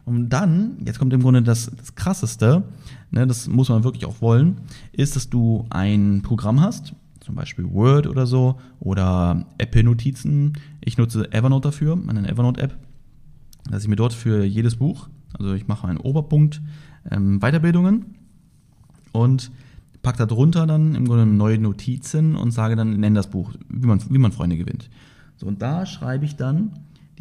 Und 0.04 0.30
dann, 0.30 0.78
jetzt 0.84 0.98
kommt 0.98 1.12
im 1.12 1.22
Grunde 1.22 1.42
das, 1.42 1.70
das 1.76 1.94
Krasseste, 1.94 2.64
ne, 3.10 3.26
das 3.26 3.46
muss 3.46 3.68
man 3.68 3.84
wirklich 3.84 4.04
auch 4.04 4.20
wollen, 4.20 4.60
ist, 4.92 5.14
dass 5.14 5.30
du 5.30 5.66
ein 5.70 6.22
Programm 6.22 6.60
hast, 6.60 6.94
zum 7.20 7.36
Beispiel 7.36 7.70
Word 7.70 8.08
oder 8.08 8.26
so, 8.26 8.58
oder 8.80 9.46
Apple-Notizen. 9.58 10.54
Ich 10.80 10.98
nutze 10.98 11.32
Evernote 11.32 11.68
dafür, 11.68 11.98
eine 12.08 12.28
Evernote-App, 12.28 12.76
dass 13.70 13.84
ich 13.84 13.88
mir 13.88 13.96
dort 13.96 14.12
für 14.12 14.44
jedes 14.44 14.76
Buch, 14.76 15.08
also 15.38 15.54
ich 15.54 15.68
mache 15.68 15.86
einen 15.86 15.98
Oberpunkt 15.98 16.60
ähm, 17.10 17.38
Weiterbildungen 17.40 18.16
und 19.12 19.52
packe 20.02 20.18
da 20.18 20.26
drunter 20.26 20.66
dann 20.66 20.96
im 20.96 21.06
Grunde 21.06 21.26
neue 21.26 21.58
Notizen 21.58 22.34
und 22.34 22.50
sage 22.50 22.74
dann, 22.74 22.98
nenn 22.98 23.14
das 23.14 23.30
Buch, 23.30 23.52
wie 23.68 23.86
man, 23.86 24.00
wie 24.10 24.18
man 24.18 24.32
Freunde 24.32 24.56
gewinnt. 24.56 24.90
So, 25.36 25.46
und 25.46 25.62
da 25.62 25.86
schreibe 25.86 26.24
ich 26.24 26.34
dann 26.34 26.72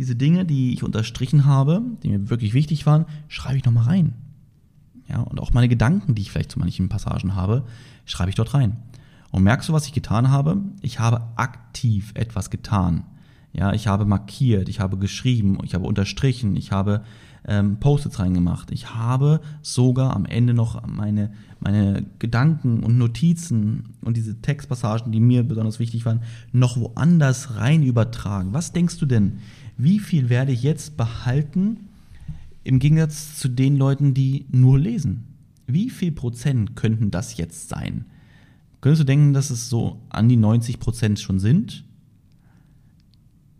diese 0.01 0.15
Dinge, 0.15 0.45
die 0.45 0.73
ich 0.73 0.81
unterstrichen 0.81 1.45
habe, 1.45 1.83
die 2.01 2.09
mir 2.09 2.31
wirklich 2.31 2.55
wichtig 2.55 2.87
waren, 2.87 3.05
schreibe 3.27 3.57
ich 3.57 3.65
nochmal 3.65 3.83
rein. 3.83 4.15
Ja, 5.07 5.19
und 5.19 5.39
auch 5.39 5.53
meine 5.53 5.69
Gedanken, 5.69 6.15
die 6.15 6.23
ich 6.23 6.31
vielleicht 6.31 6.51
zu 6.51 6.57
manchen 6.57 6.89
Passagen 6.89 7.35
habe, 7.35 7.65
schreibe 8.05 8.31
ich 8.31 8.35
dort 8.35 8.55
rein. 8.55 8.77
Und 9.29 9.43
merkst 9.43 9.69
du, 9.69 9.73
was 9.73 9.85
ich 9.85 9.93
getan 9.93 10.31
habe? 10.31 10.57
Ich 10.81 10.99
habe 10.99 11.21
aktiv 11.35 12.13
etwas 12.15 12.49
getan. 12.49 13.03
Ja, 13.53 13.73
ich 13.73 13.85
habe 13.85 14.05
markiert, 14.05 14.69
ich 14.69 14.79
habe 14.79 14.97
geschrieben, 14.97 15.59
ich 15.63 15.75
habe 15.75 15.85
unterstrichen, 15.85 16.55
ich 16.55 16.71
habe 16.71 17.03
ähm, 17.47 17.79
Post-its 17.79 18.17
reingemacht. 18.17 18.71
Ich 18.71 18.95
habe 18.95 19.39
sogar 19.61 20.15
am 20.15 20.25
Ende 20.25 20.55
noch 20.55 20.85
meine, 20.87 21.31
meine 21.59 22.05
Gedanken 22.17 22.81
und 22.81 22.97
Notizen 22.97 23.95
und 24.01 24.17
diese 24.17 24.41
Textpassagen, 24.41 25.11
die 25.11 25.19
mir 25.19 25.43
besonders 25.43 25.77
wichtig 25.77 26.05
waren, 26.07 26.21
noch 26.51 26.77
woanders 26.77 27.55
rein 27.57 27.83
übertragen. 27.83 28.53
Was 28.53 28.73
denkst 28.73 28.97
du 28.97 29.05
denn? 29.05 29.39
Wie 29.83 29.97
viel 29.97 30.29
werde 30.29 30.51
ich 30.51 30.61
jetzt 30.61 30.95
behalten 30.95 31.89
im 32.63 32.77
Gegensatz 32.77 33.39
zu 33.39 33.47
den 33.47 33.77
Leuten, 33.77 34.13
die 34.13 34.45
nur 34.51 34.77
lesen? 34.77 35.23
Wie 35.65 35.89
viel 35.89 36.11
Prozent 36.11 36.75
könnten 36.75 37.09
das 37.09 37.35
jetzt 37.37 37.67
sein? 37.67 38.05
Könntest 38.79 39.01
du 39.01 39.05
denken, 39.05 39.33
dass 39.33 39.49
es 39.49 39.69
so 39.69 39.99
an 40.09 40.29
die 40.29 40.37
90 40.37 40.79
Prozent 40.79 41.19
schon 41.19 41.39
sind? 41.39 41.83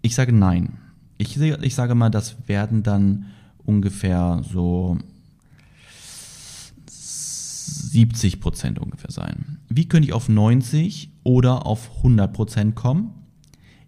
Ich 0.04 0.14
sage 0.14 0.32
nein. 0.32 0.78
Ich, 1.18 1.42
ich 1.42 1.74
sage 1.74 1.96
mal, 1.96 2.12
das 2.12 2.48
werden 2.48 2.84
dann 2.84 3.26
ungefähr 3.58 4.44
so 4.48 5.00
70 6.86 8.40
Prozent 8.40 8.78
ungefähr 8.78 9.10
sein. 9.10 9.58
Wie 9.70 9.88
könnte 9.90 10.08
ich 10.08 10.14
auf 10.14 10.30
90 10.30 11.10
oder 11.24 11.66
auf 11.66 11.98
100 11.98 12.32
Prozent 12.32 12.76
kommen, 12.76 13.10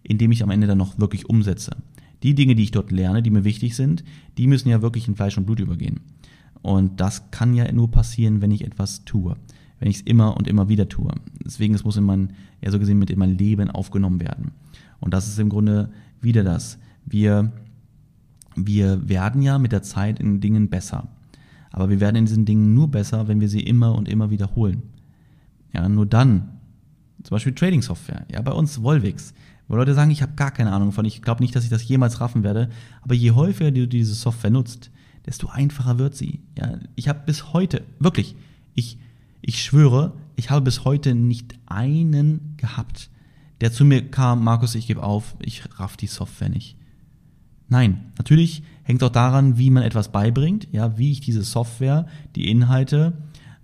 indem 0.02 0.32
ich 0.32 0.42
am 0.42 0.50
Ende 0.50 0.66
dann 0.66 0.78
noch 0.78 0.98
wirklich 0.98 1.28
umsetze? 1.28 1.76
Die 2.24 2.34
Dinge, 2.34 2.56
die 2.56 2.64
ich 2.64 2.72
dort 2.72 2.90
lerne, 2.90 3.22
die 3.22 3.30
mir 3.30 3.44
wichtig 3.44 3.76
sind, 3.76 4.02
die 4.36 4.48
müssen 4.48 4.68
ja 4.68 4.82
wirklich 4.82 5.06
in 5.06 5.14
Fleisch 5.14 5.38
und 5.38 5.44
Blut 5.44 5.60
übergehen. 5.60 6.00
Und 6.62 7.00
das 7.00 7.30
kann 7.30 7.54
ja 7.54 7.70
nur 7.70 7.90
passieren, 7.90 8.40
wenn 8.40 8.50
ich 8.50 8.64
etwas 8.64 9.04
tue. 9.04 9.36
Wenn 9.78 9.88
ich 9.88 9.96
es 9.98 10.02
immer 10.02 10.36
und 10.36 10.48
immer 10.48 10.68
wieder 10.68 10.88
tue. 10.88 11.12
Deswegen, 11.44 11.74
es 11.74 11.84
muss 11.84 11.96
in 11.96 12.04
mein, 12.04 12.32
ja 12.60 12.72
so 12.72 12.80
gesehen, 12.80 12.98
mit 12.98 13.10
in 13.10 13.18
mein 13.20 13.38
Leben 13.38 13.70
aufgenommen 13.70 14.20
werden. 14.20 14.50
Und 14.98 15.14
das 15.14 15.28
ist 15.28 15.38
im 15.38 15.50
Grunde 15.50 15.90
wieder 16.20 16.42
das. 16.42 16.78
Wir 17.04 17.52
wir 18.56 19.08
werden 19.08 19.42
ja 19.42 19.58
mit 19.58 19.72
der 19.72 19.82
Zeit 19.82 20.20
in 20.20 20.40
Dingen 20.40 20.68
besser. 20.68 21.08
Aber 21.70 21.90
wir 21.90 22.00
werden 22.00 22.16
in 22.16 22.26
diesen 22.26 22.44
Dingen 22.44 22.74
nur 22.74 22.88
besser, 22.88 23.26
wenn 23.26 23.40
wir 23.40 23.48
sie 23.48 23.60
immer 23.60 23.94
und 23.94 24.08
immer 24.08 24.30
wiederholen. 24.30 24.82
Ja, 25.72 25.88
nur 25.88 26.06
dann. 26.06 26.50
Zum 27.24 27.34
Beispiel 27.34 27.54
Trading 27.54 27.82
Software. 27.82 28.26
Ja, 28.30 28.42
bei 28.42 28.52
uns 28.52 28.82
Volvix. 28.82 29.34
Wo 29.68 29.76
Leute 29.76 29.94
sagen, 29.94 30.10
ich 30.10 30.22
habe 30.22 30.34
gar 30.34 30.50
keine 30.50 30.72
Ahnung 30.72 30.92
von, 30.92 31.04
ich 31.04 31.22
glaube 31.22 31.42
nicht, 31.42 31.56
dass 31.56 31.64
ich 31.64 31.70
das 31.70 31.86
jemals 31.86 32.20
raffen 32.20 32.42
werde. 32.42 32.68
Aber 33.02 33.14
je 33.14 33.32
häufiger 33.32 33.70
du 33.70 33.88
diese 33.88 34.14
Software 34.14 34.50
nutzt, 34.50 34.90
desto 35.26 35.48
einfacher 35.48 35.98
wird 35.98 36.14
sie. 36.14 36.40
Ja, 36.58 36.78
ich 36.94 37.08
habe 37.08 37.22
bis 37.24 37.52
heute, 37.52 37.82
wirklich, 37.98 38.36
ich, 38.74 38.98
ich 39.40 39.62
schwöre, 39.62 40.12
ich 40.36 40.50
habe 40.50 40.62
bis 40.62 40.84
heute 40.84 41.14
nicht 41.14 41.54
einen 41.66 42.54
gehabt, 42.56 43.10
der 43.60 43.72
zu 43.72 43.84
mir 43.84 44.10
kam, 44.10 44.44
Markus, 44.44 44.74
ich 44.74 44.86
gebe 44.86 45.02
auf, 45.02 45.36
ich 45.40 45.62
raff 45.78 45.96
die 45.96 46.06
Software 46.08 46.50
nicht. 46.50 46.76
Nein, 47.68 48.12
natürlich 48.18 48.62
hängt 48.82 49.02
auch 49.02 49.10
daran, 49.10 49.56
wie 49.56 49.70
man 49.70 49.82
etwas 49.82 50.12
beibringt, 50.12 50.68
ja, 50.72 50.98
wie 50.98 51.12
ich 51.12 51.20
diese 51.20 51.42
Software, 51.42 52.06
die 52.36 52.50
Inhalte 52.50 53.14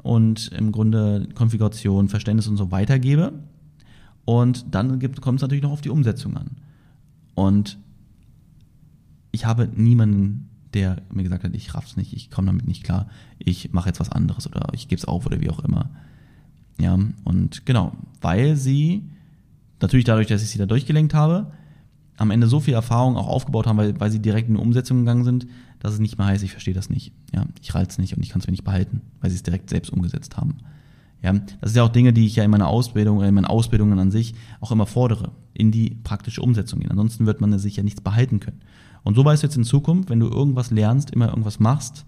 und 0.02 0.48
im 0.48 0.72
Grunde 0.72 1.28
Konfiguration, 1.34 2.08
Verständnis 2.08 2.46
und 2.46 2.56
so 2.56 2.70
weitergebe. 2.70 3.32
Und 4.24 4.74
dann 4.74 5.00
kommt 5.20 5.38
es 5.38 5.42
natürlich 5.42 5.62
noch 5.62 5.72
auf 5.72 5.80
die 5.80 5.90
Umsetzung 5.90 6.36
an. 6.36 6.50
Und 7.34 7.78
ich 9.32 9.46
habe 9.46 9.68
niemanden, 9.74 10.50
der 10.74 11.02
mir 11.12 11.22
gesagt 11.22 11.44
hat, 11.44 11.54
ich 11.54 11.74
raff's 11.74 11.96
nicht, 11.96 12.12
ich 12.12 12.30
komme 12.30 12.46
damit 12.46 12.66
nicht 12.66 12.84
klar, 12.84 13.08
ich 13.38 13.72
mache 13.72 13.88
jetzt 13.88 14.00
was 14.00 14.10
anderes 14.10 14.46
oder 14.46 14.68
ich 14.72 14.88
gebe 14.88 14.98
es 14.98 15.04
auf 15.04 15.26
oder 15.26 15.40
wie 15.40 15.50
auch 15.50 15.60
immer. 15.60 15.90
Ja, 16.78 16.98
und 17.24 17.66
genau, 17.66 17.92
weil 18.20 18.56
sie, 18.56 19.08
natürlich 19.80 20.04
dadurch, 20.04 20.28
dass 20.28 20.42
ich 20.42 20.50
sie 20.50 20.58
da 20.58 20.66
durchgelenkt 20.66 21.14
habe, 21.14 21.52
am 22.16 22.30
Ende 22.30 22.46
so 22.46 22.60
viel 22.60 22.74
Erfahrung 22.74 23.16
auch 23.16 23.28
aufgebaut 23.28 23.66
haben, 23.66 23.78
weil, 23.78 23.98
weil 23.98 24.10
sie 24.10 24.20
direkt 24.20 24.48
in 24.48 24.54
die 24.54 24.60
Umsetzung 24.60 24.98
gegangen 24.98 25.24
sind, 25.24 25.46
dass 25.78 25.94
es 25.94 25.98
nicht 25.98 26.18
mehr 26.18 26.26
heißt, 26.26 26.44
ich 26.44 26.52
verstehe 26.52 26.74
das 26.74 26.90
nicht. 26.90 27.12
Ja, 27.34 27.46
ich 27.60 27.74
es 27.74 27.98
nicht 27.98 28.14
und 28.14 28.22
ich 28.22 28.28
kann 28.28 28.40
es 28.40 28.46
mir 28.46 28.52
nicht 28.52 28.64
behalten, 28.64 29.00
weil 29.20 29.30
sie 29.30 29.36
es 29.36 29.42
direkt 29.42 29.70
selbst 29.70 29.90
umgesetzt 29.90 30.36
haben. 30.36 30.58
Ja, 31.22 31.32
das 31.32 31.70
ist 31.70 31.76
ja 31.76 31.82
auch 31.82 31.90
Dinge, 31.90 32.12
die 32.12 32.26
ich 32.26 32.36
ja 32.36 32.44
in 32.44 32.50
meiner 32.50 32.68
Ausbildung 32.68 33.18
oder 33.18 33.28
in 33.28 33.34
meinen 33.34 33.44
Ausbildungen 33.44 33.98
an 33.98 34.10
sich 34.10 34.34
auch 34.60 34.72
immer 34.72 34.86
fordere, 34.86 35.32
in 35.52 35.70
die 35.70 35.90
praktische 36.02 36.40
Umsetzung 36.40 36.80
gehen. 36.80 36.90
Ansonsten 36.90 37.26
wird 37.26 37.40
man 37.40 37.58
sich 37.58 37.76
ja 37.76 37.82
nichts 37.82 38.00
behalten 38.00 38.40
können. 38.40 38.60
Und 39.02 39.14
so 39.16 39.24
weißt 39.24 39.42
du 39.42 39.46
jetzt 39.46 39.56
in 39.56 39.64
Zukunft, 39.64 40.08
wenn 40.08 40.20
du 40.20 40.28
irgendwas 40.28 40.70
lernst, 40.70 41.10
immer 41.10 41.28
irgendwas 41.28 41.60
machst, 41.60 42.06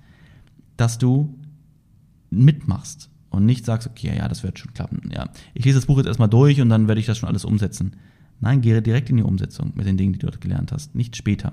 dass 0.77 0.99
du 0.99 1.39
mitmachst 2.31 3.11
und 3.31 3.45
nicht 3.45 3.65
sagst, 3.65 3.89
okay, 3.89 4.17
ja, 4.17 4.29
das 4.29 4.43
wird 4.43 4.59
schon 4.59 4.73
klappen. 4.73 5.11
Ja, 5.13 5.29
ich 5.55 5.65
lese 5.65 5.79
das 5.79 5.87
Buch 5.87 5.99
jetzt 5.99 6.07
erstmal 6.07 6.29
durch 6.29 6.61
und 6.61 6.69
dann 6.69 6.89
werde 6.89 7.01
ich 7.01 7.07
das 7.07 7.19
schon 7.19 7.29
alles 7.29 7.45
umsetzen. 7.45 7.97
Nein, 8.41 8.61
gehe 8.61 8.83
direkt 8.83 9.11
in 9.11 9.19
die 9.19 9.23
Umsetzung 9.23 9.73
mit 9.75 9.87
den 9.87 9.97
Dingen, 9.97 10.13
die 10.13 10.19
du 10.19 10.27
dort 10.27 10.41
gelernt 10.41 10.73
hast, 10.73 10.95
nicht 10.95 11.17
später. 11.17 11.53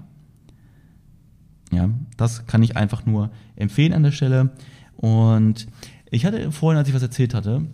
Ja, 1.71 1.89
das 2.17 2.47
kann 2.47 2.63
ich 2.63 2.75
einfach 2.75 3.05
nur 3.05 3.29
empfehlen 3.55 3.93
an 3.93 4.03
der 4.03 4.11
Stelle. 4.11 4.51
Und 4.95 5.67
ich 6.11 6.25
hatte 6.25 6.51
vorhin, 6.51 6.77
als 6.77 6.87
ich 6.87 6.95
was 6.95 7.01
erzählt 7.01 7.33
hatte, 7.33 7.65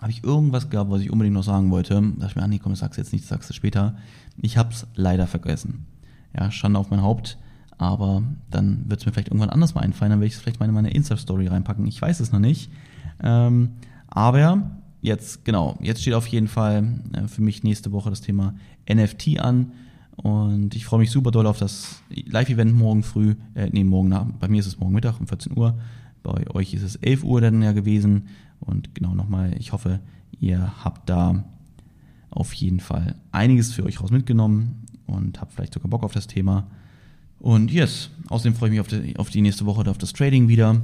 habe 0.00 0.10
ich 0.10 0.24
irgendwas 0.24 0.68
gehabt, 0.70 0.90
was 0.90 1.00
ich 1.00 1.10
unbedingt 1.10 1.34
noch 1.34 1.42
sagen 1.42 1.70
wollte. 1.70 1.94
Da 1.94 2.00
dachte 2.00 2.26
ich 2.28 2.36
mir, 2.36 2.42
ah, 2.42 2.48
nee, 2.48 2.58
komm, 2.58 2.72
ich 2.72 2.78
sag's 2.78 2.96
jetzt 2.96 3.12
nicht, 3.12 3.24
sag's 3.24 3.54
später. 3.54 3.96
Ich 4.40 4.58
hab's 4.58 4.86
leider 4.94 5.26
vergessen. 5.26 5.86
Ja, 6.34 6.50
Schande 6.50 6.78
auf 6.78 6.90
mein 6.90 7.02
Haupt. 7.02 7.38
Aber 7.78 8.22
dann 8.50 8.84
wird 8.88 9.00
es 9.00 9.06
mir 9.06 9.12
vielleicht 9.12 9.28
irgendwann 9.28 9.50
anders 9.50 9.74
mal 9.74 9.82
einfallen. 9.82 10.10
Dann 10.10 10.20
werde 10.20 10.28
ich 10.28 10.34
es 10.34 10.40
vielleicht 10.40 10.60
mal 10.60 10.68
in 10.68 10.74
meine 10.74 10.90
Insta-Story 10.90 11.46
reinpacken. 11.46 11.86
Ich 11.86 12.00
weiß 12.00 12.20
es 12.20 12.32
noch 12.32 12.40
nicht. 12.40 12.70
Ähm, 13.22 13.70
aber 14.08 14.62
jetzt, 15.02 15.44
genau, 15.44 15.76
jetzt 15.80 16.02
steht 16.02 16.14
auf 16.14 16.26
jeden 16.26 16.48
Fall 16.48 17.00
äh, 17.12 17.28
für 17.28 17.42
mich 17.42 17.62
nächste 17.62 17.92
Woche 17.92 18.10
das 18.10 18.20
Thema 18.20 18.54
NFT 18.90 19.40
an. 19.40 19.72
Und 20.16 20.74
ich 20.74 20.86
freue 20.86 21.00
mich 21.00 21.10
super 21.10 21.30
doll 21.30 21.46
auf 21.46 21.58
das 21.58 22.02
Live-Event 22.08 22.74
morgen 22.74 23.02
früh, 23.02 23.34
äh, 23.54 23.68
nee, 23.70 23.84
morgen 23.84 24.08
nach, 24.08 24.24
bei 24.24 24.48
mir 24.48 24.60
ist 24.60 24.66
es 24.66 24.78
morgen 24.78 24.94
Mittag 24.94 25.20
um 25.20 25.26
14 25.26 25.56
Uhr. 25.56 25.78
Bei 26.26 26.50
euch 26.54 26.74
ist 26.74 26.82
es 26.82 26.96
11 26.96 27.22
Uhr 27.22 27.40
dann 27.40 27.62
ja 27.62 27.70
gewesen. 27.70 28.28
Und 28.58 28.94
genau 28.94 29.14
nochmal, 29.14 29.54
ich 29.58 29.72
hoffe, 29.72 30.00
ihr 30.40 30.84
habt 30.84 31.08
da 31.08 31.44
auf 32.30 32.52
jeden 32.52 32.80
Fall 32.80 33.14
einiges 33.30 33.72
für 33.72 33.84
euch 33.84 34.00
raus 34.00 34.10
mitgenommen 34.10 34.86
und 35.06 35.40
habt 35.40 35.52
vielleicht 35.52 35.74
sogar 35.74 35.88
Bock 35.88 36.02
auf 36.02 36.12
das 36.12 36.26
Thema. 36.26 36.66
Und 37.38 37.70
yes, 37.70 38.10
außerdem 38.28 38.54
freue 38.54 38.70
ich 38.70 38.72
mich 38.72 38.80
auf 38.80 38.88
die, 38.88 39.16
auf 39.16 39.30
die 39.30 39.40
nächste 39.40 39.66
Woche, 39.66 39.88
auf 39.88 39.98
das 39.98 40.12
Trading 40.12 40.48
wieder, 40.48 40.82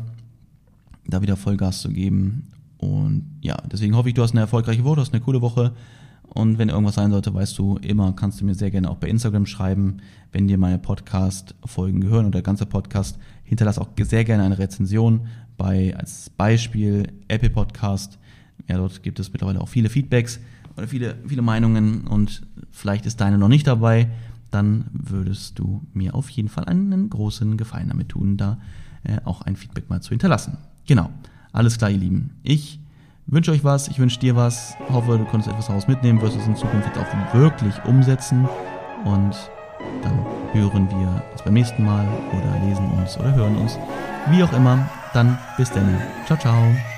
da 1.06 1.22
wieder 1.22 1.36
Vollgas 1.36 1.80
zu 1.80 1.90
geben. 1.90 2.52
Und 2.78 3.24
ja, 3.40 3.56
deswegen 3.70 3.96
hoffe 3.96 4.10
ich, 4.10 4.14
du 4.14 4.22
hast 4.22 4.32
eine 4.32 4.40
erfolgreiche 4.42 4.84
Woche, 4.84 5.00
hast 5.00 5.12
eine 5.12 5.22
coole 5.22 5.40
Woche. 5.40 5.72
Und 6.22 6.58
wenn 6.58 6.68
irgendwas 6.68 6.94
sein 6.94 7.10
sollte, 7.10 7.34
weißt 7.34 7.58
du 7.58 7.78
immer, 7.78 8.12
kannst 8.14 8.40
du 8.40 8.44
mir 8.44 8.54
sehr 8.54 8.70
gerne 8.70 8.90
auch 8.90 8.96
bei 8.96 9.08
Instagram 9.08 9.44
schreiben, 9.44 9.98
wenn 10.30 10.48
dir 10.48 10.56
meine 10.56 10.78
Podcast-Folgen 10.78 12.00
gehören 12.00 12.26
oder 12.26 12.38
der 12.38 12.42
ganze 12.42 12.64
Podcast. 12.64 13.18
Hinterlass 13.52 13.78
auch 13.78 13.90
sehr 14.00 14.24
gerne 14.24 14.44
eine 14.44 14.58
Rezension 14.58 15.26
bei, 15.58 15.94
als 15.94 16.30
Beispiel, 16.30 17.12
Apple 17.28 17.50
Podcast. 17.50 18.18
Ja, 18.66 18.78
dort 18.78 19.02
gibt 19.02 19.20
es 19.20 19.30
mittlerweile 19.30 19.60
auch 19.60 19.68
viele 19.68 19.90
Feedbacks 19.90 20.40
oder 20.74 20.88
viele, 20.88 21.18
viele 21.26 21.42
Meinungen 21.42 22.06
und 22.06 22.40
vielleicht 22.70 23.04
ist 23.04 23.20
deine 23.20 23.36
noch 23.36 23.48
nicht 23.48 23.66
dabei. 23.66 24.08
Dann 24.50 24.86
würdest 24.94 25.58
du 25.58 25.82
mir 25.92 26.14
auf 26.14 26.30
jeden 26.30 26.48
Fall 26.48 26.64
einen 26.64 27.10
großen 27.10 27.58
Gefallen 27.58 27.88
damit 27.88 28.08
tun, 28.08 28.38
da 28.38 28.58
äh, 29.04 29.18
auch 29.24 29.42
ein 29.42 29.56
Feedback 29.56 29.90
mal 29.90 30.00
zu 30.00 30.10
hinterlassen. 30.10 30.56
Genau. 30.86 31.10
Alles 31.52 31.76
klar, 31.76 31.90
ihr 31.90 31.98
Lieben. 31.98 32.30
Ich 32.42 32.80
wünsche 33.26 33.50
euch 33.50 33.64
was, 33.64 33.88
ich 33.88 33.98
wünsche 33.98 34.18
dir 34.18 34.34
was, 34.34 34.76
hoffe, 34.88 35.18
du 35.18 35.26
konntest 35.26 35.50
etwas 35.50 35.66
daraus 35.66 35.86
mitnehmen, 35.88 36.22
wirst 36.22 36.38
es 36.38 36.46
in 36.46 36.56
Zukunft 36.56 36.86
jetzt 36.86 36.98
auch 36.98 37.34
wirklich 37.34 37.74
umsetzen 37.84 38.48
und 39.04 39.36
dann 40.02 40.24
hören 40.52 40.88
wir 40.90 41.22
uns 41.32 41.42
beim 41.42 41.54
nächsten 41.54 41.84
Mal 41.84 42.06
oder 42.32 42.66
lesen 42.66 42.90
uns 42.98 43.18
oder 43.18 43.34
hören 43.34 43.56
uns, 43.56 43.78
wie 44.30 44.42
auch 44.42 44.52
immer. 44.52 44.88
Dann 45.12 45.38
bis 45.56 45.70
dann. 45.70 46.00
Ciao, 46.26 46.38
ciao. 46.38 46.91